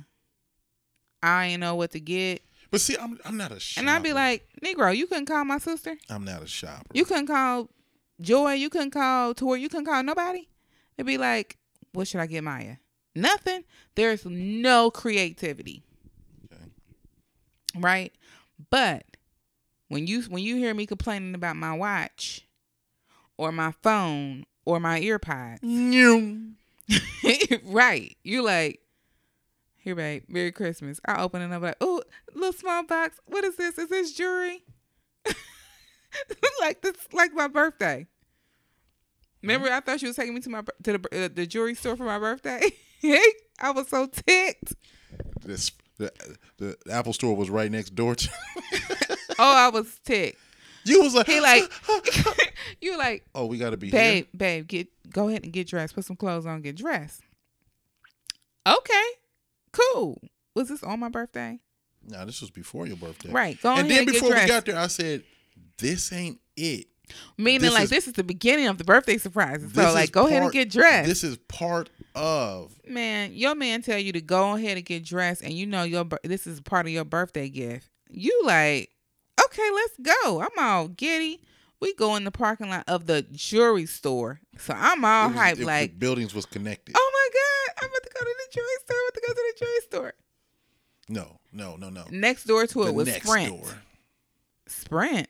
I 1.22 1.46
ain't 1.46 1.60
know 1.60 1.74
what 1.74 1.92
to 1.92 2.00
get, 2.00 2.42
But 2.70 2.80
see, 2.82 2.96
I'm 3.00 3.18
I'm 3.24 3.36
not 3.36 3.50
a 3.52 3.58
shopper. 3.58 3.80
and 3.80 3.90
I'd 3.90 4.02
be 4.02 4.12
like, 4.12 4.46
Negro, 4.62 4.94
you 4.94 5.06
couldn't 5.06 5.26
call 5.26 5.44
my 5.44 5.58
sister. 5.58 5.96
I'm 6.10 6.24
not 6.24 6.42
a 6.42 6.46
shopper. 6.46 6.84
You 6.92 7.04
couldn't 7.04 7.26
call 7.26 7.70
Joy. 8.20 8.52
You 8.52 8.68
couldn't 8.70 8.90
call 8.90 9.34
Tori. 9.34 9.60
You 9.62 9.68
couldn't 9.68 9.86
call 9.86 10.02
nobody. 10.02 10.46
It'd 10.98 11.06
be 11.06 11.18
like, 11.18 11.56
what 11.92 12.06
should 12.08 12.20
I 12.20 12.26
get 12.26 12.44
Maya? 12.44 12.76
Nothing. 13.14 13.64
There's 13.94 14.24
no 14.26 14.90
creativity. 14.90 15.82
Okay. 16.52 16.62
Right? 17.76 18.12
But 18.70 19.04
when 19.88 20.06
you 20.06 20.22
when 20.22 20.42
you 20.42 20.56
hear 20.56 20.74
me 20.74 20.86
complaining 20.86 21.34
about 21.34 21.56
my 21.56 21.72
watch 21.72 22.46
or 23.36 23.52
my 23.52 23.72
phone 23.82 24.44
or 24.64 24.80
my 24.80 25.00
earpods, 25.00 25.60
right? 27.64 28.16
You 28.22 28.42
like, 28.42 28.80
here, 29.76 29.94
babe, 29.94 30.24
Merry 30.28 30.52
Christmas. 30.52 31.00
I 31.04 31.22
open 31.22 31.42
it 31.42 31.52
up 31.52 31.62
like, 31.62 31.76
oh, 31.80 32.02
little 32.34 32.52
small 32.52 32.84
box. 32.84 33.20
What 33.26 33.44
is 33.44 33.56
this? 33.56 33.78
Is 33.78 33.88
this 33.88 34.12
jewelry? 34.12 34.64
like 36.60 36.82
this, 36.82 36.96
like 37.12 37.32
my 37.34 37.48
birthday. 37.48 38.06
Remember, 39.42 39.70
I 39.70 39.80
thought 39.80 40.00
she 40.00 40.06
was 40.06 40.16
taking 40.16 40.34
me 40.34 40.40
to 40.40 40.50
my 40.50 40.62
to 40.82 40.98
the 40.98 41.24
uh, 41.24 41.28
the 41.32 41.46
jewelry 41.46 41.74
store 41.74 41.96
for 41.96 42.04
my 42.04 42.18
birthday. 42.18 42.62
I 43.60 43.70
was 43.72 43.88
so 43.88 44.06
ticked. 44.06 44.74
This 45.44 45.70
the, 45.98 46.12
the 46.58 46.76
Apple 46.90 47.12
store 47.12 47.36
was 47.36 47.48
right 47.48 47.70
next 47.70 47.94
door 47.94 48.16
to. 48.16 48.28
Oh, 49.38 49.56
I 49.56 49.68
was 49.68 49.98
ticked. 50.04 50.38
you 50.84 51.02
was 51.02 51.14
like, 51.14 51.26
He 51.26 51.40
like, 51.40 51.70
you 52.80 52.96
like, 52.98 53.24
oh, 53.34 53.46
we 53.46 53.58
got 53.58 53.70
to 53.70 53.76
be 53.76 53.90
babe, 53.90 54.26
babe, 54.36 54.66
get 54.66 54.88
go 55.10 55.28
ahead 55.28 55.44
and 55.44 55.52
get 55.52 55.68
dressed. 55.68 55.94
Put 55.94 56.04
some 56.04 56.16
clothes 56.16 56.46
on, 56.46 56.62
get 56.62 56.76
dressed. 56.76 57.22
Okay, 58.66 59.04
cool. 59.72 60.20
Was 60.54 60.68
this 60.68 60.82
on 60.82 60.98
my 61.00 61.08
birthday? 61.08 61.60
here. 62.08 62.18
Nah, 62.18 62.24
this 62.24 62.40
was 62.40 62.50
before 62.50 62.86
your 62.86 62.96
birthday. 62.96 63.30
Right. 63.30 63.60
Go 63.60 63.70
on 63.70 63.80
and 63.80 63.90
then 63.90 63.98
and 63.98 64.06
before 64.06 64.30
we 64.30 64.46
got 64.46 64.64
there, 64.64 64.78
I 64.78 64.86
said, 64.86 65.22
"This 65.78 66.12
ain't 66.12 66.40
it. 66.56 66.86
Meaning, 67.38 67.60
This 67.62 67.72
like 67.72 67.84
is- 67.84 67.90
this 67.90 68.06
is 68.08 68.14
the 68.14 68.24
beginning 68.24 68.66
of 68.66 68.78
the 68.78 68.84
birthday 68.84 69.18
surprise. 69.18 69.60
So, 69.74 69.92
like, 69.92 70.10
go 70.10 70.26
ahead 70.26 70.42
and 70.42 70.52
get 70.52 70.70
dressed. 70.70 71.08
This 71.08 71.22
is 71.22 71.36
part 71.48 71.88
of. 72.14 72.74
man, 72.88 73.32
your 73.32 73.54
man 73.54 73.82
tell 73.82 73.98
you 73.98 74.12
to 74.12 74.20
go 74.20 74.56
ahead 74.56 74.76
and 74.76 74.84
get 74.86 75.04
dressed, 75.04 75.42
and 75.42 75.52
you 75.52 75.66
know 75.66 75.82
your 75.84 76.04
this 76.24 76.46
is 76.46 76.60
part 76.60 76.86
of 76.86 76.92
your 76.92 77.04
birthday 77.04 77.48
gift. 77.48 77.88
You 78.08 78.42
like, 78.44 78.90
okay, 79.44 79.70
let's 79.74 79.98
go. 80.24 80.40
I'm 80.42 80.58
all 80.58 80.88
giddy. 80.88 81.40
We 81.80 81.94
go 81.94 82.16
in 82.16 82.24
the 82.24 82.30
parking 82.30 82.70
lot 82.70 82.84
of 82.88 83.06
the 83.06 83.22
jewelry 83.32 83.84
store, 83.86 84.40
so 84.58 84.74
I'm 84.76 85.04
all 85.04 85.28
was- 85.28 85.36
hyped. 85.36 85.64
like, 85.64 85.98
buildings 85.98 86.34
was 86.34 86.46
connected. 86.46 86.94
oh 86.98 87.10
my 87.12 87.28
god, 87.32 87.84
I'm 87.84 87.90
about 87.90 88.02
to 88.02 88.10
go 88.14 88.20
to 88.20 88.34
the 88.38 88.54
jewelry 88.54 88.68
store. 88.84 88.96
I'm 88.96 89.04
about 89.08 89.14
to 89.14 89.22
go 89.26 89.32
to 89.34 89.34
the 89.54 89.58
jewelry 89.64 89.80
store. 89.82 90.14
No, 91.08 91.40
no, 91.52 91.76
no, 91.76 91.90
no. 91.90 92.04
Next 92.10 92.44
door 92.44 92.66
to 92.66 92.74
the 92.84 92.88
it 92.88 92.94
was 92.94 93.06
next 93.08 93.26
Sprint. 93.26 93.48
door. 93.62 93.74
Sprint. 94.66 95.28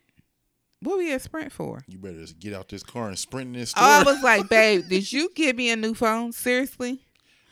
What 0.80 0.98
we 0.98 1.12
at 1.12 1.22
Sprint 1.22 1.52
for? 1.52 1.82
You 1.88 1.98
better 1.98 2.18
just 2.20 2.38
get 2.38 2.54
out 2.54 2.68
this 2.68 2.82
car 2.82 3.08
and 3.08 3.18
sprint 3.18 3.48
in 3.48 3.52
this 3.60 3.70
store. 3.70 3.82
Oh, 3.84 4.00
I 4.00 4.02
was 4.04 4.22
like, 4.22 4.48
babe, 4.50 4.84
did 4.88 5.10
you 5.10 5.30
give 5.34 5.56
me 5.56 5.70
a 5.70 5.76
new 5.76 5.94
phone? 5.94 6.32
Seriously? 6.32 7.00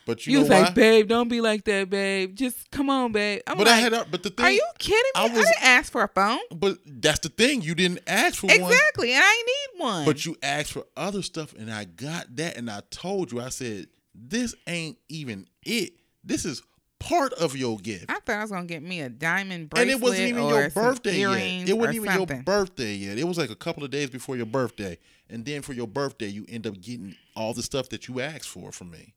But 0.06 0.26
You, 0.26 0.34
you, 0.34 0.38
was 0.40 0.48
why? 0.48 0.60
like, 0.62 0.74
babe, 0.74 1.08
don't 1.08 1.28
be 1.28 1.40
like 1.40 1.64
that, 1.64 1.88
babe. 1.90 2.34
Just 2.34 2.70
come 2.70 2.90
on, 2.90 3.12
babe. 3.12 3.40
I'm 3.46 3.56
but 3.56 3.66
like, 3.66 3.76
I 3.76 3.80
had. 3.80 3.92
a- 3.92 4.06
But 4.10 4.22
the 4.22 4.30
thing. 4.30 4.46
are 4.46 4.50
you 4.50 4.66
kidding 4.78 4.98
me? 4.98 5.10
I 5.16 5.24
I, 5.24 5.28
didn't 5.28 5.62
ask 5.62 5.92
for 5.92 6.02
a 6.02 6.08
phone. 6.08 6.38
But 6.54 6.78
that's 6.86 7.20
the 7.20 7.28
thing. 7.28 7.62
You 7.62 7.74
didn't 7.74 8.00
ask 8.06 8.36
for 8.36 8.46
one. 8.48 8.56
Exactly, 8.56 9.12
and 9.12 9.22
I 9.24 9.42
need 9.46 9.82
one. 9.82 10.04
But 10.04 10.24
you 10.26 10.36
asked 10.42 10.72
for 10.72 10.84
other 10.96 11.22
stuff, 11.22 11.54
and 11.54 11.72
I 11.72 11.84
got 11.84 12.36
that, 12.36 12.56
and 12.56 12.70
I 12.70 12.82
told 12.90 13.32
you, 13.32 13.40
I 13.40 13.48
said, 13.48 13.86
this 14.14 14.54
ain't 14.66 14.98
even 15.08 15.46
it. 15.64 15.94
This 16.22 16.44
is 16.44 16.62
part 17.00 17.32
of 17.34 17.54
your 17.56 17.76
gift. 17.78 18.06
I 18.08 18.14
thought 18.20 18.36
I 18.36 18.42
was 18.42 18.50
gonna 18.50 18.64
get 18.66 18.82
me 18.82 19.00
a 19.02 19.08
diamond 19.10 19.52
and 19.52 19.70
bracelet 19.70 19.90
it 19.90 20.00
wasn't 20.00 20.28
even 20.28 20.48
your 20.48 20.70
birthday 20.70 21.18
yet. 21.18 21.68
It 21.68 21.76
wasn't 21.76 21.96
even 21.96 22.08
something. 22.10 22.36
your 22.38 22.44
birthday 22.44 22.94
yet. 22.94 23.18
It 23.18 23.24
was 23.24 23.36
like 23.36 23.50
a 23.50 23.56
couple 23.56 23.84
of 23.84 23.90
days 23.90 24.08
before 24.08 24.36
your 24.36 24.46
birthday. 24.46 24.98
And 25.28 25.44
then 25.44 25.62
for 25.62 25.72
your 25.74 25.86
birthday, 25.88 26.28
you 26.28 26.46
end 26.48 26.66
up 26.66 26.80
getting 26.80 27.14
all 27.36 27.52
the 27.52 27.62
stuff 27.62 27.88
that 27.90 28.08
you 28.08 28.20
asked 28.20 28.48
for 28.48 28.72
from 28.72 28.90
me. 28.90 29.14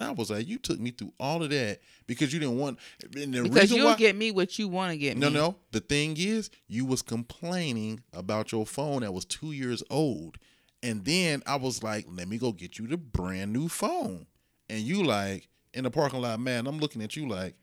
And 0.00 0.08
I 0.08 0.12
was 0.12 0.30
like, 0.30 0.48
you 0.48 0.58
took 0.58 0.80
me 0.80 0.90
through 0.92 1.12
all 1.20 1.42
of 1.42 1.50
that 1.50 1.80
because 2.06 2.32
you 2.32 2.40
didn't 2.40 2.58
want. 2.58 2.78
And 3.14 3.34
the 3.34 3.42
because 3.42 3.70
you'll 3.70 3.84
why, 3.86 3.96
get 3.96 4.16
me 4.16 4.30
what 4.32 4.58
you 4.58 4.66
want 4.66 4.92
to 4.92 4.96
get 4.98 5.16
no, 5.18 5.28
me. 5.28 5.34
no. 5.34 5.40
No. 5.50 5.56
The 5.72 5.80
thing 5.80 6.16
is, 6.18 6.50
you 6.68 6.86
was 6.86 7.02
complaining 7.02 8.00
about 8.12 8.50
your 8.50 8.64
phone 8.66 9.02
that 9.02 9.12
was 9.12 9.24
two 9.26 9.52
years 9.52 9.82
old, 9.90 10.38
and 10.82 11.04
then 11.04 11.42
I 11.46 11.56
was 11.56 11.82
like, 11.82 12.06
"Let 12.08 12.28
me 12.28 12.38
go 12.38 12.52
get 12.52 12.78
you 12.78 12.86
the 12.86 12.96
brand 12.96 13.52
new 13.52 13.68
phone." 13.68 14.26
And 14.70 14.80
you 14.80 15.02
like 15.04 15.48
in 15.74 15.84
the 15.84 15.90
parking 15.90 16.22
lot, 16.22 16.40
man. 16.40 16.66
I'm 16.66 16.78
looking 16.78 17.02
at 17.02 17.14
you 17.16 17.28
like, 17.28 17.54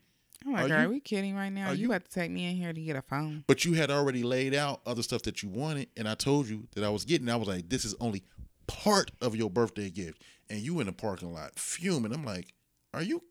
I'm 0.45 0.53
like, 0.53 0.69
Are 0.69 0.75
are, 0.75 0.83
you- 0.83 0.89
we 0.89 0.99
kidding 0.99 1.35
right 1.35 1.49
now? 1.51 1.69
are 1.69 1.73
You, 1.73 1.81
you- 1.83 1.87
about 1.87 2.05
to 2.05 2.11
take 2.11 2.29
me 2.31 2.45
in 2.49 2.55
here 2.55 2.71
to 2.71 2.81
get 2.81 2.95
a 2.95 3.01
phone? 3.01 3.43
but 3.47 3.65
you 3.65 3.73
had 3.73 3.89
already 3.89 4.21
laid 4.23 4.53
out 4.53 4.81
other 4.85 5.01
stuff 5.01 5.23
that 5.23 5.41
you 5.41 5.49
wanted, 5.49 5.87
and 5.97 6.07
I 6.07 6.13
told 6.15 6.47
you 6.47 6.67
that 6.75 6.83
I 6.83 6.89
was 6.89 7.03
getting. 7.05 7.29
I 7.29 7.35
was 7.35 7.47
like, 7.47 7.69
"This 7.69 7.83
is 7.83 7.95
only 7.99 8.23
part 8.67 9.09
of 9.21 9.35
your 9.35 9.49
birthday 9.49 9.89
gift," 9.89 10.21
and 10.49 10.59
you 10.59 10.79
in 10.79 10.85
the 10.87 10.93
parking 10.93 11.33
lot 11.33 11.57
fuming. 11.59 12.13
I'm 12.13 12.25
like, 12.25 12.53
"Are 12.93 13.01
you?" 13.03 13.23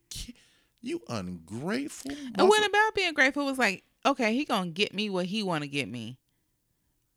You 0.83 1.01
ungrateful. 1.09 2.13
Uh, 2.13 2.15
it 2.15 2.37
mother- 2.37 2.49
wasn't 2.49 2.69
about 2.69 2.95
being 2.95 3.13
grateful. 3.15 3.43
It 3.43 3.51
was 3.51 3.59
like, 3.59 3.83
okay, 4.05 4.35
he 4.35 4.45
gonna 4.45 4.71
get 4.71 4.95
me 4.95 5.11
what 5.11 5.27
he 5.27 5.43
want 5.43 5.63
to 5.63 5.69
get 5.69 5.89
me, 5.89 6.19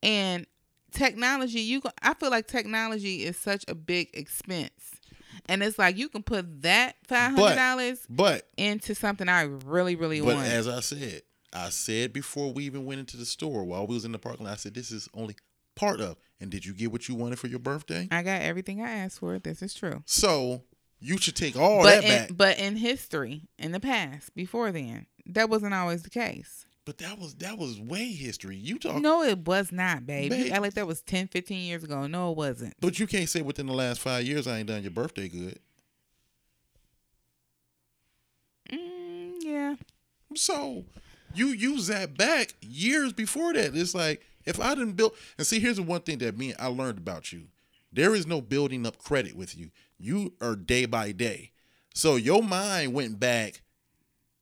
and 0.02 0.46
technology. 0.92 1.62
You, 1.62 1.82
go, 1.82 1.92
I 2.02 2.14
feel 2.16 2.32
like 2.32 2.48
technology 2.48 3.24
is 3.24 3.38
such 3.38 3.64
a 3.68 3.76
big 3.76 4.10
expense, 4.14 4.96
and 5.48 5.62
it's 5.62 5.78
like 5.78 5.98
you 5.98 6.10
can 6.10 6.24
put 6.24 6.62
that 6.64 6.96
five 7.08 7.32
hundred 7.36 7.56
dollars 7.56 8.00
But 8.10 8.48
into 8.58 8.96
something 8.96 9.30
I 9.30 9.44
really, 9.44 9.96
really 9.96 10.20
But 10.22 10.36
want. 10.38 10.48
as 10.48 10.68
I 10.68 10.80
said, 10.80 11.22
I 11.54 11.70
said 11.70 12.12
before 12.14 12.52
we 12.52 12.66
even 12.66 12.86
went 12.86 13.00
into 13.02 13.18
the 13.18 13.26
store, 13.26 13.64
while 13.66 13.86
we 13.86 13.94
was 13.96 14.06
in 14.06 14.12
the 14.14 14.20
parking 14.20 14.46
lot, 14.46 14.54
I 14.54 14.58
said 14.58 14.74
this 14.74 14.92
is 14.92 15.08
only 15.14 15.36
part 15.80 16.02
of. 16.02 16.18
And 16.42 16.50
did 16.50 16.66
you 16.66 16.74
get 16.74 16.92
what 16.92 17.08
you 17.08 17.16
wanted 17.16 17.40
for 17.40 17.48
your 17.48 17.60
birthday? 17.60 18.08
I 18.12 18.22
got 18.22 18.42
everything 18.42 18.82
I 18.82 18.92
asked 18.92 19.20
for. 19.20 19.38
This 19.40 19.62
is 19.62 19.74
true. 19.74 20.04
So 20.06 20.64
you 21.00 21.18
should 21.18 21.36
take 21.36 21.58
all 21.58 21.84
but 21.84 22.02
that 22.02 22.04
in, 22.04 22.10
back. 22.10 22.30
but 22.36 22.60
in 22.60 22.76
history, 22.78 23.48
in 23.58 23.72
the 23.72 23.80
past, 23.80 24.36
before 24.36 24.72
then, 24.72 25.06
that 25.26 25.50
wasn't 25.50 25.74
always 25.74 26.04
the 26.04 26.10
case. 26.10 26.66
But 26.86 26.98
that 27.00 27.20
was 27.20 27.36
that 27.36 27.58
was 27.58 27.80
way 27.80 28.08
history. 28.08 28.56
You 28.56 28.80
talk. 28.80 29.02
No, 29.02 29.22
it 29.22 29.40
was 29.46 29.72
not, 29.72 30.08
babe. 30.08 30.32
You 30.34 30.50
Babe. 30.50 30.62
like 30.62 30.74
that 30.74 30.88
was 30.88 31.02
10, 31.02 31.28
15 31.28 31.60
years 31.60 31.84
ago. 31.84 32.08
No, 32.08 32.32
it 32.32 32.38
wasn't. 32.38 32.74
But 32.80 33.00
you 33.00 33.06
can't 33.06 33.30
say 33.30 33.42
within 33.42 33.68
the 33.68 33.74
last 33.74 34.02
five 34.02 34.24
years 34.26 34.48
I 34.48 34.58
ain't 34.60 34.68
done 34.68 34.82
your 34.82 34.92
birthday 34.92 35.28
good. 35.28 35.60
Mm, 38.72 39.34
yeah. 39.42 39.76
So 40.36 40.86
you 41.36 41.48
use 41.48 41.88
that 41.88 42.18
back 42.18 42.56
years 42.62 43.14
before 43.14 43.54
that. 43.54 43.76
It's 43.76 43.94
like 43.94 44.26
if 44.46 44.60
I 44.60 44.76
didn't 44.76 44.94
build 44.94 45.14
and 45.38 45.46
see 45.46 45.60
here's 45.60 45.78
the 45.78 45.84
one 45.84 46.02
thing 46.02 46.18
that 46.20 46.38
me 46.38 46.54
I 46.60 46.68
learned 46.68 46.98
about 46.98 47.32
you. 47.32 47.48
There 47.92 48.14
is 48.16 48.28
no 48.28 48.40
building 48.42 48.86
up 48.86 48.98
credit 48.98 49.36
with 49.36 49.58
you. 49.58 49.72
You 49.98 50.34
are 50.42 50.56
day 50.56 50.86
by 50.86 51.12
day. 51.12 51.52
So 51.94 52.16
your 52.18 52.44
mind 52.44 52.94
went 52.94 53.20
back 53.20 53.62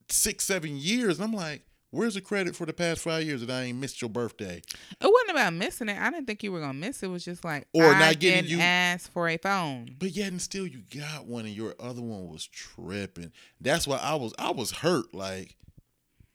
six, 0.09 0.43
seven 0.45 0.75
years. 0.77 1.17
And 1.19 1.25
I'm 1.25 1.33
like, 1.33 1.63
where's 1.91 2.15
the 2.15 2.21
credit 2.21 2.55
for 2.55 2.65
the 2.65 2.73
past 2.73 3.01
five 3.01 3.23
years 3.23 3.39
that 3.41 3.49
I 3.49 3.63
ain't 3.63 3.77
missed 3.79 4.01
your 4.01 4.09
birthday? 4.09 4.57
It 5.01 5.01
wasn't 5.01 5.31
about 5.31 5.53
missing 5.53 5.87
it. 5.89 5.97
I 5.97 6.09
didn't 6.11 6.27
think 6.27 6.43
you 6.43 6.51
were 6.51 6.59
gonna 6.59 6.73
miss 6.73 7.01
it. 7.01 7.05
It 7.07 7.09
was 7.09 7.23
just 7.23 7.45
like 7.45 7.67
Or 7.73 7.85
I 7.85 7.99
not 7.99 8.19
getting 8.19 8.43
didn't 8.43 8.57
you- 8.57 8.59
asked 8.59 9.11
for 9.13 9.29
a 9.29 9.37
phone. 9.37 9.95
But 9.97 10.11
yet 10.11 10.31
and 10.31 10.41
still 10.41 10.67
you 10.67 10.83
got 10.95 11.25
one 11.25 11.45
and 11.45 11.55
your 11.55 11.73
other 11.79 12.01
one 12.01 12.27
was 12.27 12.45
tripping. 12.47 13.31
That's 13.61 13.87
why 13.87 13.97
I 13.97 14.15
was 14.15 14.33
I 14.37 14.51
was 14.51 14.71
hurt. 14.71 15.13
Like, 15.13 15.55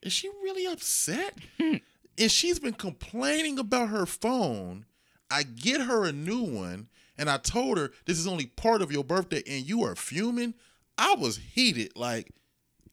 is 0.03 0.13
she 0.15 0.29
really 0.43 0.67
upset? 0.67 1.37
and 2.19 2.31
she's 2.31 2.59
been 2.59 2.75
complaining 2.75 3.59
about 3.59 3.89
her 3.89 4.07
phone. 4.07 4.87
I 5.31 5.43
get 5.45 5.81
her 5.83 6.05
a 6.05 6.13
new 6.13 6.43
one, 6.43 6.89
and 7.17 7.31
I 7.31 7.39
told 7.39 7.79
her 7.79 7.91
this 8.05 8.19
is 8.19 8.27
only 8.27 8.47
part 8.47 8.83
of 8.83 8.93
your 8.93 9.05
birthday, 9.05 9.43
and 9.49 9.67
you 9.67 9.83
are 9.85 9.95
fuming. 9.95 10.55
I 10.99 11.15
was 11.19 11.39
heated. 11.39 11.93
Like, 11.97 12.31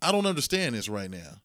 I 0.01 0.11
don't 0.11 0.25
understand 0.25 0.75
this 0.75 0.87
right 0.87 1.11
now. 1.11 1.41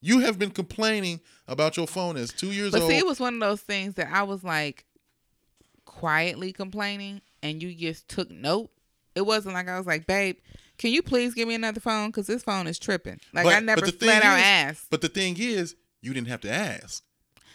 You 0.00 0.20
have 0.20 0.38
been 0.38 0.50
complaining 0.50 1.20
about 1.46 1.76
your 1.76 1.86
phone 1.86 2.16
as 2.16 2.30
two 2.32 2.52
years 2.52 2.72
But 2.72 2.82
old. 2.82 2.90
see, 2.90 2.98
it 2.98 3.06
was 3.06 3.20
one 3.20 3.34
of 3.34 3.40
those 3.40 3.60
things 3.60 3.94
that 3.94 4.08
I 4.12 4.22
was 4.22 4.42
like 4.44 4.84
quietly 5.84 6.52
complaining, 6.52 7.20
and 7.42 7.62
you 7.62 7.74
just 7.74 8.08
took 8.08 8.30
note. 8.30 8.70
It 9.14 9.26
wasn't 9.26 9.54
like 9.54 9.68
I 9.68 9.78
was 9.78 9.86
like, 9.86 10.06
babe, 10.06 10.36
can 10.78 10.90
you 10.92 11.02
please 11.02 11.34
give 11.34 11.46
me 11.46 11.54
another 11.54 11.80
phone? 11.80 12.08
Because 12.08 12.26
this 12.26 12.42
phone 12.42 12.66
is 12.66 12.78
tripping. 12.78 13.20
Like 13.32 13.44
But- 13.44 13.54
I 13.54 13.60
never 13.60 13.82
but 13.82 13.98
flat 14.00 14.22
out 14.24 14.38
is- 14.38 14.44
asked. 14.44 14.86
But 14.90 15.00
the 15.02 15.08
thing 15.08 15.36
is, 15.38 15.76
you 16.04 16.14
didn't 16.14 16.28
have 16.28 16.40
to 16.42 16.50
ask. 16.50 17.02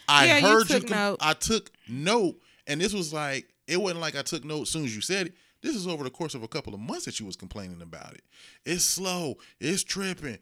I 0.08 0.26
Yeah, 0.26 0.40
heard 0.42 0.70
you. 0.70 0.80
com- 0.82 0.90
note. 0.90 1.18
I 1.22 1.34
took 1.34 1.72
note, 1.88 2.36
and 2.68 2.82
this 2.82 2.94
was 2.94 3.14
like 3.14 3.48
it 3.68 3.80
wasn't 3.80 4.02
like 4.02 4.16
I 4.16 4.22
took 4.24 4.44
note 4.44 4.64
as 4.64 4.70
soon 4.70 4.86
as 4.86 4.96
you 4.96 5.02
said 5.02 5.28
it. 5.28 5.34
This 5.62 5.76
is 5.76 5.88
over 5.88 6.04
the 6.06 6.10
course 6.10 6.36
of 6.36 6.42
a 6.44 6.48
couple 6.48 6.74
of 6.74 6.80
months 6.80 7.06
that 7.06 7.20
you 7.20 7.26
was 7.26 7.36
complaining 7.36 7.82
about 7.82 8.14
it. 8.14 8.24
It's 8.66 8.84
slow. 8.84 9.36
It's 9.60 9.84
tripping. 9.84 10.40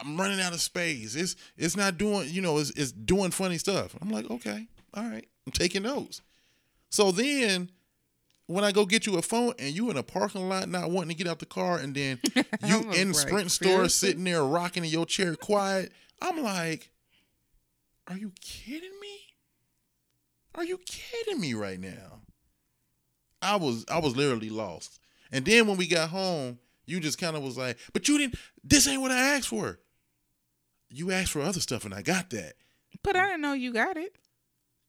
I'm 0.00 0.16
running 0.20 0.40
out 0.40 0.52
of 0.52 0.60
space. 0.60 1.14
It's 1.14 1.36
it's 1.56 1.76
not 1.76 1.96
doing. 1.98 2.28
You 2.30 2.42
know, 2.42 2.58
it's 2.58 2.70
it's 2.70 2.92
doing 2.92 3.30
funny 3.30 3.58
stuff. 3.58 3.94
I'm 4.02 4.10
like, 4.10 4.28
okay, 4.30 4.66
all 4.94 5.04
right. 5.08 5.26
I'm 5.46 5.52
taking 5.52 5.82
notes. 5.84 6.20
So 6.90 7.10
then 7.12 7.70
when 8.46 8.64
I 8.64 8.72
go 8.72 8.84
get 8.84 9.06
you 9.06 9.16
a 9.16 9.22
phone 9.22 9.54
and 9.60 9.72
you 9.74 9.90
in 9.90 9.96
a 9.96 10.02
parking 10.02 10.48
lot 10.48 10.68
not 10.68 10.90
wanting 10.90 11.10
to 11.10 11.14
get 11.14 11.28
out 11.30 11.38
the 11.38 11.46
car 11.46 11.78
and 11.78 11.94
then 11.94 12.18
you 12.66 12.90
in 12.90 13.14
Sprint 13.14 13.50
store 13.52 13.88
sitting 13.88 14.24
there 14.24 14.42
rocking 14.44 14.84
in 14.84 14.90
your 14.90 15.06
chair 15.06 15.36
quiet, 15.36 15.92
I'm 16.20 16.42
like, 16.42 16.90
are 18.08 18.16
you 18.16 18.32
kidding 18.40 18.98
me? 19.00 19.18
Are 20.54 20.64
you 20.64 20.78
kidding 20.78 21.40
me 21.40 21.54
right 21.54 21.78
now? 21.78 22.22
I 23.42 23.56
was 23.56 23.84
I 23.88 23.98
was 23.98 24.16
literally 24.16 24.50
lost. 24.50 24.98
And 25.32 25.44
then 25.44 25.66
when 25.66 25.76
we 25.76 25.86
got 25.86 26.10
home, 26.10 26.58
you 26.86 27.00
just 27.00 27.18
kind 27.18 27.36
of 27.36 27.42
was 27.42 27.56
like, 27.56 27.78
but 27.92 28.08
you 28.08 28.18
didn't 28.18 28.36
this 28.64 28.88
ain't 28.88 29.00
what 29.00 29.12
I 29.12 29.36
asked 29.36 29.48
for. 29.48 29.78
You 30.88 31.12
asked 31.12 31.30
for 31.30 31.40
other 31.40 31.60
stuff 31.60 31.84
and 31.84 31.94
I 31.94 32.02
got 32.02 32.30
that. 32.30 32.54
But 33.02 33.16
I 33.16 33.26
didn't 33.26 33.42
know 33.42 33.52
you 33.52 33.72
got 33.72 33.96
it. 33.96 34.16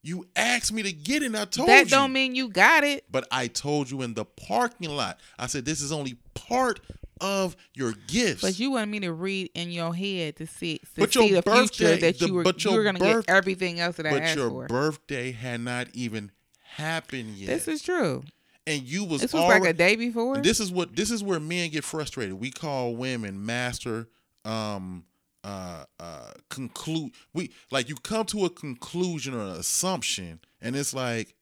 You 0.02 0.26
asked 0.34 0.72
me 0.72 0.82
to 0.82 0.92
get 0.92 1.22
it 1.22 1.26
and 1.26 1.36
I 1.36 1.44
told 1.44 1.68
that 1.68 1.78
you. 1.78 1.84
That 1.84 1.90
don't 1.90 2.12
mean 2.12 2.34
you 2.34 2.48
got 2.48 2.82
it. 2.82 3.04
But 3.10 3.28
I 3.30 3.46
told 3.46 3.88
you 3.88 4.02
in 4.02 4.14
the 4.14 4.24
parking 4.24 4.90
lot. 4.90 5.20
I 5.38 5.46
said 5.46 5.64
this 5.64 5.80
is 5.80 5.92
only 5.92 6.16
part 6.34 6.80
of 7.22 7.56
your 7.74 7.94
gifts. 8.08 8.42
But 8.42 8.58
you 8.58 8.72
want 8.72 8.90
me 8.90 9.00
to 9.00 9.12
read 9.12 9.50
in 9.54 9.70
your 9.70 9.94
head 9.94 10.36
to 10.36 10.46
see 10.46 10.78
to 10.78 10.86
But 10.98 11.12
see 11.14 11.32
the 11.32 11.40
future 11.42 11.62
birthday- 11.62 12.00
that 12.00 12.18
the- 12.18 12.26
you 12.26 12.34
were 12.34 12.44
you 12.58 12.72
were 12.72 12.82
gonna 12.84 12.98
birth- 12.98 13.26
get 13.26 13.34
everything 13.34 13.80
else 13.80 13.96
that 13.96 14.06
I 14.06 14.18
asked 14.18 14.38
for. 14.38 14.48
but 14.50 14.54
your 14.54 14.66
birthday 14.68 15.32
had 15.32 15.60
not 15.60 15.88
even 15.94 16.32
happened 16.60 17.36
yet. 17.36 17.46
This 17.46 17.68
is 17.68 17.82
true. 17.82 18.24
and 18.66 18.82
you 18.82 19.04
was 19.04 19.20
This 19.22 19.32
was 19.32 19.42
already, 19.42 19.60
like 19.60 19.70
a 19.70 19.72
day 19.72 19.96
before. 19.96 20.38
This 20.42 20.60
is 20.60 20.70
what 20.70 20.94
this 20.94 21.10
is 21.10 21.22
where 21.22 21.40
men 21.40 21.70
get 21.70 21.84
frustrated. 21.84 22.34
We 22.34 22.50
call 22.50 22.94
women 22.94 23.44
master 23.44 24.08
um 24.44 25.04
uh 25.44 25.84
uh 25.98 26.32
conclude 26.50 27.12
we 27.32 27.50
like 27.72 27.88
you 27.88 27.94
come 27.96 28.24
to 28.26 28.44
a 28.44 28.50
conclusion 28.50 29.34
or 29.34 29.40
an 29.42 29.48
assumption 29.56 30.40
and 30.60 30.76
it's 30.76 30.94
like 30.94 31.34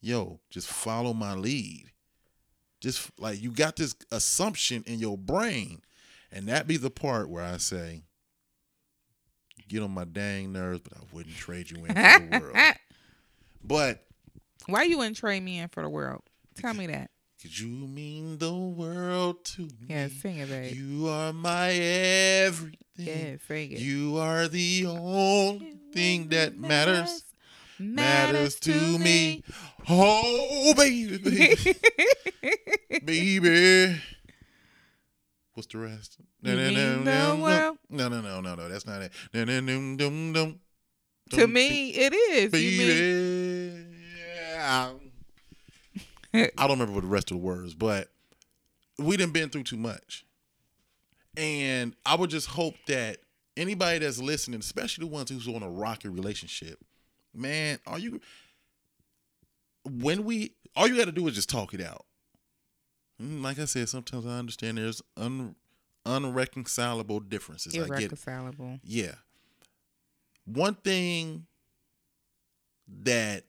yo 0.00 0.38
just 0.50 0.68
follow 0.68 1.12
my 1.12 1.34
lead 1.34 1.90
just 2.80 3.10
like 3.18 3.40
you 3.42 3.50
got 3.50 3.76
this 3.76 3.94
assumption 4.10 4.82
in 4.86 4.98
your 4.98 5.16
brain 5.18 5.80
and 6.32 6.46
that 6.48 6.66
be 6.66 6.76
the 6.76 6.90
part 6.90 7.28
where 7.28 7.44
i 7.44 7.56
say 7.56 8.02
get 9.68 9.82
on 9.82 9.90
my 9.92 10.04
dang 10.04 10.52
nerves 10.52 10.80
but 10.80 10.92
i 10.98 11.00
wouldn't 11.12 11.36
trade 11.36 11.70
you 11.70 11.76
in 11.84 11.86
for 11.86 11.92
the 11.94 12.38
world 12.40 12.74
but 13.62 14.04
Why 14.66 14.82
you 14.84 14.98
wouldn't 14.98 15.16
trade 15.16 15.42
me 15.42 15.58
in 15.58 15.68
for 15.68 15.82
the 15.82 15.88
world? 15.88 16.22
Tell 16.56 16.74
me 16.74 16.86
that. 16.88 17.10
Cause 17.42 17.58
you 17.58 17.68
mean 17.68 18.36
the 18.38 18.52
world 18.54 19.44
to 19.46 19.62
me. 19.62 19.70
Yeah, 19.88 20.08
sing 20.08 20.38
it, 20.38 20.48
babe. 20.50 20.74
You 20.74 21.08
are 21.08 21.32
my 21.32 21.70
everything. 21.70 22.76
yeah, 22.96 23.36
sing 23.48 23.72
it. 23.72 23.78
You 23.78 24.18
are 24.18 24.46
the 24.48 24.86
only 24.86 25.76
thing 25.92 26.28
that 26.28 26.58
matters. 26.58 27.24
Matters 27.80 28.60
to 28.60 28.98
me. 28.98 29.42
Oh, 29.88 30.74
baby, 30.76 31.16
baby, 31.16 31.74
baby. 33.04 34.00
What's 35.54 35.66
the 35.72 35.78
rest? 35.78 36.18
The 36.42 36.52
world? 37.40 37.78
No, 37.88 38.08
no, 38.08 38.20
no, 38.20 38.40
no, 38.40 38.54
no. 38.54 38.68
That's 38.68 38.86
not 38.86 39.00
it. 39.00 39.12
Dun, 39.32 39.46
dun, 39.46 39.66
dun, 39.66 39.96
dun, 39.96 40.32
dun. 40.32 40.60
to 41.30 41.46
me, 41.46 41.90
it 41.90 42.12
is. 42.12 42.52
Baby. 42.52 43.96
I 44.58 44.92
don't 46.34 46.70
remember 46.70 46.92
what 46.92 47.02
the 47.02 47.08
rest 47.08 47.30
of 47.30 47.38
the 47.38 47.42
words, 47.42 47.74
but 47.74 48.08
we 48.98 49.16
done 49.16 49.30
been 49.30 49.48
through 49.48 49.64
too 49.64 49.78
much. 49.78 50.24
And 51.36 51.96
I 52.04 52.14
would 52.14 52.30
just 52.30 52.48
hope 52.48 52.74
that 52.88 53.18
anybody 53.56 54.00
that's 54.00 54.20
listening, 54.20 54.60
especially 54.60 55.06
the 55.06 55.12
ones 55.12 55.30
who's 55.30 55.48
on 55.48 55.62
a 55.62 55.70
rocky 55.70 56.08
relationship, 56.08 56.78
man, 57.34 57.78
are 57.86 57.98
you 57.98 58.20
when 59.84 60.24
we 60.24 60.52
all 60.76 60.86
you 60.88 60.96
got 60.96 61.06
to 61.06 61.12
do 61.12 61.26
is 61.28 61.34
just 61.34 61.48
talk 61.50 61.74
it 61.74 61.80
out. 61.80 62.04
Mm, 63.20 63.42
Like 63.42 63.58
I 63.58 63.64
said, 63.64 63.88
sometimes 63.88 64.26
I 64.26 64.38
understand 64.38 64.78
there's 64.78 65.02
un, 65.16 65.54
unreconcilable 66.06 67.20
differences. 67.20 67.74
I 67.74 67.78
get 67.78 67.88
irreconcilable. 67.88 68.78
yeah. 68.84 69.14
One 70.46 70.74
thing 70.74 71.46
that 73.02 73.44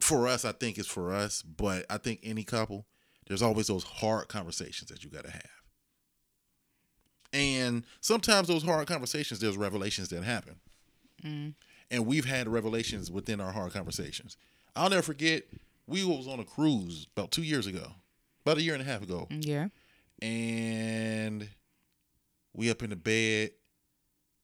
for 0.00 0.26
us, 0.26 0.44
I 0.44 0.52
think 0.52 0.78
is 0.78 0.86
for 0.86 1.12
us, 1.12 1.42
but 1.42 1.84
I 1.90 1.98
think 1.98 2.20
any 2.22 2.42
couple, 2.42 2.86
there's 3.26 3.42
always 3.42 3.66
those 3.66 3.84
hard 3.84 4.28
conversations 4.28 4.90
that 4.90 5.04
you 5.04 5.10
got 5.10 5.24
to 5.24 5.30
have. 5.30 5.42
And 7.32 7.84
sometimes 8.00 8.48
those 8.48 8.62
hard 8.64 8.86
conversations, 8.88 9.40
there's 9.40 9.56
revelations 9.56 10.08
that 10.08 10.24
happen. 10.24 10.56
Mm. 11.22 11.54
And 11.90 12.06
we've 12.06 12.24
had 12.26 12.48
revelations 12.48 13.10
within 13.10 13.40
our 13.40 13.52
hard 13.52 13.72
conversations. 13.72 14.36
I'll 14.76 14.90
never 14.90 15.02
forget, 15.02 15.44
we 15.86 16.04
was 16.04 16.28
on 16.28 16.38
a 16.40 16.44
cruise 16.44 17.06
about 17.16 17.30
two 17.30 17.42
years 17.42 17.66
ago, 17.66 17.92
about 18.44 18.58
a 18.58 18.62
year 18.62 18.74
and 18.74 18.82
a 18.82 18.86
half 18.86 19.02
ago 19.02 19.26
Yeah. 19.30 19.68
and 20.22 21.48
we 22.54 22.70
up 22.70 22.82
in 22.82 22.90
the 22.90 22.96
bed 22.96 23.50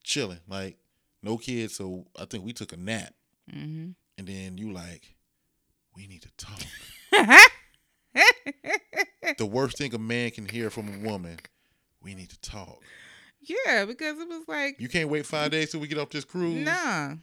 chilling 0.05 0.39
like 0.49 0.77
no 1.23 1.37
kids 1.39 1.75
so 1.75 2.07
i 2.19 2.25
think 2.27 2.45
we 2.45 2.53
took 2.53 2.73
a 2.73 2.77
nap 2.77 3.13
Mm-hmm. 3.53 3.91
and 4.19 4.27
then 4.27 4.57
you 4.59 4.73
like 4.73 5.15
we 5.97 6.07
need 6.07 6.23
to 6.23 6.31
talk 6.37 6.61
the 9.39 9.47
worst 9.47 9.79
thing 9.79 9.95
a 9.95 9.99
man 9.99 10.31
can 10.31 10.47
hear 10.49 10.71
from 10.71 10.89
a 10.89 10.99
woman 11.09 11.39
we 12.03 12.15
need 12.15 12.31
to 12.31 12.41
talk 12.41 12.83
yeah, 13.47 13.85
because 13.85 14.19
it 14.19 14.27
was 14.27 14.45
like, 14.49 14.81
you 14.81 14.89
can't 14.89 15.11
wait 15.11 15.27
five 15.27 15.51
days 15.51 15.71
till 15.71 15.79
we 15.81 15.87
get 15.87 15.99
off 15.99 16.09
this 16.09 16.25
cruise 16.25 16.65
nah, 16.65 17.15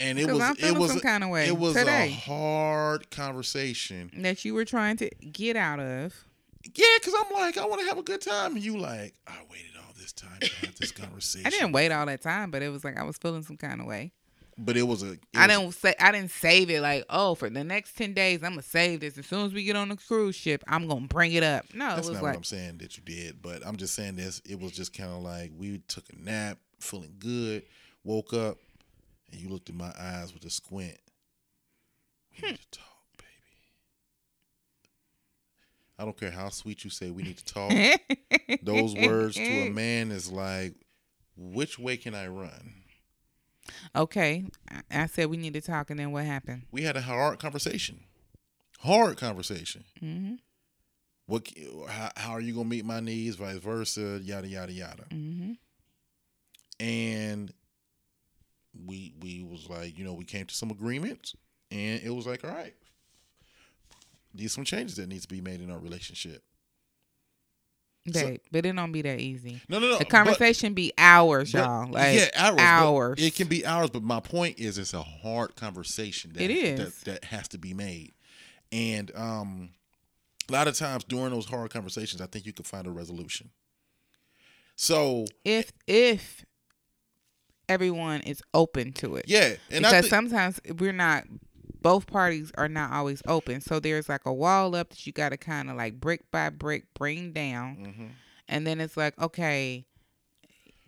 and 0.00 0.18
it 0.18 0.30
was 0.30 0.58
it 0.62 0.76
was 0.76 0.90
some 0.90 0.98
a- 0.98 1.02
kind 1.02 1.24
of 1.24 1.30
way 1.30 1.46
it 1.48 1.56
was 1.56 1.76
a 1.76 2.08
hard 2.10 3.10
conversation 3.10 4.10
that 4.18 4.44
you 4.44 4.54
were 4.54 4.64
trying 4.64 4.96
to 4.96 5.08
get 5.32 5.56
out 5.56 5.80
of. 5.80 6.14
yeah 6.74 6.84
because 6.98 7.14
i'm 7.18 7.32
like 7.34 7.58
i 7.58 7.64
want 7.66 7.80
to 7.80 7.86
have 7.86 7.98
a 7.98 8.02
good 8.02 8.20
time 8.20 8.54
and 8.54 8.64
you 8.64 8.76
like 8.78 9.14
i 9.26 9.36
waited 9.50 9.70
all 9.78 9.92
this 9.98 10.12
time 10.12 10.38
to 10.40 10.50
have 10.66 10.74
this 10.76 10.90
conversation 10.92 11.46
I 11.46 11.50
didn't 11.50 11.72
wait 11.72 11.92
all 11.92 12.06
that 12.06 12.22
time, 12.22 12.50
but 12.50 12.60
it 12.62 12.68
was 12.70 12.82
like 12.84 12.96
I 12.98 13.04
was 13.04 13.16
feeling 13.18 13.42
some 13.44 13.56
kind 13.56 13.80
of 13.80 13.86
way. 13.86 14.10
but 14.58 14.76
it 14.76 14.82
was 14.82 15.02
a 15.04 15.12
it 15.12 15.20
I 15.36 15.46
was- 15.46 15.56
didn't 15.56 15.74
say 15.74 15.94
I 16.00 16.10
didn't 16.12 16.30
save 16.32 16.70
it 16.70 16.80
like 16.80 17.04
oh 17.08 17.34
for 17.36 17.48
the 17.48 17.62
next 17.62 17.96
ten 17.96 18.12
days 18.14 18.42
I'm 18.42 18.52
gonna 18.52 18.62
save 18.62 19.00
this 19.00 19.16
as 19.16 19.26
soon 19.26 19.46
as 19.46 19.52
we 19.52 19.62
get 19.64 19.76
on 19.76 19.88
the 19.90 19.96
cruise 19.96 20.34
ship 20.34 20.64
I'm 20.66 20.88
gonna 20.88 21.06
bring 21.06 21.32
it 21.32 21.42
up. 21.44 21.66
No, 21.74 21.94
That's 21.94 22.08
it 22.08 22.10
was 22.10 22.16
not 22.18 22.22
like 22.24 22.32
what 22.32 22.36
I'm 22.38 22.44
saying 22.44 22.78
that 22.78 22.96
you 22.96 23.02
did, 23.04 23.40
but 23.42 23.64
I'm 23.66 23.76
just 23.76 23.94
saying 23.94 24.16
this. 24.16 24.42
It 24.48 24.58
was 24.60 24.72
just 24.72 24.92
kind 24.96 25.10
of 25.12 25.22
like 25.22 25.52
we 25.56 25.78
took 25.88 26.04
a 26.12 26.16
nap, 26.20 26.58
feeling 26.80 27.14
good, 27.20 27.62
woke 28.04 28.32
up, 28.34 28.58
and 29.32 29.40
you 29.40 29.48
looked 29.48 29.68
in 29.68 29.76
my 29.76 29.92
eyes 29.98 30.32
with 30.34 30.44
a 30.44 30.50
squint. 30.50 30.98
We 32.40 32.48
need 32.48 32.58
to 32.58 32.70
talk, 32.70 33.04
baby. 33.18 33.28
I 35.98 36.04
don't 36.04 36.16
care 36.18 36.30
how 36.30 36.48
sweet 36.48 36.84
you 36.84 36.90
say 36.90 37.10
we 37.10 37.22
need 37.22 37.38
to 37.38 37.44
talk. 37.44 37.72
Those 38.62 38.94
words 38.94 39.36
to 39.36 39.42
a 39.42 39.70
man 39.70 40.10
is 40.10 40.30
like, 40.30 40.74
which 41.36 41.78
way 41.78 41.96
can 41.96 42.14
I 42.14 42.26
run? 42.28 42.74
okay, 43.94 44.44
I- 44.90 45.06
said 45.06 45.26
we 45.30 45.36
need 45.36 45.54
to 45.54 45.60
talk, 45.60 45.90
and 45.90 45.98
then 45.98 46.12
what 46.12 46.24
happened? 46.24 46.62
We 46.70 46.82
had 46.82 46.96
a 46.96 47.00
hard 47.02 47.38
conversation. 47.38 48.00
Hard 48.80 49.16
conversation. 49.16 49.84
Mm-hmm. 50.02 50.34
What? 51.26 51.48
How, 51.88 52.10
how 52.16 52.30
are 52.32 52.40
you 52.40 52.52
gonna 52.52 52.68
meet 52.68 52.84
my 52.84 52.98
needs? 53.00 53.36
Vice 53.36 53.58
versa. 53.58 54.18
Yada 54.22 54.48
yada 54.48 54.72
yada. 54.72 55.04
Mm-hmm. 55.10 55.52
and 56.80 57.52
we 58.86 59.14
we 59.20 59.42
was 59.42 59.68
like 59.68 59.98
you 59.98 60.04
know 60.04 60.14
we 60.14 60.24
came 60.24 60.46
to 60.46 60.54
some 60.54 60.70
agreements 60.70 61.34
and 61.70 62.00
it 62.02 62.10
was 62.10 62.26
like 62.26 62.42
all 62.44 62.50
right 62.50 62.74
these 64.34 64.52
some 64.52 64.64
changes 64.64 64.96
that 64.96 65.08
needs 65.08 65.22
to 65.26 65.28
be 65.34 65.40
made 65.42 65.60
in 65.60 65.70
our 65.70 65.78
relationship 65.78 66.42
So- 68.12 68.36
but 68.50 68.66
it 68.66 68.72
don't 68.74 68.90
be 68.92 69.02
that 69.02 69.20
easy. 69.20 69.60
no 69.68 69.78
no 69.78 69.88
no 69.88 69.92
The 69.98 70.04
but- 70.04 70.08
conversation 70.10 70.74
be 70.74 70.92
hours, 70.98 71.52
but- 71.52 71.58
y'all. 71.58 71.90
Like 71.90 72.16
yeah 72.18 72.30
hours, 72.34 72.60
hours. 72.60 73.18
it 73.22 73.34
can 73.34 73.46
be 73.48 73.64
hours 73.66 73.90
but 73.90 74.02
my 74.02 74.20
point 74.20 74.58
is 74.58 74.78
it's 74.78 74.94
a 74.94 75.02
hard 75.02 75.54
conversation 75.54 76.32
that, 76.32 76.42
It 76.42 76.50
is. 76.50 76.78
that 76.78 77.04
that 77.04 77.24
has 77.26 77.48
to 77.48 77.58
be 77.58 77.74
made 77.74 78.14
and 78.72 79.10
um 79.14 79.70
a 80.48 80.52
lot 80.52 80.66
of 80.66 80.76
times 80.76 81.04
during 81.04 81.30
those 81.30 81.46
hard 81.46 81.70
conversations 81.70 82.20
i 82.22 82.26
think 82.26 82.46
you 82.46 82.52
can 82.52 82.64
find 82.64 82.86
a 82.86 82.90
resolution 82.90 83.50
so 84.76 85.26
if 85.44 85.72
if 85.86 86.44
everyone 87.72 88.20
is 88.22 88.42
open 88.54 88.92
to 88.94 89.16
it. 89.16 89.24
yeah 89.28 89.54
and 89.70 89.84
because 89.84 89.92
think, 90.02 90.06
sometimes 90.10 90.60
we're 90.78 90.92
not 90.92 91.24
both 91.80 92.06
parties 92.06 92.52
are 92.56 92.68
not 92.68 92.92
always 92.92 93.22
open. 93.26 93.60
So 93.60 93.80
there's 93.80 94.08
like 94.08 94.24
a 94.24 94.32
wall 94.32 94.76
up 94.76 94.90
that 94.90 95.04
you 95.04 95.12
got 95.12 95.30
to 95.30 95.36
kind 95.36 95.68
of 95.68 95.76
like 95.76 95.98
brick 96.00 96.30
by 96.30 96.48
brick 96.50 96.84
bring 96.94 97.32
down. 97.32 97.76
Mhm. 97.98 98.08
and 98.48 98.66
then 98.66 98.80
it's 98.80 98.96
like 98.96 99.18
okay 99.20 99.84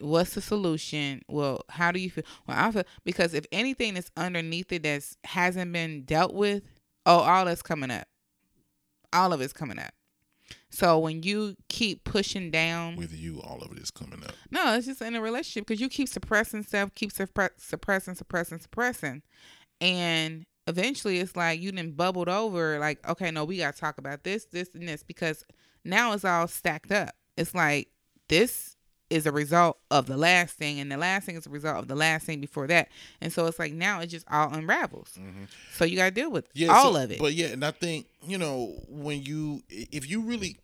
what's 0.00 0.34
the 0.34 0.40
solution? 0.40 1.22
Well 1.28 1.62
how 1.68 1.90
do 1.92 1.98
you 1.98 2.10
feel? 2.10 2.24
Well 2.46 2.56
i 2.58 2.70
feel 2.70 2.84
because 3.04 3.34
if 3.34 3.44
anything 3.50 3.96
is 3.96 4.10
underneath 4.16 4.70
it 4.72 4.82
that 4.84 5.02
hasn't 5.24 5.72
been 5.72 6.02
dealt 6.04 6.34
with 6.34 6.62
oh 7.06 7.18
all 7.18 7.44
that's 7.46 7.62
coming 7.62 7.90
up. 7.90 8.06
All 9.12 9.32
of 9.32 9.40
it's 9.40 9.52
coming 9.52 9.78
up 9.78 9.94
so 10.74 10.98
when 10.98 11.22
you 11.22 11.56
keep 11.68 12.04
pushing 12.04 12.50
down 12.50 12.96
with 12.96 13.12
you 13.12 13.40
all 13.42 13.62
of 13.62 13.72
it 13.72 13.78
is 13.78 13.90
coming 13.90 14.22
up 14.24 14.34
no, 14.54 14.76
it's 14.76 14.86
just 14.86 15.02
in 15.02 15.16
a 15.16 15.20
relationship 15.20 15.66
because 15.66 15.80
you 15.80 15.88
keep 15.88 16.08
suppressing 16.08 16.62
stuff, 16.62 16.94
keep 16.94 17.12
suppre- 17.12 17.50
suppressing, 17.56 18.14
suppressing, 18.14 18.60
suppressing, 18.60 19.20
and 19.80 20.46
eventually 20.68 21.18
it's 21.18 21.34
like 21.34 21.60
you 21.60 21.72
didn't 21.72 21.96
bubbled 21.96 22.28
over. 22.28 22.78
Like, 22.78 23.06
okay, 23.08 23.32
no, 23.32 23.44
we 23.44 23.58
got 23.58 23.74
to 23.74 23.80
talk 23.80 23.98
about 23.98 24.22
this, 24.22 24.46
this, 24.46 24.70
and 24.74 24.88
this 24.88 25.02
because 25.02 25.44
now 25.84 26.12
it's 26.12 26.24
all 26.24 26.46
stacked 26.46 26.92
up. 26.92 27.16
It's 27.36 27.52
like 27.52 27.88
this 28.28 28.73
is 29.14 29.26
a 29.26 29.32
result 29.32 29.78
of 29.90 30.06
the 30.06 30.16
last 30.16 30.56
thing, 30.56 30.80
and 30.80 30.90
the 30.90 30.96
last 30.96 31.24
thing 31.24 31.36
is 31.36 31.46
a 31.46 31.50
result 31.50 31.78
of 31.78 31.88
the 31.88 31.94
last 31.94 32.26
thing 32.26 32.40
before 32.40 32.66
that. 32.66 32.88
And 33.20 33.32
so 33.32 33.46
it's 33.46 33.60
like 33.60 33.72
now 33.72 34.00
it 34.00 34.08
just 34.08 34.26
all 34.30 34.52
unravels. 34.52 35.10
Mm-hmm. 35.18 35.44
So 35.72 35.84
you 35.84 35.96
got 35.96 36.06
to 36.06 36.10
deal 36.10 36.30
with 36.30 36.48
all 36.68 36.94
so- 36.94 37.02
of 37.02 37.10
it. 37.12 37.20
But 37.20 37.34
yeah, 37.34 37.46
and 37.46 37.64
I 37.64 37.70
think 37.70 38.06
you 38.26 38.38
know 38.38 38.82
when 38.88 39.22
you 39.22 39.62
if 39.68 40.10
you 40.10 40.22
really 40.22 40.56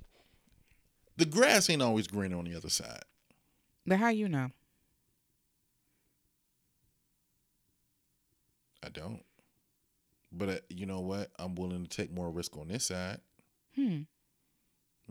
the 1.17 1.27
grass 1.27 1.71
ain't 1.71 1.83
always 1.83 2.09
greener 2.09 2.37
on 2.37 2.45
the 2.45 2.57
other 2.57 2.71
side. 2.71 3.03
but 3.87 3.99
how 3.99 4.09
you 4.09 4.29
know? 4.29 4.51
I 8.83 8.89
don't. 8.89 9.23
But 10.33 10.49
uh, 10.49 10.59
you 10.69 10.87
know 10.87 11.01
what? 11.01 11.31
I'm 11.39 11.55
willing 11.55 11.85
to 11.85 11.97
take 11.97 12.13
more 12.13 12.31
risk 12.31 12.57
on 12.57 12.69
this 12.69 12.87
side. 12.87 13.21
Hmm. 13.75 14.03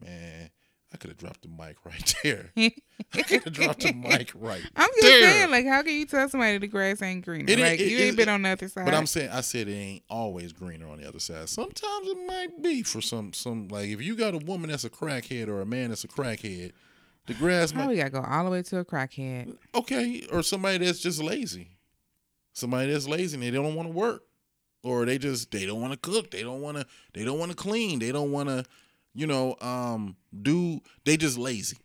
Man, 0.03 0.49
I 0.91 0.97
could 0.97 1.11
have 1.11 1.17
dropped 1.17 1.43
the 1.43 1.49
mic 1.49 1.77
right 1.85 2.15
there. 2.23 2.51
I 2.57 3.21
could 3.21 3.43
have 3.43 3.53
dropped 3.53 3.81
the 3.81 3.93
mic 3.93 4.31
right 4.33 4.61
there. 4.61 4.71
I'm 4.75 4.89
just 4.89 5.01
there. 5.01 5.31
saying, 5.31 5.51
like, 5.51 5.65
how 5.67 5.83
can 5.83 5.93
you 5.93 6.05
tell 6.07 6.27
somebody 6.29 6.57
the 6.57 6.67
grass 6.67 7.01
ain't 7.03 7.23
greener? 7.23 7.45
It 7.45 7.59
ain't- 7.59 7.61
like, 7.61 7.79
it- 7.79 7.87
you 7.91 7.97
it- 7.97 8.01
ain't 8.01 8.17
been 8.17 8.27
it- 8.29 8.31
on 8.31 8.41
the 8.41 8.49
other 8.49 8.67
side. 8.67 8.85
But 8.85 8.93
I'm 8.95 9.05
saying, 9.05 9.29
I 9.29 9.41
said 9.41 9.67
it 9.67 9.73
ain't 9.73 10.03
always 10.09 10.51
greener 10.51 10.87
on 10.87 10.99
the 10.99 11.07
other 11.07 11.19
side. 11.19 11.47
Sometimes 11.47 12.07
it 12.07 12.17
might 12.27 12.63
be 12.63 12.81
for 12.83 13.01
some, 13.01 13.33
some 13.33 13.67
like 13.67 13.89
if 13.89 14.01
you 14.01 14.15
got 14.15 14.33
a 14.33 14.39
woman 14.39 14.71
that's 14.71 14.83
a 14.83 14.89
crackhead 14.89 15.47
or 15.47 15.61
a 15.61 15.65
man 15.65 15.89
that's 15.89 16.03
a 16.03 16.07
crackhead, 16.07 16.71
the 17.27 17.33
grass 17.35 17.69
How 17.69 17.81
might 17.81 17.89
we 17.89 17.97
gotta 17.97 18.09
go 18.09 18.21
all 18.21 18.45
the 18.45 18.49
way 18.49 18.63
to 18.63 18.79
a 18.79 18.85
crackhead? 18.85 19.55
okay, 19.75 20.25
or 20.31 20.41
somebody 20.41 20.79
that's 20.83 20.99
just 20.99 21.21
lazy, 21.21 21.77
somebody 22.53 22.91
that's 22.91 23.07
lazy 23.07 23.35
and 23.35 23.43
they 23.43 23.51
don't 23.51 23.75
want 23.75 23.87
to 23.89 23.93
work, 23.93 24.23
or 24.83 25.05
they 25.05 25.19
just 25.19 25.51
they 25.51 25.67
don't 25.67 25.79
want 25.81 25.93
to 25.93 25.99
cook, 25.99 26.31
they 26.31 26.41
don't 26.41 26.61
want 26.61 26.77
to 26.77 26.85
they 27.13 27.23
don't 27.23 27.37
want 27.37 27.51
to 27.51 27.55
clean, 27.55 27.99
they 27.99 28.11
don't 28.11 28.31
want 28.31 28.49
to, 28.49 28.65
you 29.13 29.27
know, 29.27 29.55
um, 29.61 30.15
do 30.41 30.81
they 31.05 31.17
just 31.17 31.37
lazy, 31.37 31.77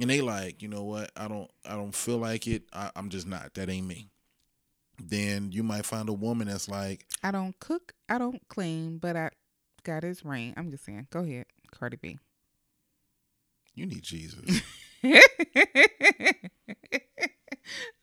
and 0.00 0.10
they 0.10 0.20
like 0.20 0.62
you 0.62 0.68
know 0.68 0.82
what 0.84 1.10
I 1.16 1.28
don't 1.28 1.50
I 1.64 1.76
don't 1.76 1.94
feel 1.94 2.18
like 2.18 2.46
it, 2.46 2.64
I, 2.72 2.90
I'm 2.96 3.08
just 3.08 3.26
not 3.26 3.54
that 3.54 3.68
ain't 3.68 3.86
me. 3.86 4.08
Then 5.02 5.50
you 5.52 5.62
might 5.62 5.86
find 5.86 6.08
a 6.10 6.12
woman 6.12 6.48
that's 6.48 6.68
like, 6.68 7.06
I 7.22 7.30
don't 7.30 7.58
cook, 7.58 7.94
I 8.08 8.18
don't 8.18 8.46
clean, 8.48 8.98
but 8.98 9.16
I 9.16 9.30
got 9.82 10.02
his 10.02 10.24
ring. 10.24 10.52
I'm 10.56 10.70
just 10.70 10.84
saying. 10.84 11.06
Go 11.10 11.20
ahead, 11.20 11.46
Cardi 11.70 11.96
B. 11.96 12.18
you 13.74 13.86
need 13.86 14.02
Jesus. 14.02 14.60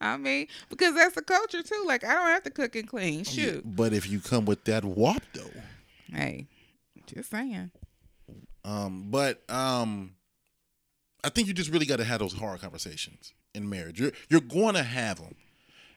I 0.01 0.17
mean, 0.17 0.47
because 0.69 0.95
that's 0.95 1.15
the 1.15 1.21
culture 1.21 1.61
too. 1.61 1.83
Like, 1.85 2.03
I 2.03 2.13
don't 2.13 2.27
have 2.27 2.43
to 2.43 2.49
cook 2.49 2.75
and 2.75 2.87
clean. 2.87 3.23
Shoot. 3.23 3.63
But 3.65 3.93
if 3.93 4.09
you 4.09 4.19
come 4.19 4.45
with 4.45 4.63
that 4.65 4.83
wop 4.83 5.21
though, 5.33 5.51
Hey, 6.11 6.47
just 7.05 7.29
saying. 7.29 7.71
Um, 8.67 9.05
but 9.09 9.49
um, 9.49 10.11
I 11.23 11.29
think 11.29 11.47
you 11.47 11.53
just 11.53 11.71
really 11.71 11.85
got 11.85 11.97
to 11.97 12.03
have 12.03 12.19
those 12.19 12.33
hard 12.33 12.59
conversations 12.59 13.33
in 13.55 13.69
marriage. 13.69 13.97
You're 13.97 14.11
you're 14.29 14.41
going 14.41 14.75
to 14.75 14.83
have 14.83 15.19
them, 15.19 15.35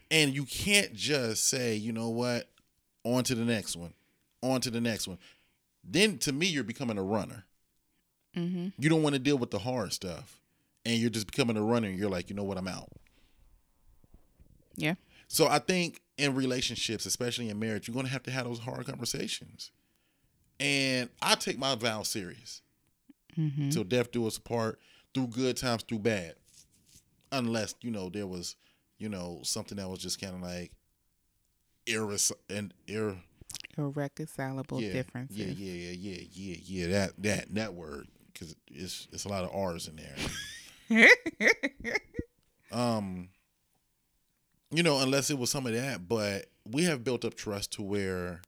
and 0.09 0.33
you 0.33 0.45
can't 0.45 0.95
just 0.95 1.49
say, 1.49 1.75
you 1.75 1.93
know 1.93 2.11
what, 2.11 2.49
on 3.03 3.25
to 3.25 3.35
the 3.35 3.45
next 3.45 3.75
one, 3.75 3.93
on 4.41 4.61
to 4.61 4.71
the 4.71 4.81
next 4.81 5.09
one. 5.09 5.19
Then 5.83 6.19
to 6.19 6.33
me, 6.33 6.47
you're 6.47 6.63
becoming 6.63 6.97
a 6.97 7.03
runner. 7.03 7.45
Mm-hmm. 8.37 8.69
You 8.79 8.89
don't 8.89 9.03
want 9.03 9.15
to 9.15 9.19
deal 9.19 9.37
with 9.37 9.51
the 9.51 9.59
hard 9.59 9.93
stuff, 9.93 10.41
and 10.85 10.97
you're 10.97 11.11
just 11.11 11.27
becoming 11.27 11.57
a 11.57 11.63
runner. 11.63 11.89
And 11.89 11.99
you're 11.99 12.09
like, 12.09 12.31
you 12.31 12.37
know 12.37 12.45
what, 12.45 12.57
I'm 12.57 12.69
out. 12.69 12.91
Yeah. 14.77 14.95
So 15.27 15.49
I 15.49 15.59
think 15.59 16.03
in 16.17 16.37
relationships, 16.37 17.05
especially 17.05 17.49
in 17.49 17.59
marriage, 17.59 17.89
you're 17.89 17.95
going 17.95 18.07
to 18.07 18.13
have 18.13 18.23
to 18.25 18.31
have 18.31 18.45
those 18.45 18.61
hard 18.61 18.87
conversations. 18.87 19.73
And 20.61 21.09
I 21.23 21.35
take 21.35 21.59
my 21.59 21.75
vow 21.75 22.03
serious 22.03 22.63
Mm-hmm. 23.39 23.71
till 23.71 23.85
death 23.85 24.11
do 24.11 24.27
us 24.27 24.37
apart 24.37 24.81
through 25.15 25.29
good 25.29 25.57
times 25.57 25.85
through 25.85 26.01
bad 26.01 26.35
unless 27.33 27.75
you 27.81 27.91
know 27.93 28.09
there 28.11 28.27
was 28.27 28.57
you 28.99 29.09
know 29.09 29.39
something 29.45 29.79
that 29.79 29.89
was 29.89 30.01
just 30.01 30.21
kind 30.21 30.35
of 30.35 30.43
like 30.43 30.73
irres 31.87 32.33
and 32.51 32.75
ir 32.89 33.17
Irreconcilable 33.79 34.83
yeah, 34.83 34.93
differences. 34.93 35.37
yeah 35.39 35.47
yeah 35.47 35.93
yeah 35.93 36.21
yeah 36.21 36.27
yeah 36.33 36.57
yeah 36.65 36.87
that 36.89 37.13
that 37.23 37.55
that 37.55 37.73
word 37.75 38.09
because 38.33 38.57
it's 38.69 39.07
it's 39.13 39.25
a 39.25 39.29
lot 39.29 39.45
of 39.45 39.55
r's 39.55 39.89
in 39.89 39.97
there 40.91 41.07
um 42.73 43.29
you 44.73 44.83
know 44.83 44.99
unless 45.01 45.31
it 45.31 45.39
was 45.39 45.51
some 45.51 45.67
of 45.67 45.73
that 45.73 46.09
but 46.09 46.47
we 46.69 46.83
have 46.85 47.05
built 47.05 47.25
up 47.25 47.35
trust 47.35 47.73
to 47.75 47.83
where 47.83 48.43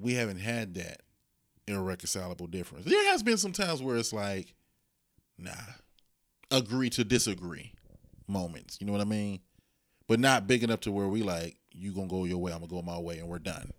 we 0.00 0.14
haven't 0.14 0.38
had 0.38 0.74
that 0.74 1.02
irreconcilable 1.66 2.46
difference 2.46 2.84
there 2.84 3.10
has 3.10 3.22
been 3.22 3.36
some 3.36 3.52
times 3.52 3.82
where 3.82 3.96
it's 3.96 4.12
like 4.12 4.54
nah 5.38 5.52
agree 6.50 6.90
to 6.90 7.04
disagree 7.04 7.72
moments 8.26 8.78
you 8.80 8.86
know 8.86 8.92
what 8.92 9.00
i 9.00 9.04
mean 9.04 9.40
but 10.08 10.18
not 10.18 10.46
big 10.46 10.64
enough 10.64 10.80
to 10.80 10.90
where 10.90 11.08
we 11.08 11.22
like 11.22 11.56
you 11.72 11.92
gonna 11.92 12.08
go 12.08 12.24
your 12.24 12.38
way 12.38 12.52
i'm 12.52 12.58
gonna 12.58 12.70
go 12.70 12.82
my 12.82 12.98
way 12.98 13.18
and 13.18 13.28
we're 13.28 13.38
done 13.38 13.70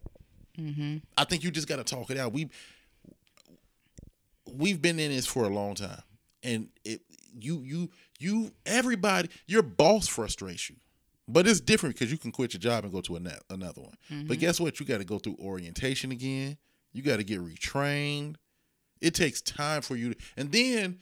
mm-hmm. 0.58 0.98
I 1.18 1.24
think 1.24 1.44
you 1.44 1.52
just 1.52 1.68
got 1.68 1.78
to 1.78 1.84
talk 1.84 2.10
it 2.10 2.18
out. 2.18 2.34
We 2.34 2.50
we've 4.52 4.82
been 4.82 5.00
in 5.00 5.12
this 5.12 5.26
for 5.26 5.44
a 5.46 5.50
long 5.50 5.76
time, 5.76 6.02
and 6.44 6.70
it 6.84 7.02
you 7.40 7.62
you 7.64 7.90
you 8.20 8.52
everybody 8.66 9.30
your 9.48 9.64
boss 9.64 10.08
frustrates 10.08 10.70
you, 10.70 10.76
but 11.32 11.48
it's 11.48 11.60
different 11.60 11.96
because 11.96 12.12
you 12.12 12.18
can 12.18 12.32
quit 12.32 12.54
your 12.54 12.60
job 12.60 12.84
and 12.84 12.94
go 12.94 13.02
to 13.02 13.16
ano- 13.16 13.40
another 13.50 13.82
one. 13.82 13.96
But 14.10 14.16
mm-hmm. 14.16 14.34
guess 14.34 14.60
what? 14.60 14.80
You 14.80 14.86
got 14.86 15.00
to 15.00 15.06
go 15.06 15.20
through 15.20 15.38
orientation 15.40 16.12
again. 16.12 16.58
You 16.94 17.02
got 17.02 17.18
to 17.18 17.24
get 17.24 17.40
retrained. 17.40 18.36
It 19.00 19.16
takes 19.16 19.42
time 19.42 19.82
for 19.82 19.96
you, 19.96 20.14
to, 20.14 20.20
and 20.38 20.52
then 20.52 21.00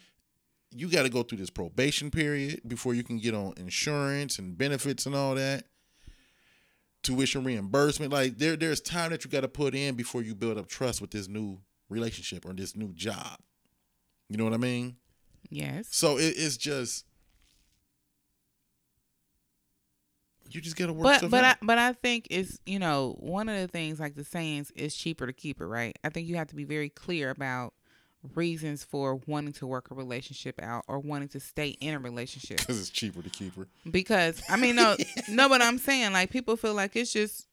you 0.72 0.88
got 0.88 1.04
to 1.04 1.10
go 1.10 1.24
through 1.24 1.40
this 1.40 1.50
probation 1.50 2.12
period 2.12 2.62
before 2.68 2.94
you 2.94 3.04
can 3.04 3.18
get 3.18 3.34
on 3.34 3.54
insurance 3.58 4.40
and 4.40 4.58
benefits 4.58 5.06
and 5.06 5.16
all 5.16 5.36
that 5.36 5.66
tuition 7.04 7.44
reimbursement. 7.44 8.12
Like 8.12 8.38
there, 8.38 8.56
there's 8.56 8.82
time 8.82 9.12
that 9.12 9.26
you 9.26 9.32
got 9.32 9.42
to 9.42 9.48
put 9.48 9.76
in 9.76 9.96
before 9.96 10.22
you 10.22 10.36
build 10.36 10.58
up 10.58 10.68
trust 10.68 11.02
with 11.02 11.12
this 11.12 11.28
new 11.28 11.60
relationship 11.90 12.46
or 12.46 12.54
this 12.54 12.76
new 12.76 12.94
job. 12.94 13.40
You 14.30 14.38
know 14.38 14.44
what 14.44 14.54
I 14.54 14.58
mean? 14.58 14.98
Yes. 15.50 15.88
So 15.92 16.18
it, 16.18 16.36
it's 16.38 16.58
just 16.58 17.06
you 20.52 20.62
just 20.62 20.76
got 20.76 20.88
to 20.88 20.93
work 20.93 21.04
But 21.04 21.18
stuff 21.20 21.32
but 21.32 21.43
I 21.43 21.50
out. 21.52 21.58
but 21.62 21.78
I 21.78 21.93
think 21.93 22.28
it's 22.30 22.60
you 22.66 22.80
know 22.80 23.16
one 23.20 23.50
of 23.50 23.60
the 23.60 23.68
things 23.68 24.00
like 24.00 24.16
the 24.16 24.24
sayings 24.24 24.72
is 24.72 24.95
cheaper 24.95 25.26
to 25.28 25.34
keep 25.34 25.62
it 25.62 25.66
right. 25.66 25.97
I 26.04 26.10
think 26.10 26.28
you 26.28 26.36
have 26.36 26.47
to 26.47 26.56
be 26.56 26.64
very 26.64 26.89
clear 26.89 27.30
about 27.30 27.74
reasons 28.36 28.84
for 28.84 29.16
wanting 29.28 29.54
to 29.54 29.66
work 29.66 29.91
a 29.91 29.95
relationship 29.95 30.60
out 30.62 30.84
or 30.88 31.00
wanting 31.00 31.30
to 31.30 31.39
stay 31.39 31.70
in 31.80 31.93
a 31.93 32.00
relationship. 32.00 32.58
because 32.58 32.80
it's 32.80 32.89
cheaper 32.89 33.22
to 33.22 33.30
keep 33.30 33.56
her. 33.56 33.68
Because 33.89 34.41
I 34.50 34.58
mean, 34.58 34.76
no, 34.76 34.95
no, 35.30 35.47
but 35.47 35.62
I'm 35.62 35.78
saying 35.78 36.12
like 36.14 36.30
people 36.30 36.58
feel 36.58 36.74
like 36.74 36.95
it's 36.95 37.14
just 37.14 37.47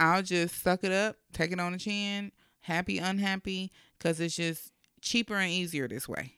I'll 0.00 0.22
just 0.22 0.62
suck 0.62 0.82
it 0.82 0.90
up, 0.92 1.16
take 1.32 1.52
it 1.52 1.60
on 1.60 1.72
the 1.72 1.78
chin, 1.78 2.32
happy, 2.60 2.98
unhappy, 2.98 3.70
because 3.98 4.18
it's 4.20 4.34
just 4.34 4.72
cheaper 5.00 5.36
and 5.36 5.50
easier 5.50 5.86
this 5.86 6.08
way. 6.08 6.32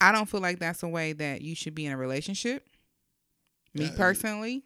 I 0.00 0.12
don't 0.12 0.26
feel 0.28 0.40
like 0.40 0.58
that's 0.58 0.82
a 0.82 0.88
way 0.88 1.14
that 1.14 1.40
you 1.42 1.54
should 1.56 1.74
be 1.74 1.86
in 1.86 1.92
a 1.92 1.96
relationship. 1.96 2.68
Me 3.78 3.90
personally, 3.96 4.64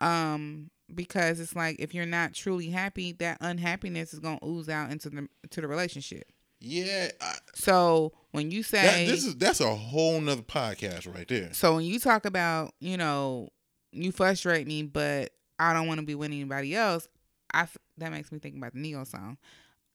um, 0.00 0.70
because 0.94 1.40
it's 1.40 1.56
like 1.56 1.76
if 1.78 1.94
you're 1.94 2.06
not 2.06 2.34
truly 2.34 2.68
happy, 2.68 3.12
that 3.12 3.38
unhappiness 3.40 4.12
is 4.12 4.20
gonna 4.20 4.44
ooze 4.44 4.68
out 4.68 4.90
into 4.90 5.10
the 5.10 5.28
to 5.50 5.60
the 5.60 5.68
relationship. 5.68 6.30
Yeah, 6.60 7.10
I, 7.20 7.34
So 7.54 8.12
when 8.30 8.50
you 8.50 8.62
that, 8.62 8.94
say 8.94 9.06
this 9.06 9.24
is 9.24 9.36
that's 9.36 9.60
a 9.60 9.74
whole 9.74 10.20
nother 10.20 10.42
podcast 10.42 11.12
right 11.12 11.28
there. 11.28 11.52
So 11.52 11.74
when 11.74 11.84
you 11.84 11.98
talk 11.98 12.24
about, 12.24 12.72
you 12.80 12.96
know, 12.96 13.50
you 13.92 14.12
frustrate 14.12 14.66
me, 14.66 14.82
but 14.82 15.30
I 15.58 15.72
don't 15.72 15.86
want 15.86 16.00
to 16.00 16.06
be 16.06 16.14
with 16.14 16.30
anybody 16.30 16.74
else, 16.74 17.08
I 17.52 17.66
that 17.98 18.10
makes 18.10 18.32
me 18.32 18.38
think 18.38 18.56
about 18.56 18.72
the 18.74 18.80
Ne-Yo 18.80 19.04
song. 19.04 19.38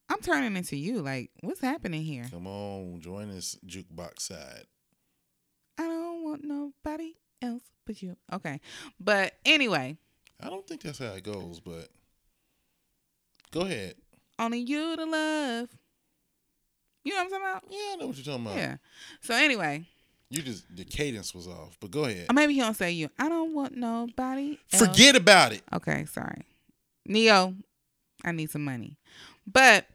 I'm 0.09 0.19
turning 0.19 0.57
into 0.57 0.75
you. 0.75 1.01
Like, 1.01 1.31
what's 1.41 1.61
happening 1.61 2.03
here? 2.03 2.25
Come 2.29 2.45
on, 2.47 2.99
join 2.99 3.29
this 3.29 3.57
jukebox 3.65 4.19
side. 4.19 4.65
I 5.77 5.83
don't 5.83 6.23
want 6.23 6.43
nobody 6.43 7.15
else 7.41 7.63
but 7.85 8.01
you. 8.01 8.15
Okay, 8.31 8.59
but 8.99 9.33
anyway, 9.45 9.97
I 10.41 10.49
don't 10.49 10.65
think 10.67 10.81
that's 10.81 10.99
how 10.99 11.13
it 11.13 11.23
goes, 11.23 11.59
but 11.59 11.89
go 13.51 13.61
ahead. 13.61 13.95
only 14.39 14.59
you 14.59 14.95
to 14.95 15.05
love. 15.05 15.69
You 17.03 17.13
know 17.13 17.17
what 17.17 17.23
I'm 17.25 17.29
talking 17.31 17.45
about? 17.47 17.63
Yeah, 17.69 17.79
I 17.93 17.95
know 17.95 18.07
what 18.07 18.15
you're 18.17 18.25
talking 18.25 18.45
about. 18.45 18.57
Yeah. 18.57 18.75
So 19.21 19.33
anyway, 19.33 19.85
You 20.29 20.41
just 20.43 20.63
the 20.75 20.83
cadence 20.85 21.33
was 21.33 21.47
off, 21.47 21.77
but 21.79 21.89
go 21.91 22.05
ahead. 22.05 22.27
or 22.29 22.33
maybe 22.33 22.53
he 22.53 22.59
don't 22.59 22.75
say 22.75 22.91
you. 22.91 23.09
I 23.17 23.27
don't 23.27 23.53
want 23.55 23.75
nobody. 23.75 24.59
Else. 24.71 24.85
Forget 24.85 25.15
about 25.15 25.51
it. 25.53 25.63
Okay, 25.73 26.05
sorry. 26.05 26.43
Ne-Yo, 27.07 27.55
I 28.23 28.31
need 28.31 28.51
some 28.51 28.63
money. 28.63 28.97
But 29.51 29.87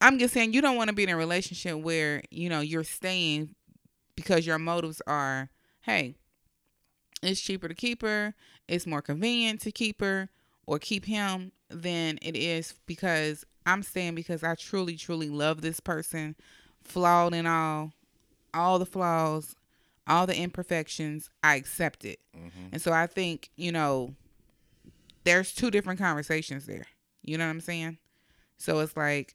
I'm 0.00 0.18
just 0.18 0.32
saying 0.32 0.54
you 0.54 0.62
don't 0.62 0.76
want 0.76 0.88
to 0.88 0.94
be 0.94 1.02
in 1.02 1.10
a 1.10 1.16
relationship 1.16 1.76
where, 1.76 2.22
you 2.30 2.48
know, 2.48 2.60
you're 2.60 2.82
staying 2.84 3.54
because 4.16 4.46
your 4.46 4.58
motives 4.58 5.02
are, 5.06 5.50
hey, 5.82 6.14
it's 7.22 7.40
cheaper 7.40 7.68
to 7.68 7.74
keep 7.74 8.02
her, 8.02 8.34
it's 8.68 8.86
more 8.86 9.02
convenient 9.02 9.60
to 9.62 9.72
keep 9.72 10.00
her, 10.00 10.28
or 10.66 10.78
keep 10.78 11.06
him 11.06 11.52
than 11.70 12.18
it 12.22 12.36
is 12.36 12.74
because 12.86 13.44
I'm 13.66 13.82
saying 13.82 14.14
because 14.14 14.42
I 14.42 14.54
truly, 14.54 14.96
truly 14.96 15.28
love 15.28 15.60
this 15.60 15.80
person, 15.80 16.36
flawed 16.82 17.34
and 17.34 17.48
all, 17.48 17.92
all 18.54 18.78
the 18.78 18.86
flaws, 18.86 19.54
all 20.06 20.26
the 20.26 20.36
imperfections. 20.36 21.30
I 21.42 21.56
accept 21.56 22.04
it. 22.04 22.20
Mm-hmm. 22.36 22.68
And 22.72 22.82
so 22.82 22.92
I 22.92 23.06
think, 23.06 23.50
you 23.56 23.72
know, 23.72 24.14
there's 25.24 25.52
two 25.52 25.70
different 25.70 25.98
conversations 25.98 26.66
there. 26.66 26.86
You 27.22 27.36
know 27.36 27.44
what 27.44 27.50
I'm 27.50 27.60
saying? 27.60 27.98
So 28.58 28.80
it's 28.80 28.96
like, 28.96 29.34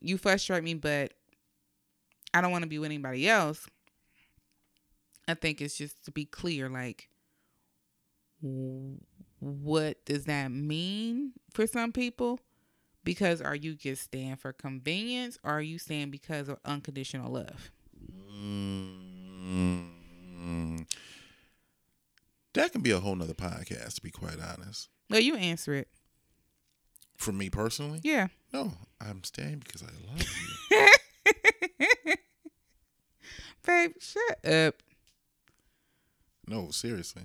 you 0.00 0.16
frustrate 0.16 0.64
me, 0.64 0.74
but 0.74 1.12
I 2.32 2.40
don't 2.40 2.52
want 2.52 2.62
to 2.62 2.68
be 2.68 2.78
with 2.78 2.86
anybody 2.86 3.28
else. 3.28 3.66
I 5.30 5.34
think 5.34 5.60
it's 5.60 5.76
just 5.76 6.04
to 6.04 6.10
be 6.10 6.24
clear, 6.24 6.68
like, 6.68 7.08
what 8.40 10.04
does 10.04 10.24
that 10.24 10.50
mean 10.50 11.32
for 11.52 11.66
some 11.66 11.92
people? 11.92 12.40
Because 13.04 13.40
are 13.40 13.54
you 13.54 13.74
just 13.74 14.02
staying 14.02 14.36
for 14.36 14.52
convenience 14.52 15.38
or 15.42 15.52
are 15.52 15.62
you 15.62 15.78
staying 15.78 16.10
because 16.10 16.48
of 16.48 16.58
unconditional 16.64 17.32
love? 17.32 17.70
Mm, 18.30 19.86
that 22.54 22.72
can 22.72 22.82
be 22.82 22.90
a 22.90 23.00
whole 23.00 23.14
nother 23.16 23.34
podcast, 23.34 23.94
to 23.96 24.02
be 24.02 24.10
quite 24.10 24.38
honest. 24.40 24.88
Well, 25.08 25.20
you 25.20 25.36
answer 25.36 25.74
it. 25.74 25.88
For 27.16 27.32
me 27.32 27.50
personally, 27.50 28.00
Yeah. 28.02 28.28
no, 28.52 28.72
I'm 29.00 29.22
staying 29.24 29.58
because 29.60 29.82
I 29.82 29.86
love 30.10 30.26
you. 30.70 32.14
Babe, 33.66 33.92
shut 34.00 34.44
up. 34.46 34.82
No, 36.50 36.70
seriously. 36.70 37.22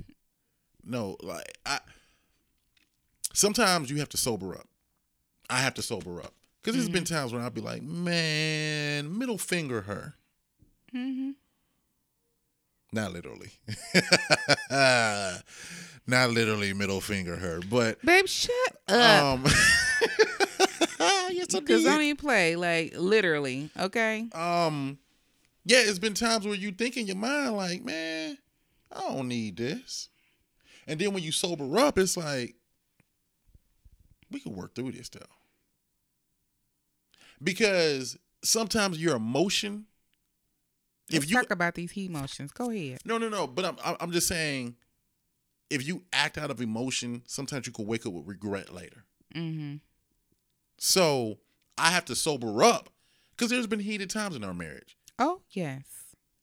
No, 0.84 1.18
like 1.22 1.58
I. 1.66 1.80
Sometimes 3.34 3.90
you 3.90 3.98
have 3.98 4.10
to 4.10 4.18
sober 4.18 4.54
up. 4.56 4.68
I 5.50 5.58
have 5.58 5.74
to 5.76 5.82
sober 5.82 6.22
up 6.22 6.34
because 6.62 6.76
there's 6.76 6.90
been 6.90 7.04
times 7.04 7.34
when 7.34 7.42
I'll 7.42 7.50
be 7.50 7.60
like, 7.62 7.82
man, 7.84 9.18
middle 9.18 9.38
finger 9.38 9.82
her. 9.82 10.14
Mm-hmm. 10.96 11.32
Not 12.94 13.12
literally. 13.12 13.52
Not 16.08 16.30
literally 16.32 16.74
middle 16.74 17.02
finger 17.02 17.36
her, 17.36 17.60
but 17.70 18.00
Babe, 18.06 18.28
shut 18.28 18.54
up. 18.88 19.24
um 19.24 19.46
Yes, 21.32 21.54
I 21.54 21.60
did. 21.60 21.84
don't 21.84 22.02
even 22.04 22.16
play, 22.16 22.56
like, 22.56 22.94
literally, 22.96 23.70
okay? 23.78 24.28
um 24.34 24.98
yeah, 25.66 25.80
it's 25.80 26.00
been 26.00 26.14
times 26.14 26.46
where 26.46 26.56
you 26.56 26.72
think 26.72 26.96
in 26.96 27.08
your 27.08 27.16
mind 27.18 27.56
like, 27.56 27.84
man, 27.84 28.38
I 28.96 29.02
don't 29.14 29.28
need 29.28 29.58
this. 29.58 30.10
And 30.88 31.00
then 31.00 31.14
when 31.14 31.24
you 31.24 31.32
sober 31.32 31.78
up, 31.80 31.98
it's 31.98 32.16
like 32.18 32.56
we 34.32 34.39
can 34.39 34.56
work 34.56 34.74
through 34.76 34.91
this 34.93 35.10
though. 35.10 35.20
Because 37.43 38.18
sometimes 38.43 39.00
your 39.02 39.16
emotion 39.16 39.86
if 41.10 41.20
Let's 41.20 41.30
you 41.30 41.38
talk 41.38 41.52
about 41.52 41.76
these 41.76 41.91
heat 41.91 42.10
emotions. 42.10 42.52
Go 42.52 42.72
ahead. 42.72 42.98
No, 43.06 43.20
no, 43.20 43.30
no. 43.30 43.46
But 43.46 43.66
I'm 43.66 43.78
I'm 43.86 43.96
I'm 44.00 44.12
just 44.12 44.28
saying, 44.28 44.76
if 45.70 45.86
you 45.86 46.04
act 46.12 46.36
out 46.38 46.50
of 46.50 46.62
emotion, 46.62 47.22
sometimes 47.28 47.68
you 47.68 47.74
could 47.74 47.86
wake 47.86 48.08
up 48.08 48.14
with 48.14 48.26
regret 48.26 48.74
later. 48.74 49.04
Mm-hmm. 49.36 49.76
So 50.80 51.38
I 51.78 51.91
have 51.91 52.06
to 52.06 52.16
sober 52.16 52.64
up 52.64 52.89
because 53.32 53.52
there's 53.52 53.68
been 53.68 53.80
heated 53.82 54.10
times 54.10 54.36
in 54.36 54.43
our 54.43 54.54
marriage, 54.54 54.98
Oh, 55.20 55.41
yes. 55.52 55.84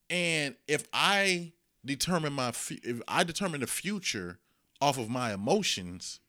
and 0.08 0.54
if 0.68 0.86
I 0.92 1.52
determine 1.84 2.32
my 2.32 2.52
fu- 2.52 2.78
if 2.82 3.00
I 3.08 3.24
determine 3.24 3.60
the 3.60 3.66
future 3.66 4.38
off 4.80 4.98
of 4.98 5.08
my 5.08 5.32
emotions, 5.32 6.20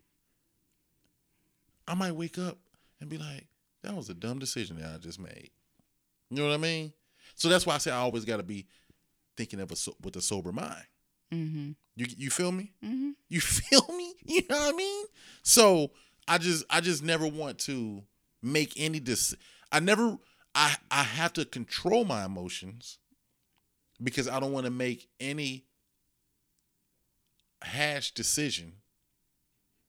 I 1.88 1.96
might 1.96 2.14
wake 2.14 2.38
up 2.38 2.58
and 3.00 3.10
be 3.10 3.18
like, 3.18 3.48
"That 3.84 3.96
was 3.96 4.10
a 4.10 4.14
dumb 4.14 4.40
decision 4.40 4.78
that 4.80 4.94
I 4.94 4.98
just 4.98 5.20
made." 5.20 5.52
You 6.30 6.38
know 6.38 6.48
what 6.48 6.54
I 6.54 6.58
mean? 6.58 6.94
So 7.36 7.50
that's 7.50 7.66
why 7.66 7.76
I 7.76 7.78
say 7.80 7.92
I 7.92 7.98
always 7.98 8.26
got 8.26 8.38
to 8.38 8.44
be 8.44 8.68
thinking 9.36 9.60
of 9.60 9.72
a 9.72 9.76
so- 9.76 9.98
with 10.02 10.16
a 10.16 10.22
sober 10.22 10.52
mind. 10.52 10.86
Mm-hmm. 11.32 11.72
You 11.96 12.06
you 12.18 12.30
feel 12.30 12.52
me? 12.52 12.72
Mm-hmm. 12.84 13.12
You 13.30 13.42
feel 13.42 13.86
me? 13.96 14.14
You 14.26 14.42
know 14.50 14.58
what 14.58 14.74
I 14.74 14.78
mean? 14.78 15.06
So 15.44 15.92
I 16.28 16.38
just 16.38 16.64
I 16.70 16.82
just 16.82 17.04
never 17.04 17.28
want 17.28 17.60
to 17.60 18.04
make 18.42 18.74
any 18.78 19.00
dis 19.00 19.36
I 19.72 19.80
never 19.80 20.18
I 20.56 20.76
I 20.92 21.04
have 21.04 21.34
to 21.34 21.46
control 21.46 22.06
my 22.06 22.26
emotions 22.26 22.98
because 24.04 24.28
I 24.28 24.40
don't 24.40 24.52
want 24.52 24.66
to 24.66 24.72
make 24.72 25.08
any 25.20 25.66
hash 27.62 28.12
decision 28.12 28.74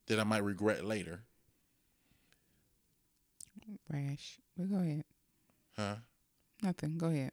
that 0.06 0.20
I 0.20 0.24
might 0.24 0.44
regret 0.44 0.84
later. 0.84 1.20
Rash. 3.90 4.38
But 4.56 4.70
go 4.70 4.76
ahead. 4.76 5.04
Huh? 5.76 5.94
Nothing. 6.62 6.98
Go 6.98 7.06
ahead. 7.06 7.32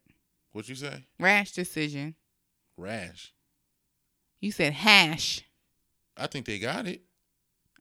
What'd 0.52 0.68
you 0.68 0.74
say? 0.74 1.04
Rash 1.18 1.52
decision. 1.52 2.14
Rash. 2.76 3.32
You 4.40 4.50
said 4.50 4.72
hash. 4.72 5.42
I 6.16 6.26
think 6.26 6.46
they 6.46 6.58
got 6.58 6.86
it. 6.86 7.02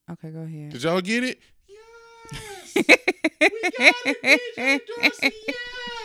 Okay, 0.09 0.29
go 0.29 0.41
ahead. 0.41 0.71
Did 0.71 0.83
y'all 0.83 1.01
get 1.01 1.23
it? 1.23 1.39
Yes. 1.67 2.75
we 2.75 3.61
got 3.77 3.95
it, 4.05 4.81
Dorsey. 4.87 5.33
Yes. 5.47 6.00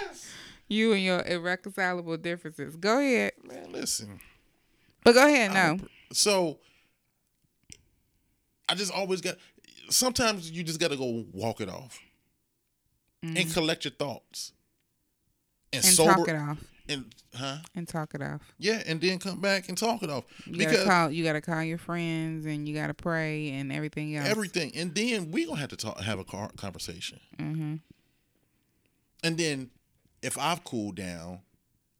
You 0.68 0.92
and 0.92 1.02
your 1.02 1.22
irreconcilable 1.26 2.16
differences. 2.16 2.76
Go 2.76 2.98
ahead. 2.98 3.32
Man, 3.44 3.70
listen. 3.72 4.20
But 5.04 5.14
go 5.14 5.26
ahead. 5.26 5.52
I'm 5.52 5.76
No. 5.78 5.84
So 6.12 6.58
I 8.68 8.74
just 8.74 8.92
always 8.92 9.20
got. 9.20 9.36
Sometimes 9.88 10.50
you 10.50 10.64
just 10.64 10.80
got 10.80 10.90
to 10.90 10.96
go 10.96 11.24
walk 11.32 11.60
it 11.60 11.68
off 11.68 12.00
and 13.22 13.52
collect 13.52 13.84
your 13.84 13.92
thoughts 13.92 14.52
and, 15.72 15.82
Mm-hmm. 15.82 15.88
And 15.88 15.96
sober 15.96 16.12
talk 16.14 16.28
it 16.28 16.36
off. 16.36 16.58
and 16.88 17.04
huh 17.34 17.56
And 17.74 17.88
talk 17.88 18.14
it 18.14 18.22
off. 18.22 18.40
yeah, 18.58 18.82
and 18.86 19.00
then 19.00 19.18
come 19.18 19.40
back 19.40 19.68
and 19.68 19.76
talk 19.78 20.02
it 20.02 20.10
off 20.10 20.24
You 20.46 20.58
because 20.58 20.78
gotta 20.78 20.88
call. 20.90 21.10
You 21.10 21.22
gotta 21.24 21.40
call 21.40 21.62
your 21.62 21.78
friends, 21.78 22.46
and 22.46 22.68
you 22.68 22.74
gotta 22.74 22.94
pray, 22.94 23.50
and 23.50 23.72
everything 23.72 24.16
else. 24.16 24.28
everything, 24.28 24.72
and 24.76 24.94
then 24.94 25.30
we 25.30 25.44
gonna 25.46 25.60
have 25.60 25.68
to 25.70 25.76
talk, 25.76 26.00
have 26.00 26.18
a 26.18 26.24
conversation, 26.24 27.20
Mm-hmm. 27.38 27.74
and 29.24 29.36
then 29.38 29.70
if 30.22 30.38
I've 30.38 30.64
cooled 30.64 30.96
down, 30.96 31.40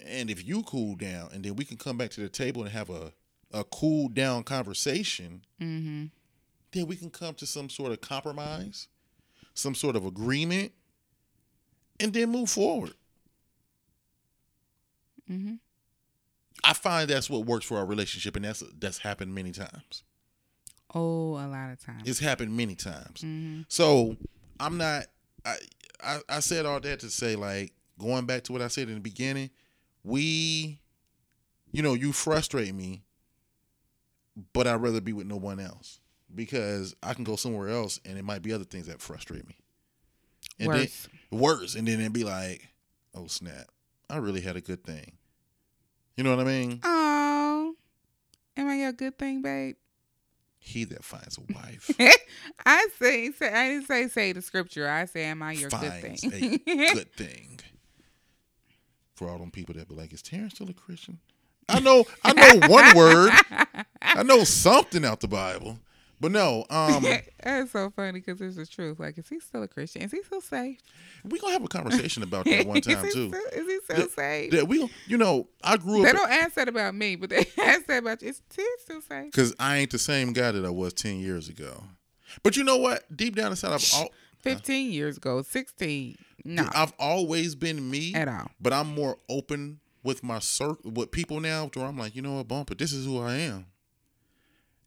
and 0.05 0.31
if 0.31 0.47
you 0.47 0.63
cool 0.63 0.97
down, 0.97 1.31
and 1.33 1.45
then 1.45 1.57
we 1.57 1.65
can 1.65 1.77
come 1.77 1.97
back 1.97 2.11
to 2.11 2.21
the 2.21 2.29
table 2.29 2.63
and 2.63 2.71
have 2.73 2.91
a 2.91 3.13
a 3.53 3.65
cool 3.65 4.09
down 4.09 4.43
conversation. 4.43 5.43
Mm-hmm. 5.61 6.07
then 6.73 6.87
we 6.87 6.97
can 6.97 7.11
come 7.11 7.35
to 7.35 7.47
some 7.47 7.71
sort 7.71 7.93
of 7.93 8.01
compromise, 8.01 8.89
some 9.55 9.75
sort 9.75 9.97
of 9.97 10.05
agreement, 10.05 10.73
and 12.01 12.13
then 12.13 12.31
move 12.31 12.51
forward. 12.51 12.95
Mm-hmm. 15.31 15.55
I 16.65 16.73
find 16.73 17.09
that's 17.09 17.31
what 17.31 17.47
works 17.47 17.65
for 17.65 17.79
our 17.79 17.87
relationship, 17.87 18.37
and 18.37 18.45
that's 18.45 18.63
that's 18.79 18.99
happened 18.99 19.35
many 19.35 19.53
times. 19.53 20.03
Oh, 20.95 21.35
a 21.35 21.47
lot 21.47 21.71
of 21.73 21.85
times. 21.85 22.03
It's 22.05 22.19
happened 22.19 22.57
many 22.57 22.75
times. 22.75 23.21
Mm-hmm. 23.21 23.63
So 23.69 24.17
I'm 24.59 24.77
not. 24.77 25.07
I, 25.45 25.57
I 26.03 26.19
I 26.29 26.41
said 26.41 26.67
all 26.67 26.81
that 26.81 27.01
to 27.01 27.11
say 27.11 27.37
like 27.37 27.73
going 27.99 28.27
back 28.27 28.45
to 28.45 28.53
what 28.53 28.63
I 28.63 28.69
said 28.69 28.89
in 28.89 28.95
the 28.95 29.01
beginning. 29.01 29.51
We, 30.05 30.81
you 31.73 31.83
know, 31.83 31.95
you 31.95 32.13
frustrate 32.13 32.75
me, 32.75 33.03
but 34.53 34.67
I'd 34.67 34.81
rather 34.81 35.01
be 35.01 35.13
with 35.13 35.27
no 35.27 35.37
one 35.37 35.59
else 35.59 36.01
because 36.35 36.95
I 37.03 37.15
can 37.15 37.25
go 37.25 37.37
somewhere 37.37 37.69
else 37.69 38.01
and 38.05 38.19
it 38.19 38.25
might 38.25 38.43
be 38.43 38.53
other 38.53 38.65
things 38.65 38.87
that 38.87 39.01
frustrate 39.01 39.47
me. 39.47 39.57
And 40.59 40.69
Worse. 40.69 41.09
Then, 41.31 41.41
worse, 41.41 41.75
and 41.75 41.89
then 41.89 42.01
it'd 42.01 42.13
be 42.13 42.25
like, 42.25 42.69
oh 43.15 43.27
snap, 43.27 43.69
I 44.09 44.19
really 44.19 44.41
had 44.41 44.57
a 44.57 44.61
good 44.61 44.85
thing. 44.85 45.13
You 46.17 46.25
know 46.25 46.35
what 46.35 46.47
I 46.47 46.49
mean? 46.49 46.81
Oh, 46.83 47.75
am 48.57 48.69
I 48.69 48.77
your 48.77 48.93
good 48.93 49.19
thing, 49.19 49.43
babe? 49.43 49.77
He 50.59 50.85
that 50.85 51.05
finds 51.05 51.39
a 51.39 51.53
wife 51.53 51.91
I 52.67 52.89
say, 52.99 53.31
say, 53.31 53.53
I 53.53 53.69
didn't 53.69 53.87
say 53.87 54.09
say 54.09 54.33
the 54.33 54.43
scripture. 54.43 54.89
I 54.89 55.05
say, 55.05 55.25
am 55.25 55.43
I 55.43 55.53
your 55.53 55.71
good 55.71 56.19
thing? 56.19 56.63
a 56.67 56.95
good 56.95 57.13
thing. 57.17 57.61
For 59.17 59.29
all 59.29 59.39
them 59.39 59.51
people 59.51 59.75
that 59.75 59.89
be 59.89 59.95
like, 59.95 60.13
is 60.13 60.23
Terrence 60.23 60.55
still 60.55 60.69
a 60.71 60.75
Christian? 60.75 61.19
I 61.69 61.81
know, 61.81 62.05
I 62.23 62.33
know 62.33 62.69
one 62.69 62.97
word. 62.97 63.33
I 64.01 64.23
know 64.23 64.45
something 64.45 65.05
out 65.05 65.19
the 65.21 65.27
Bible, 65.27 65.81
but 66.21 66.31
no. 66.31 66.65
Um, 66.71 67.05
That's 67.43 67.73
so 67.73 67.91
funny 67.91 68.21
because 68.21 68.41
it's 68.41 68.55
the 68.57 68.67
truth. 68.67 69.01
Like, 69.01 69.19
is 69.19 69.29
he 69.29 69.41
still 69.41 69.63
a 69.65 69.69
Christian? 69.69 70.03
Is 70.03 70.13
he 70.13 70.23
still 70.23 70.41
safe? 70.41 70.79
we 71.25 71.41
gonna 71.41 71.55
have 71.55 71.65
a 71.65 71.69
conversation 71.69 72.23
about 72.23 72.45
that 72.47 72.67
one 72.67 72.81
time 72.83 73.05
is 73.05 73.15
too. 73.15 73.29
Still, 73.31 73.61
is 73.61 73.67
he 73.67 73.79
still 73.95 74.09
safe? 74.11 74.51
That 74.53 74.69
we, 74.69 74.89
you 75.09 75.17
know, 75.19 75.49
I 75.65 75.77
grew 75.77 76.03
They 76.03 76.11
up 76.11 76.17
don't 76.17 76.31
ask 76.31 76.55
that 76.55 76.69
about 76.69 76.95
me, 76.95 77.17
but 77.17 77.31
they 77.31 77.47
ask 77.59 77.87
that 77.87 77.99
about 77.99 78.23
you. 78.23 78.29
Is 78.29 78.43
he 78.55 78.65
still 78.79 79.01
safe? 79.01 79.33
because 79.33 79.53
I 79.59 79.79
ain't 79.79 79.91
the 79.91 79.99
same 79.99 80.33
guy 80.35 80.53
that 80.53 80.65
I 80.65 80.71
was 80.71 80.93
ten 80.93 81.19
years 81.19 81.49
ago. 81.49 81.83
But 82.45 82.57
you 82.57 82.63
know 82.65 82.77
what? 82.77 83.05
Deep 83.17 83.35
down 83.35 83.51
inside, 83.51 83.73
I've 83.73 83.93
al- 83.95 84.11
15 84.43 84.93
years 84.93 85.17
ago, 85.17 85.43
16. 85.43 86.17
No, 86.47 86.69
I've 86.75 86.93
always 86.99 87.55
been 87.55 87.91
me 87.91 88.15
at 88.15 88.29
all. 88.29 88.51
but 88.61 88.73
I'm 88.73 88.95
more 88.95 89.17
open 89.29 89.81
with 90.03 90.23
my 90.23 90.39
circle 90.39 90.91
with 90.93 91.11
people 91.11 91.41
now 91.41 91.69
where 91.75 91.85
I'm 91.87 91.99
like, 91.99 92.15
you 92.15 92.23
know 92.23 92.35
what, 92.35 92.49
bumper, 92.49 92.75
this 92.75 92.93
is 92.93 93.05
who 93.07 93.21
I 93.21 93.35
am. 93.35 93.67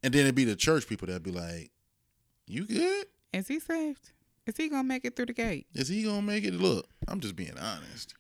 And 0.02 0.14
then 0.14 0.22
it'd 0.24 0.36
be 0.36 0.46
the 0.46 0.56
church 0.56 0.88
people 0.88 1.08
that'd 1.08 1.24
be 1.24 1.32
like, 1.32 1.72
You 2.48 2.66
good? 2.66 3.06
Is 3.34 3.48
he 3.48 3.60
saved? 3.60 4.12
Is 4.48 4.56
he 4.58 4.70
gonna 4.70 4.84
make 4.84 5.06
it 5.06 5.16
through 5.16 5.28
the 5.28 5.34
gate? 5.34 5.68
Is 5.76 5.90
he 5.90 6.04
gonna 6.04 6.22
make 6.22 6.44
it? 6.46 6.54
Look, 6.56 6.88
I'm 7.08 7.20
just 7.20 7.36
being 7.36 7.58
honest. 7.60 8.16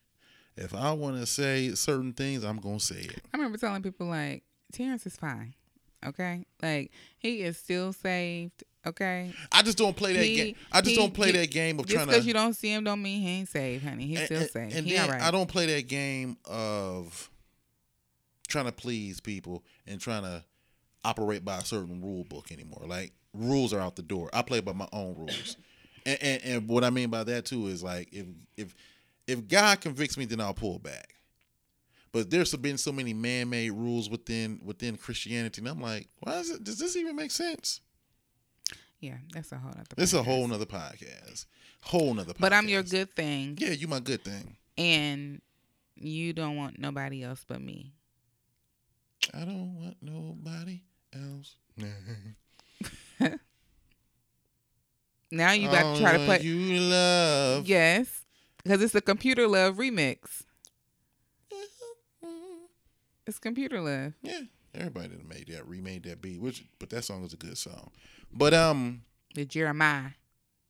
If 0.57 0.75
I 0.75 0.91
want 0.91 1.15
to 1.17 1.25
say 1.25 1.73
certain 1.73 2.11
things, 2.13 2.43
I'm 2.43 2.57
gonna 2.59 2.79
say 2.81 2.97
it. 2.99 3.21
I 3.33 3.37
remember 3.37 3.57
telling 3.57 3.81
people 3.81 4.07
like 4.07 4.43
Terrence 4.73 5.05
is 5.05 5.15
fine. 5.15 5.55
Okay, 6.05 6.45
like 6.61 6.91
he 7.17 7.41
is 7.41 7.57
still 7.57 7.93
saved. 7.93 8.63
Okay, 8.87 9.33
I 9.51 9.61
just 9.61 9.77
don't 9.77 9.95
play 9.95 10.13
that 10.13 10.23
He- 10.25 10.35
game. 10.35 10.55
I 10.71 10.79
just 10.81 10.91
he- 10.91 10.95
don't 10.95 11.13
play 11.13 11.31
he- 11.31 11.37
that 11.37 11.51
game 11.51 11.79
of 11.79 11.85
just 11.85 11.95
trying 11.95 12.07
to. 12.07 12.11
because 12.13 12.25
you 12.25 12.33
don't 12.33 12.53
see 12.53 12.69
him 12.73 12.83
don't 12.85 13.01
mean 13.01 13.21
he 13.21 13.29
ain't 13.39 13.49
saved, 13.49 13.83
honey. 13.83 14.07
He's 14.07 14.19
and, 14.19 14.25
still 14.27 14.41
and- 14.41 14.49
saved. 14.51 14.73
and 14.75 14.87
he 14.87 14.93
then 14.93 15.09
right. 15.09 15.21
I 15.21 15.31
don't 15.31 15.49
play 15.49 15.65
that 15.75 15.87
game 15.87 16.37
of 16.45 17.29
trying 18.47 18.65
to 18.65 18.71
please 18.71 19.19
people 19.19 19.63
and 19.85 19.99
trying 19.99 20.23
to 20.23 20.43
operate 21.03 21.43
by 21.45 21.57
a 21.57 21.65
certain 21.65 22.01
rule 22.01 22.23
book 22.23 22.51
anymore. 22.51 22.83
Like 22.85 23.11
rules 23.33 23.73
are 23.73 23.79
out 23.79 23.95
the 23.95 24.01
door. 24.01 24.29
I 24.33 24.41
play 24.41 24.59
by 24.61 24.73
my 24.73 24.87
own 24.93 25.15
rules. 25.15 25.57
And, 26.05 26.17
and 26.23 26.43
and 26.43 26.67
what 26.69 26.85
I 26.85 26.91
mean 26.91 27.09
by 27.09 27.25
that 27.25 27.43
too 27.45 27.67
is 27.67 27.83
like 27.83 28.07
if 28.13 28.25
if 28.55 28.73
if 29.27 29.45
God 29.49 29.81
convicts 29.81 30.17
me, 30.17 30.23
then 30.23 30.39
I'll 30.39 30.53
pull 30.53 30.79
back. 30.79 31.15
But 32.13 32.29
there's 32.29 32.55
been 32.55 32.77
so 32.77 32.93
many 32.93 33.13
man-made 33.13 33.71
rules 33.71 34.09
within 34.09 34.61
within 34.63 34.95
Christianity, 34.95 35.59
and 35.59 35.67
I'm 35.67 35.81
like, 35.81 36.07
why 36.21 36.37
is 36.37 36.51
it? 36.51 36.63
Does 36.63 36.79
this 36.79 36.95
even 36.95 37.17
make 37.17 37.31
sense? 37.31 37.81
Yeah, 38.99 39.17
that's 39.33 39.51
a 39.51 39.57
whole 39.57 39.71
other. 39.71 39.83
It's 39.97 40.13
a 40.13 40.23
whole 40.23 40.47
nother 40.47 40.65
podcast, 40.65 41.45
whole 41.81 42.13
nother. 42.13 42.33
Podcast. 42.33 42.39
But 42.39 42.53
I'm 42.53 42.67
your 42.69 42.83
good 42.83 43.13
thing, 43.15 43.57
Yeah, 43.59 43.71
you 43.71 43.87
my 43.87 43.99
good 43.99 44.23
thing. 44.23 44.55
and 44.77 45.41
you 45.95 46.33
don't 46.33 46.55
want 46.55 46.79
nobody 46.79 47.23
else 47.23 47.43
but 47.47 47.61
me. 47.61 47.93
I 49.33 49.39
don't 49.45 49.75
want 49.75 49.97
nobody 50.01 50.81
else. 51.13 51.55
Now 55.31 55.51
you 55.51 55.69
got 55.69 55.95
to 55.95 56.01
try 56.01 56.17
to 56.17 56.25
play. 56.25 56.41
you 56.41 56.79
love. 56.79 57.67
Yes, 57.67 58.25
because 58.63 58.81
it's 58.81 58.95
a 58.95 59.01
computer 59.01 59.47
love 59.47 59.75
remix. 59.75 60.41
Mm-hmm. 61.53 62.65
It's 63.27 63.37
computer 63.37 63.79
love. 63.79 64.13
Yeah, 64.23 64.39
everybody 64.75 65.09
that 65.09 65.27
made 65.27 65.47
that 65.49 65.67
remade 65.67 66.03
that 66.03 66.21
beat, 66.21 66.39
which 66.41 66.65
but 66.79 66.89
that 66.91 67.03
song 67.03 67.23
is 67.23 67.33
a 67.33 67.37
good 67.37 67.57
song. 67.57 67.91
But 68.31 68.53
um, 68.53 69.01
The 69.35 69.45
Jeremiah. 69.45 70.11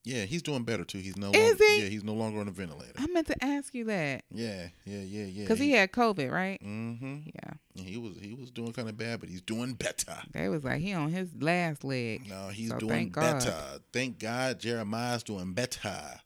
yeah, 0.05 0.23
he's 0.25 0.41
doing 0.41 0.63
better 0.63 0.83
too. 0.85 0.99
He's 0.99 1.17
no 1.17 1.31
Is 1.31 1.49
longer, 1.51 1.63
he? 1.65 1.81
yeah, 1.83 1.89
he's 1.89 2.03
no 2.03 2.13
longer 2.13 2.39
on 2.39 2.47
a 2.47 2.51
ventilator. 2.51 2.93
I 2.97 3.07
meant 3.07 3.27
to 3.27 3.43
ask 3.43 3.73
you 3.75 3.83
that 3.85 4.23
Yeah, 4.31 4.67
yeah, 4.85 4.99
yeah, 5.01 5.25
yeah. 5.25 5.43
because 5.43 5.59
he 5.59 5.71
had 5.71 5.91
COVID, 5.91 6.31
right? 6.31 6.59
Mm-hmm. 6.63 7.17
Yeah, 7.35 7.83
He 7.83 7.97
was 7.97 8.13
he 8.21 8.33
was 8.33 8.49
doing 8.51 8.71
kind 8.73 8.87
of 8.89 8.97
bad, 8.97 9.19
but 9.19 9.29
he's 9.29 9.41
doing 9.41 9.73
better. 9.73 10.17
they 10.33 10.47
was 10.49 10.63
like 10.63 10.79
he 10.81 10.93
on 10.93 11.09
his 11.11 11.29
last 11.39 11.83
leg. 11.83 12.27
No, 12.29 12.47
he's 12.47 12.69
So 12.69 12.77
doing 12.79 12.89
thank 12.91 13.11
God. 13.13 13.39
better. 13.39 13.55
Thank 13.91 14.19
God, 14.19 14.59
Jeremiah's 14.59 15.23
doing 15.23 15.53
better. 15.53 16.21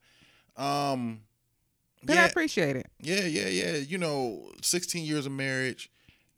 Um, 0.56 1.22
But 2.04 2.18
I 2.18 2.26
appreciate 2.26 2.76
it. 2.76 2.86
Yeah, 3.00 3.24
yeah, 3.26 3.48
yeah. 3.48 3.76
You 3.78 3.98
know, 3.98 4.52
16 4.62 5.04
years 5.04 5.26
of 5.26 5.32
marriage, 5.32 5.90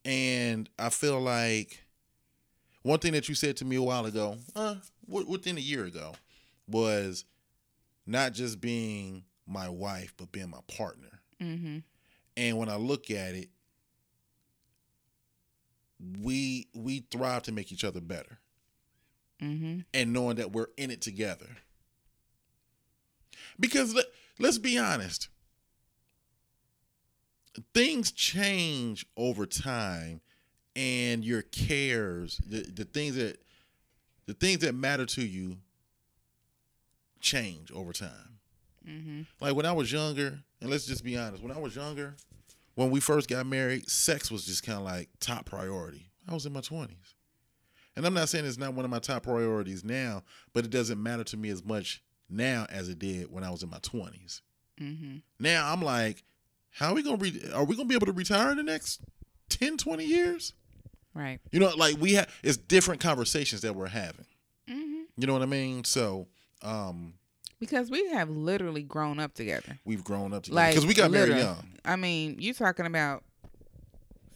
and 0.06 0.70
I 0.78 0.88
feel 0.88 1.20
like 1.20 1.82
one 2.82 3.00
thing 3.00 3.12
that 3.12 3.28
you 3.28 3.34
said 3.34 3.56
to 3.58 3.64
me 3.64 3.76
a 3.76 3.82
while 3.82 4.06
ago, 4.06 4.36
uh, 4.54 4.76
within 5.06 5.58
a 5.58 5.60
year 5.60 5.84
ago, 5.84 6.14
was 6.68 7.24
not 8.06 8.32
just 8.32 8.60
being 8.60 9.24
my 9.46 9.68
wife, 9.68 10.14
but 10.16 10.30
being 10.32 10.50
my 10.50 10.60
partner. 10.76 11.20
Mm-hmm. 11.42 11.78
And 12.36 12.58
when 12.58 12.68
I 12.68 12.76
look 12.76 13.10
at 13.10 13.34
it, 13.34 13.48
we 16.22 16.68
we 16.74 17.06
thrive 17.10 17.42
to 17.44 17.52
make 17.52 17.72
each 17.72 17.84
other 17.84 18.00
better, 18.00 18.38
Mm-hmm. 19.42 19.80
and 19.92 20.12
knowing 20.12 20.36
that 20.36 20.52
we're 20.52 20.68
in 20.76 20.90
it 20.90 21.00
together. 21.02 21.48
Because 23.58 23.94
let, 23.94 24.06
let's 24.38 24.58
be 24.58 24.78
honest, 24.78 25.28
things 27.74 28.12
change 28.12 29.06
over 29.16 29.46
time 29.46 30.20
and 30.74 31.24
your 31.24 31.42
cares 31.42 32.38
the, 32.46 32.62
the 32.62 32.84
things 32.84 33.14
that 33.16 33.38
the 34.26 34.34
things 34.34 34.58
that 34.60 34.74
matter 34.74 35.06
to 35.06 35.22
you 35.24 35.56
change 37.20 37.70
over 37.72 37.92
time 37.92 38.10
Mm-hmm. 38.88 39.22
like 39.40 39.56
when 39.56 39.66
i 39.66 39.72
was 39.72 39.90
younger 39.90 40.38
and 40.60 40.70
let's 40.70 40.86
just 40.86 41.02
be 41.02 41.16
honest 41.16 41.42
when 41.42 41.50
i 41.50 41.58
was 41.58 41.74
younger 41.74 42.14
when 42.76 42.88
we 42.92 43.00
first 43.00 43.28
got 43.28 43.44
married 43.44 43.90
sex 43.90 44.30
was 44.30 44.44
just 44.46 44.62
kind 44.64 44.78
of 44.78 44.84
like 44.84 45.08
top 45.18 45.44
priority 45.44 46.06
i 46.28 46.32
was 46.34 46.46
in 46.46 46.52
my 46.52 46.60
20s 46.60 47.14
and 47.96 48.06
i'm 48.06 48.14
not 48.14 48.28
saying 48.28 48.44
it's 48.44 48.58
not 48.58 48.74
one 48.74 48.84
of 48.84 48.90
my 48.92 49.00
top 49.00 49.24
priorities 49.24 49.82
now 49.82 50.22
but 50.52 50.64
it 50.64 50.70
doesn't 50.70 51.02
matter 51.02 51.24
to 51.24 51.36
me 51.36 51.48
as 51.48 51.64
much 51.64 52.00
now 52.30 52.64
as 52.70 52.88
it 52.88 53.00
did 53.00 53.28
when 53.28 53.42
i 53.42 53.50
was 53.50 53.64
in 53.64 53.70
my 53.70 53.78
20s 53.78 54.42
Mm-hmm. 54.80 55.16
now 55.40 55.72
I'm 55.72 55.80
like, 55.82 56.22
how 56.78 56.90
are 56.90 56.94
we 56.94 57.02
gonna 57.02 57.16
re- 57.16 57.50
are 57.54 57.64
we 57.64 57.74
gonna 57.74 57.88
be 57.88 57.94
able 57.94 58.04
to 58.06 58.12
retire 58.12 58.50
in 58.50 58.58
the 58.58 58.62
next 58.62 59.00
10, 59.48 59.78
20 59.78 60.04
years? 60.04 60.52
Right. 61.14 61.40
You 61.50 61.58
know, 61.58 61.70
like 61.74 61.96
we 61.98 62.12
have 62.14 62.28
it's 62.42 62.58
different 62.58 63.00
conversations 63.00 63.62
that 63.62 63.74
we're 63.74 63.86
having. 63.86 64.26
Mm-hmm. 64.68 65.04
You 65.16 65.26
know 65.26 65.32
what 65.32 65.40
I 65.40 65.46
mean? 65.46 65.84
So 65.84 66.26
um 66.62 67.14
Because 67.58 67.90
we 67.90 68.10
have 68.10 68.28
literally 68.28 68.82
grown 68.82 69.18
up 69.18 69.32
together. 69.32 69.78
we've 69.86 70.04
grown 70.04 70.34
up 70.34 70.42
together 70.42 70.56
Like 70.56 70.74
because 70.74 70.86
we 70.86 70.92
got 70.92 71.10
married 71.10 71.38
young. 71.38 71.66
I 71.82 71.96
mean, 71.96 72.36
you 72.38 72.52
talking 72.52 72.84
about 72.84 73.24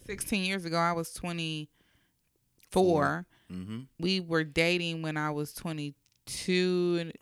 16 0.07 0.43
years 0.43 0.65
ago. 0.65 0.77
I 0.77 0.93
was 0.93 1.13
24. 1.13 3.27
Mm-hmm. 3.51 3.79
We 3.99 4.19
were 4.19 4.43
dating 4.43 5.03
when 5.03 5.15
I 5.15 5.29
was 5.29 5.53
22 5.53 6.97
and 7.01 7.13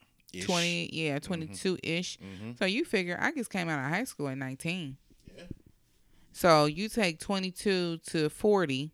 20. 0.45 0.91
Yeah, 0.93 1.20
22 1.20 1.78
ish. 1.84 2.17
Mm-hmm. 2.20 2.51
So 2.57 2.63
you 2.63 2.86
figure 2.86 3.17
I 3.20 3.34
just 3.34 3.49
came 3.49 3.67
out 3.67 3.84
of 3.84 3.91
high 3.91 4.05
school 4.05 4.30
at 4.30 4.38
19. 4.38 4.95
So 6.39 6.67
you 6.67 6.87
take 6.87 7.19
22 7.19 7.97
to 7.97 8.29
40. 8.29 8.93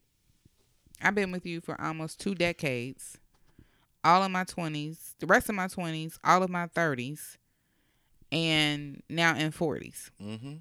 I've 0.99 1.13
been 1.13 1.31
with 1.31 1.45
you 1.45 1.61
for 1.61 1.79
almost 1.79 2.19
two 2.19 2.33
decades. 2.33 3.19
All 4.03 4.23
of 4.23 4.31
my 4.31 4.45
20s, 4.45 5.13
the 5.19 5.27
rest 5.27 5.47
of 5.47 5.53
my 5.53 5.67
20s, 5.67 6.17
all 6.23 6.41
of 6.41 6.49
my 6.49 6.65
30s, 6.65 7.37
and 8.31 9.03
now 9.11 9.35
in 9.35 9.51
40s. 9.51 10.09
Mm-hmm. 10.19 10.53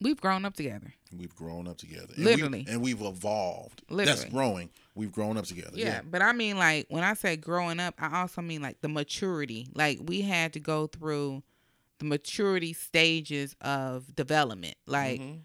We've 0.00 0.20
grown 0.20 0.44
up 0.44 0.54
together. 0.54 0.92
We've 1.16 1.36
grown 1.36 1.68
up 1.68 1.76
together. 1.78 2.14
And 2.16 2.24
Literally. 2.24 2.64
we, 2.66 2.72
and 2.72 2.82
we've 2.82 3.00
evolved. 3.00 3.82
That's 3.88 4.24
growing. 4.24 4.70
We've 4.96 5.12
grown 5.12 5.36
up 5.36 5.44
together. 5.44 5.76
Yeah, 5.76 5.86
Yeah. 5.86 6.00
but 6.04 6.20
I 6.20 6.32
mean, 6.32 6.58
like, 6.58 6.86
when 6.88 7.04
I 7.04 7.14
say 7.14 7.36
growing 7.36 7.78
up, 7.78 7.94
I 8.00 8.22
also 8.22 8.42
mean 8.42 8.60
like 8.60 8.80
the 8.80 8.88
maturity. 8.88 9.68
Like, 9.72 10.00
we 10.02 10.22
had 10.22 10.52
to 10.54 10.60
go 10.60 10.88
through 10.88 11.44
the 12.00 12.06
maturity 12.06 12.72
stages 12.72 13.54
of 13.60 14.12
development. 14.16 14.74
Like, 14.86 15.20
Mhm. 15.20 15.38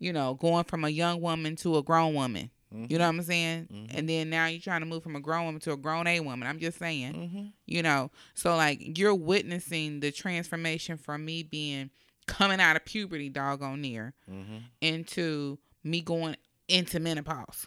You 0.00 0.12
know, 0.12 0.34
going 0.34 0.64
from 0.64 0.84
a 0.84 0.88
young 0.88 1.20
woman 1.20 1.54
to 1.56 1.76
a 1.76 1.82
grown 1.82 2.14
woman. 2.14 2.50
Mhm. 2.74 2.90
You 2.90 2.98
know 2.98 3.04
what 3.04 3.14
I'm 3.16 3.22
saying? 3.22 3.66
Mhm. 3.72 3.98
And 3.98 4.08
then 4.08 4.30
now 4.30 4.46
you're 4.46 4.60
trying 4.60 4.80
to 4.80 4.86
move 4.86 5.02
from 5.02 5.14
a 5.16 5.20
grown 5.20 5.44
woman 5.44 5.60
to 5.62 5.72
a 5.72 5.76
grown 5.76 6.06
A 6.08 6.20
woman. 6.20 6.48
I'm 6.48 6.58
just 6.58 6.78
saying, 6.78 7.12
Mhm. 7.14 7.52
you 7.66 7.82
know. 7.82 8.10
So 8.34 8.56
like 8.56 8.98
you're 8.98 9.14
witnessing 9.14 10.00
the 10.00 10.10
transformation 10.10 10.96
from 10.96 11.24
me 11.24 11.42
being 11.44 11.90
coming 12.26 12.60
out 12.60 12.76
of 12.76 12.84
puberty, 12.84 13.28
doggone 13.28 13.80
near, 13.80 14.14
Mhm. 14.30 14.62
into 14.80 15.58
me 15.84 16.00
going 16.00 16.36
into 16.68 17.00
menopause. 17.00 17.66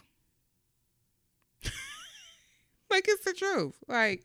like 2.90 3.04
it's 3.08 3.24
the 3.24 3.32
truth. 3.32 3.74
Like 3.88 4.24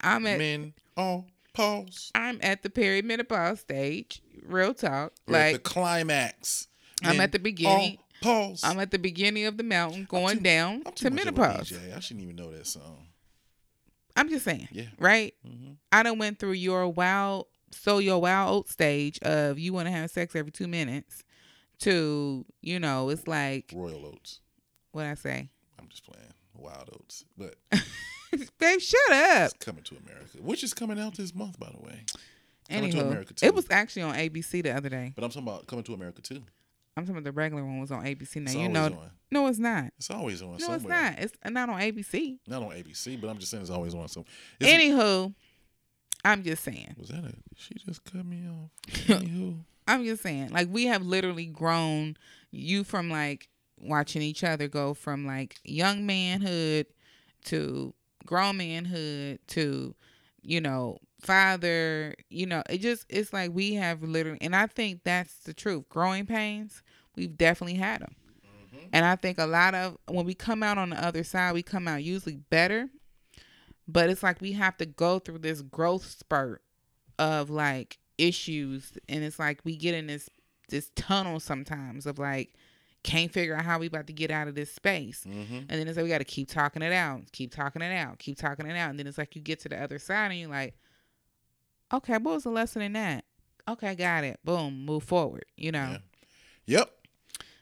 I'm 0.00 0.26
at 0.26 0.38
Men, 0.38 0.74
oh, 0.96 1.24
pause. 1.54 2.10
I'm 2.14 2.38
at 2.42 2.62
the 2.62 2.70
perimenopause 2.70 3.58
stage. 3.58 4.20
Real 4.44 4.74
talk. 4.74 5.12
At 5.26 5.32
like 5.32 5.52
the 5.54 5.58
climax. 5.60 6.68
I'm 7.04 7.20
at 7.20 7.32
the 7.32 7.38
beginning. 7.38 7.98
Pause. 8.20 8.62
I'm 8.64 8.80
at 8.80 8.90
the 8.90 8.98
beginning 8.98 9.44
of 9.46 9.56
the 9.56 9.62
mountain 9.62 10.04
going 10.08 10.38
too- 10.38 10.44
down 10.44 10.82
to 10.96 11.10
menopause. 11.10 11.72
I 11.94 12.00
shouldn't 12.00 12.24
even 12.24 12.36
know 12.36 12.50
that 12.50 12.66
song. 12.66 13.06
I'm 14.16 14.28
just 14.28 14.44
saying. 14.44 14.68
Yeah. 14.72 14.86
Right? 14.98 15.34
Mm-hmm. 15.46 15.72
I 15.92 16.02
done 16.02 16.18
went 16.18 16.38
through 16.40 16.52
your 16.52 16.88
wild 16.88 17.46
so 17.70 17.98
your 17.98 18.20
wild 18.20 18.54
oat 18.56 18.68
stage 18.68 19.18
of 19.20 19.58
you 19.58 19.72
want 19.72 19.86
to 19.86 19.92
have 19.92 20.10
sex 20.10 20.34
every 20.34 20.50
two 20.50 20.66
minutes 20.66 21.22
to, 21.80 22.44
you 22.62 22.80
know, 22.80 23.10
it's 23.10 23.28
like 23.28 23.72
Royal 23.74 24.06
Oats. 24.06 24.40
what 24.92 25.06
I 25.06 25.14
say. 25.14 25.50
I'm 25.78 25.86
just 25.88 26.04
playing. 26.04 26.32
Wild 26.56 26.90
Oats. 26.94 27.24
But 27.36 27.54
Babe, 28.58 28.80
shut 28.80 29.12
up. 29.12 29.52
it's 29.54 29.64
coming 29.64 29.84
to 29.84 29.96
America, 29.96 30.38
which 30.40 30.64
is 30.64 30.74
coming 30.74 30.98
out 30.98 31.14
this 31.16 31.34
month, 31.34 31.58
by 31.60 31.70
the 31.70 31.80
way. 31.86 32.04
Coming 32.68 32.90
to 32.90 32.96
Anywho, 32.96 33.06
America, 33.06 33.34
too. 33.34 33.46
it 33.46 33.54
was 33.54 33.66
actually 33.70 34.02
on 34.02 34.14
ABC 34.14 34.62
the 34.62 34.76
other 34.76 34.88
day. 34.88 35.12
But 35.14 35.24
I'm 35.24 35.30
talking 35.30 35.46
about 35.46 35.66
coming 35.68 35.84
to 35.84 35.94
America 35.94 36.20
too. 36.22 36.42
I'm 36.98 37.04
talking 37.04 37.16
about 37.16 37.24
the 37.24 37.32
regular 37.32 37.64
one 37.64 37.80
was 37.80 37.90
on 37.92 38.04
ABC. 38.04 38.42
Now 38.42 38.50
you 38.52 38.68
know, 38.68 38.84
on. 38.86 39.10
no, 39.30 39.46
it's 39.46 39.58
not. 39.58 39.92
It's 39.96 40.10
always 40.10 40.42
on 40.42 40.52
No, 40.52 40.58
somewhere. 40.58 40.76
it's 40.76 40.84
not. 40.84 41.18
It's 41.18 41.34
not 41.52 41.68
on 41.68 41.80
ABC. 41.80 42.38
Not 42.46 42.62
on 42.62 42.70
ABC, 42.70 43.20
but 43.20 43.28
I'm 43.28 43.38
just 43.38 43.50
saying 43.50 43.62
it's 43.62 43.70
always 43.70 43.94
on. 43.94 44.04
It's- 44.04 44.24
Anywho, 44.60 45.34
I'm 46.24 46.42
just 46.42 46.64
saying. 46.64 46.94
was 46.98 47.08
that 47.10 47.24
a? 47.24 47.32
She 47.56 47.74
just 47.86 48.04
cut 48.04 48.24
me 48.26 48.42
off. 48.48 48.70
Anywho, 49.06 49.58
I'm 49.86 50.04
just 50.04 50.22
saying, 50.22 50.50
like 50.50 50.68
we 50.70 50.86
have 50.86 51.02
literally 51.02 51.46
grown 51.46 52.16
you 52.50 52.84
from 52.84 53.10
like 53.10 53.48
watching 53.80 54.22
each 54.22 54.42
other 54.42 54.66
go 54.68 54.92
from 54.94 55.24
like 55.26 55.56
young 55.64 56.04
manhood 56.04 56.86
to 57.44 57.94
grown 58.26 58.56
manhood 58.56 59.38
to 59.46 59.94
you 60.42 60.60
know, 60.60 60.98
father, 61.20 62.14
you 62.30 62.46
know, 62.46 62.62
it 62.70 62.78
just 62.78 63.04
it's 63.08 63.32
like 63.32 63.50
we 63.52 63.74
have 63.74 64.02
literally 64.02 64.38
and 64.40 64.56
I 64.56 64.66
think 64.66 65.02
that's 65.04 65.34
the 65.44 65.52
truth. 65.54 65.88
Growing 65.88 66.26
pains, 66.26 66.82
we've 67.18 67.36
definitely 67.36 67.76
had 67.76 68.02
them. 68.02 68.14
And 68.92 69.04
I 69.04 69.16
think 69.16 69.38
a 69.38 69.46
lot 69.46 69.74
of 69.74 69.98
when 70.08 70.24
we 70.24 70.34
come 70.34 70.62
out 70.62 70.78
on 70.78 70.90
the 70.90 71.04
other 71.04 71.22
side, 71.24 71.52
we 71.52 71.62
come 71.62 71.86
out 71.86 72.02
usually 72.02 72.36
better. 72.36 72.88
But 73.86 74.10
it's 74.10 74.22
like 74.22 74.40
we 74.40 74.52
have 74.52 74.76
to 74.78 74.86
go 74.86 75.18
through 75.18 75.38
this 75.38 75.62
growth 75.62 76.06
spurt 76.06 76.62
of 77.18 77.50
like 77.50 77.98
issues 78.16 78.92
and 79.08 79.22
it's 79.22 79.38
like 79.38 79.60
we 79.64 79.76
get 79.76 79.94
in 79.94 80.08
this 80.08 80.28
this 80.68 80.90
tunnel 80.96 81.40
sometimes 81.40 82.04
of 82.04 82.18
like 82.18 82.54
can't 83.02 83.32
figure 83.32 83.54
out 83.54 83.64
how 83.64 83.78
we 83.78 83.86
about 83.86 84.06
to 84.08 84.12
get 84.12 84.30
out 84.30 84.48
of 84.48 84.54
this 84.54 84.72
space. 84.72 85.24
Mm-hmm. 85.26 85.56
And 85.56 85.70
then 85.70 85.88
it's 85.88 85.96
like 85.96 86.04
we 86.04 86.10
got 86.10 86.18
to 86.18 86.24
keep 86.24 86.48
talking 86.48 86.82
it 86.82 86.92
out, 86.92 87.30
keep 87.32 87.54
talking 87.54 87.80
it 87.80 87.94
out, 87.94 88.18
keep 88.18 88.36
talking 88.36 88.66
it 88.66 88.76
out. 88.76 88.90
And 88.90 88.98
then 88.98 89.06
it's 89.06 89.18
like 89.18 89.36
you 89.36 89.40
get 89.40 89.60
to 89.60 89.68
the 89.68 89.80
other 89.80 89.98
side 89.98 90.30
and 90.30 90.40
you're 90.40 90.50
like, 90.50 90.74
okay, 91.92 92.14
what 92.14 92.34
was 92.34 92.42
the 92.42 92.50
lesson 92.50 92.82
in 92.82 92.92
that? 92.94 93.24
Okay, 93.68 93.94
got 93.94 94.24
it. 94.24 94.40
Boom, 94.44 94.84
move 94.84 95.04
forward. 95.04 95.44
You 95.56 95.72
know. 95.72 95.98
Yeah. 96.66 96.78
Yep. 96.78 96.90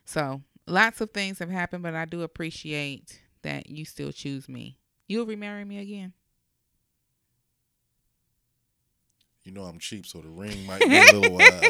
So 0.07 0.41
lots 0.67 1.01
of 1.01 1.11
things 1.11 1.41
have 1.41 1.51
happened, 1.51 1.83
but 1.83 1.95
I 1.95 2.05
do 2.07 2.23
appreciate 2.23 3.21
that 3.43 3.69
you 3.69 3.85
still 3.85 4.13
choose 4.13 4.49
me. 4.49 4.79
You'll 5.09 5.27
remarry 5.27 5.65
me 5.65 5.79
again. 5.79 6.13
You 9.45 9.53
know 9.53 9.63
I'm 9.63 9.79
cheap, 9.79 10.07
so 10.07 10.19
the 10.19 10.29
ring 10.29 10.67
might 10.67 10.81
be 10.81 10.87
a 10.97 11.13
little. 11.13 11.41
Uh, 11.41 11.61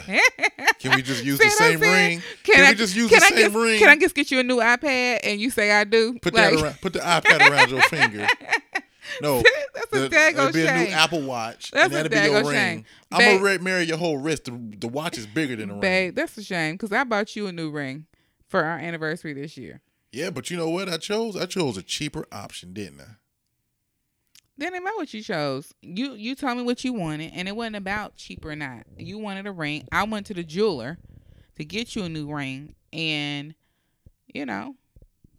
can 0.79 0.97
we 0.97 1.03
just 1.03 1.23
use 1.23 1.39
See 1.39 1.45
the 1.45 1.51
same 1.51 1.81
ring? 1.81 2.23
Can, 2.43 2.55
Can 2.55 2.65
I 2.65 2.71
we 2.71 2.77
just 2.77 2.97
use 2.97 3.11
the 3.11 3.17
I 3.17 3.19
same 3.29 3.39
just, 3.39 3.55
ring? 3.55 3.79
Can 3.79 3.89
I 3.91 3.97
just 3.97 4.15
get 4.15 4.31
you 4.31 4.41
a 4.41 4.43
new 4.43 4.57
iPad 4.57 5.21
and 5.25 5.39
you 5.39 5.51
say 5.51 5.71
I 5.73 5.85
do? 5.85 6.19
Put 6.23 6.33
Like- 6.33 6.55
that 6.55 6.63
around. 6.63 6.81
Put 6.81 6.93
the 6.95 7.01
iPad 7.01 7.51
around 7.51 7.71
your 7.71 7.83
finger. 7.83 8.27
No, 9.23 9.41
That's 9.73 9.93
a 9.93 9.99
the, 10.01 10.09
daggone 10.09 10.31
it'll 10.49 10.53
be 10.53 10.67
a 10.67 10.75
new. 10.85 10.91
Apple 10.91 11.23
Watch, 11.23 11.71
That's 11.71 11.95
and 11.95 12.07
a 12.07 12.09
that'll 12.09 12.27
be 12.27 12.33
your 12.33 12.43
daggone 12.43 12.51
ring. 12.51 12.55
shame. 12.59 12.85
I'm 13.13 13.41
gonna 13.41 13.59
marry 13.61 13.85
your 13.85 13.99
whole 13.99 14.19
wrist. 14.19 14.47
The, 14.47 14.51
the 14.51 14.89
watch 14.89 15.17
is 15.17 15.27
bigger 15.29 15.55
than 15.55 15.69
the 15.69 15.75
ring. 15.75 15.81
Babe, 15.81 16.15
that's 16.17 16.37
a 16.37 16.43
shame 16.43 16.75
because 16.75 16.91
I 16.93 17.05
bought 17.05 17.35
you 17.37 17.47
a 17.47 17.53
new 17.53 17.71
ring 17.71 18.07
for 18.49 18.63
our 18.65 18.79
anniversary 18.79 19.33
this 19.33 19.57
year. 19.57 19.81
Yeah, 20.13 20.31
but 20.31 20.51
you 20.51 20.57
know 20.57 20.71
what 20.71 20.89
I 20.89 20.97
chose? 20.99 21.37
I 21.37 21.47
chose 21.47 21.77
a 21.77 21.83
cheaper 21.83 22.27
option, 22.33 22.73
didn't 22.73 23.01
I? 23.01 23.07
Then 24.59 24.75
it 24.75 24.83
matter 24.83 24.97
what 24.97 25.13
you 25.13 25.23
chose. 25.23 25.75
You 25.83 26.15
you 26.15 26.35
told 26.35 26.57
me 26.57 26.63
what 26.63 26.83
you 26.85 26.93
wanted, 26.95 27.33
and 27.35 27.47
it 27.47 27.55
wasn't 27.55 27.77
about 27.77 28.17
cheap 28.17 28.45
or 28.45 28.57
not. 28.57 28.85
You 28.97 29.19
wanted 29.19 29.47
a 29.47 29.53
ring. 29.53 29.87
I 29.93 30.05
went 30.05 30.27
to 30.27 30.35
the 30.35 30.45
jeweler 30.45 30.99
to 31.57 31.65
get 31.65 31.95
you 31.95 32.05
a 32.05 32.09
new 32.09 32.33
ring, 32.33 32.75
and 32.93 33.55
you 34.33 34.47
know, 34.47 34.77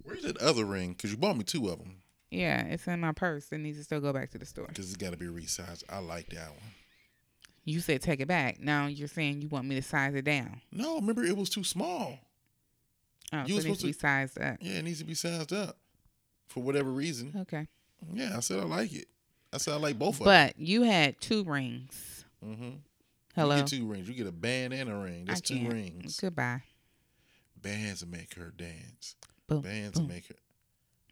Where's 0.04 0.22
that 0.24 0.38
other 0.38 0.66
ring? 0.66 0.92
Because 0.94 1.12
you 1.12 1.18
bought 1.18 1.38
me 1.38 1.44
two 1.44 1.68
of 1.70 1.80
them. 1.80 1.96
yeah, 2.30 2.62
it's 2.66 2.88
in 2.88 3.00
my 3.00 3.12
purse. 3.12 3.52
It 3.52 3.58
needs 3.58 3.78
to 3.80 3.84
still 3.84 4.00
go 4.02 4.14
back 4.14 4.30
to 4.32 4.38
the 4.38 4.46
store. 4.46 4.68
Because 4.68 4.88
it's 4.88 4.98
got 4.98 5.12
to 5.12 5.18
be 5.18 5.26
resized. 5.26 5.84
I 5.90 5.98
like 6.00 6.30
that 6.30 6.50
one. 6.50 6.72
You 7.66 7.80
said 7.82 8.02
take 8.02 8.20
it 8.22 8.28
back. 8.28 8.60
Now 8.62 8.86
you're 8.86 9.08
saying 9.08 9.42
you 9.42 9.48
want 9.50 9.68
me 9.68 9.76
to 9.76 9.82
size 9.82 10.14
it 10.14 10.24
down. 10.26 10.62
No, 10.72 10.96
remember 11.00 11.24
it 11.24 11.36
was 11.36 11.50
too 11.50 11.64
small. 11.64 12.20
Oh, 13.34 13.44
You 13.46 13.62
so 13.62 13.68
needs 13.68 13.80
to 13.80 13.88
be 13.88 13.94
sized 13.94 14.40
up. 14.40 14.58
Yeah, 14.62 14.74
it 14.78 14.84
needs 14.84 15.00
to 15.00 15.06
be 15.06 15.14
sized 15.14 15.52
up 15.54 15.78
for 16.48 16.64
whatever 16.64 16.90
reason. 16.90 17.34
Okay. 17.42 17.68
Yeah, 18.14 18.38
I 18.38 18.40
said 18.40 18.60
I 18.60 18.64
like 18.64 18.94
it. 18.94 19.08
I 19.52 19.58
said 19.58 19.74
I 19.74 19.78
like 19.78 19.98
both 19.98 20.20
of 20.20 20.26
them. 20.26 20.26
But 20.26 20.60
you 20.60 20.84
had 20.84 21.20
two 21.20 21.44
rings. 21.44 22.26
Mm-hmm. 22.46 22.70
Hello. 23.36 23.56
You 23.56 23.62
get 23.62 23.70
two 23.70 23.86
rings. 23.86 24.08
You 24.08 24.14
get 24.16 24.28
a 24.28 24.32
band 24.32 24.74
and 24.74 24.90
a 24.90 24.96
ring. 24.96 25.26
That's 25.26 25.42
two 25.42 25.68
rings. 25.68 26.20
Goodbye. 26.20 26.64
Bands 27.62 28.04
will 28.04 28.12
make 28.12 28.34
her 28.36 28.54
dance. 28.56 29.16
Boom. 29.48 29.62
Bands 29.62 30.00
will 30.00 30.08
boom. 30.08 30.16
make 30.16 30.28
her. 30.28 30.36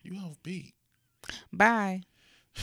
You 0.03 0.17
off 0.19 0.41
beat. 0.43 0.73
Bye. 1.51 2.01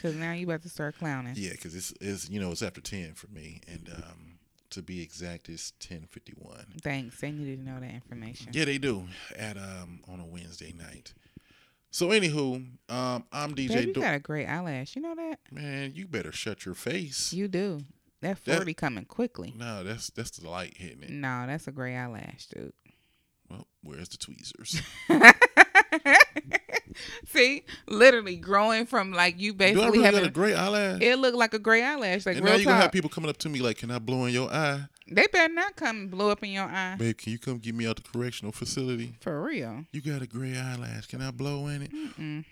Cause 0.00 0.14
now 0.14 0.32
you 0.32 0.46
about 0.46 0.62
to 0.62 0.68
start 0.68 0.96
clowning. 0.96 1.34
Yeah, 1.36 1.50
because 1.50 1.74
it's, 1.74 1.92
it's 2.00 2.30
you 2.30 2.38
know 2.40 2.52
it's 2.52 2.62
after 2.62 2.80
ten 2.80 3.14
for 3.14 3.26
me, 3.28 3.60
and 3.66 3.90
um, 3.96 4.27
to 4.70 4.82
be 4.82 5.00
exact, 5.02 5.48
is 5.48 5.72
ten 5.80 6.06
fifty 6.10 6.32
one. 6.36 6.66
Thanks. 6.82 7.20
They 7.20 7.30
needed 7.32 7.64
to 7.64 7.70
know 7.70 7.80
that 7.80 7.90
information. 7.94 8.48
Yeah, 8.52 8.64
they 8.64 8.78
do 8.78 9.04
at 9.36 9.56
um 9.56 10.00
on 10.08 10.20
a 10.20 10.26
Wednesday 10.26 10.72
night. 10.76 11.14
So 11.90 12.08
anywho, 12.08 12.66
um, 12.90 13.24
I'm 13.32 13.54
DJ. 13.54 13.68
Babe, 13.68 13.86
you 13.88 13.94
Do- 13.94 14.00
got 14.02 14.14
a 14.14 14.18
great 14.18 14.46
eyelash. 14.46 14.94
You 14.94 15.02
know 15.02 15.14
that? 15.14 15.38
Man, 15.50 15.92
you 15.94 16.06
better 16.06 16.32
shut 16.32 16.66
your 16.66 16.74
face. 16.74 17.32
You 17.32 17.48
do. 17.48 17.80
That 18.20 18.44
That- 18.44 18.56
forty 18.56 18.74
coming 18.74 19.04
quickly. 19.06 19.54
no, 19.56 19.82
that's 19.84 20.10
that's 20.10 20.30
the 20.38 20.48
light 20.50 20.76
hitting 20.76 21.02
it. 21.02 21.10
No, 21.10 21.46
that's 21.46 21.66
a 21.66 21.72
gray 21.72 21.96
eyelash, 21.96 22.46
dude. 22.46 22.72
Well, 23.48 23.66
where's 23.82 24.10
the 24.10 24.18
tweezers? 24.18 24.82
See, 27.28 27.62
literally 27.86 28.36
growing 28.36 28.86
from 28.86 29.12
like 29.12 29.38
you 29.38 29.52
do 29.52 29.64
I 29.64 29.72
basically 29.74 29.98
really 30.00 30.10
got 30.10 30.24
a 30.24 30.30
gray 30.30 30.54
eyelash? 30.54 31.00
it 31.00 31.16
looked 31.18 31.36
like 31.36 31.54
a 31.54 31.58
gray 31.58 31.82
eyelash, 31.82 32.26
like 32.26 32.36
and 32.36 32.44
now 32.44 32.52
real 32.52 32.60
you 32.60 32.64
gonna 32.66 32.76
have 32.76 32.84
talk. 32.86 32.92
people 32.92 33.10
coming 33.10 33.30
up 33.30 33.36
to 33.38 33.48
me 33.48 33.60
like, 33.60 33.78
"Can 33.78 33.90
I 33.90 33.98
blow 33.98 34.24
in 34.24 34.32
your 34.34 34.50
eye, 34.50 34.84
They 35.10 35.26
better 35.28 35.52
not 35.52 35.76
come 35.76 35.96
and 35.96 36.10
blow 36.10 36.30
up 36.30 36.42
in 36.42 36.50
your 36.50 36.64
eye. 36.64 36.96
babe? 36.98 37.16
Can 37.18 37.32
you 37.32 37.38
come 37.38 37.58
get 37.58 37.74
me 37.74 37.86
out 37.86 37.96
the 37.96 38.02
correctional 38.02 38.52
facility? 38.52 39.14
For 39.20 39.40
real. 39.42 39.84
You 39.92 40.00
got 40.00 40.22
a 40.22 40.26
gray 40.26 40.56
eyelash. 40.58 41.06
Can 41.06 41.22
I 41.22 41.30
blow 41.30 41.66
in 41.68 41.82
it? 41.82 41.92
Mm-mm. 41.92 42.44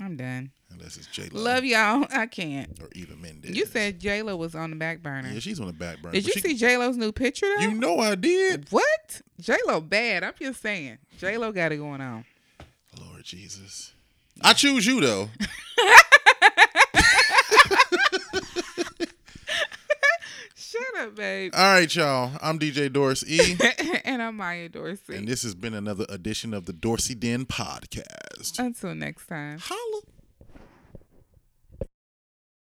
I'm 0.00 0.16
done. 0.16 0.50
Unless 0.72 0.96
it's 0.98 1.06
J 1.08 1.28
Lo 1.32 1.42
Love 1.42 1.64
y'all. 1.64 2.06
I 2.12 2.26
can't. 2.26 2.78
or 2.80 2.88
Eva 2.94 3.16
Mendes. 3.16 3.56
You 3.56 3.66
said 3.66 3.98
J 4.00 4.22
Lo 4.22 4.36
was 4.36 4.54
on 4.54 4.70
the 4.70 4.76
back 4.76 5.02
burner. 5.02 5.28
yeah, 5.32 5.40
she's 5.40 5.60
on 5.60 5.66
the 5.66 5.72
back 5.72 6.00
burner. 6.00 6.12
Did 6.12 6.26
you 6.26 6.32
she- 6.34 6.40
see 6.40 6.54
J 6.56 6.76
Lo's 6.76 6.96
new 6.96 7.12
picture 7.12 7.46
though? 7.58 7.62
You 7.62 7.74
know 7.74 7.98
I 7.98 8.14
did. 8.14 8.66
what? 8.70 9.20
J 9.40 9.56
Lo 9.66 9.80
bad. 9.80 10.22
I'm 10.24 10.34
just 10.40 10.60
saying. 10.62 10.98
J 11.18 11.36
Lo 11.38 11.52
got 11.52 11.72
it 11.72 11.76
going 11.78 12.00
on. 12.00 12.24
Lord 13.00 13.24
Jesus, 13.24 13.92
I 14.42 14.52
choose 14.52 14.86
you 14.86 15.00
though. 15.00 15.28
Shut 20.54 20.82
up, 20.98 21.14
babe. 21.16 21.52
All 21.54 21.72
right, 21.74 21.94
y'all. 21.94 22.32
I'm 22.42 22.58
DJ 22.58 22.92
Doris 22.92 23.24
E. 23.26 23.56
and 24.04 24.20
I'm 24.22 24.36
Maya 24.36 24.68
Dorsey. 24.68 25.16
And 25.16 25.26
this 25.26 25.42
has 25.42 25.54
been 25.54 25.74
another 25.74 26.04
edition 26.08 26.52
of 26.52 26.66
the 26.66 26.72
Dorsey 26.72 27.14
Den 27.14 27.46
podcast. 27.46 28.58
Until 28.58 28.94
next 28.94 29.26
time. 29.26 29.58
Holla. 29.60 30.00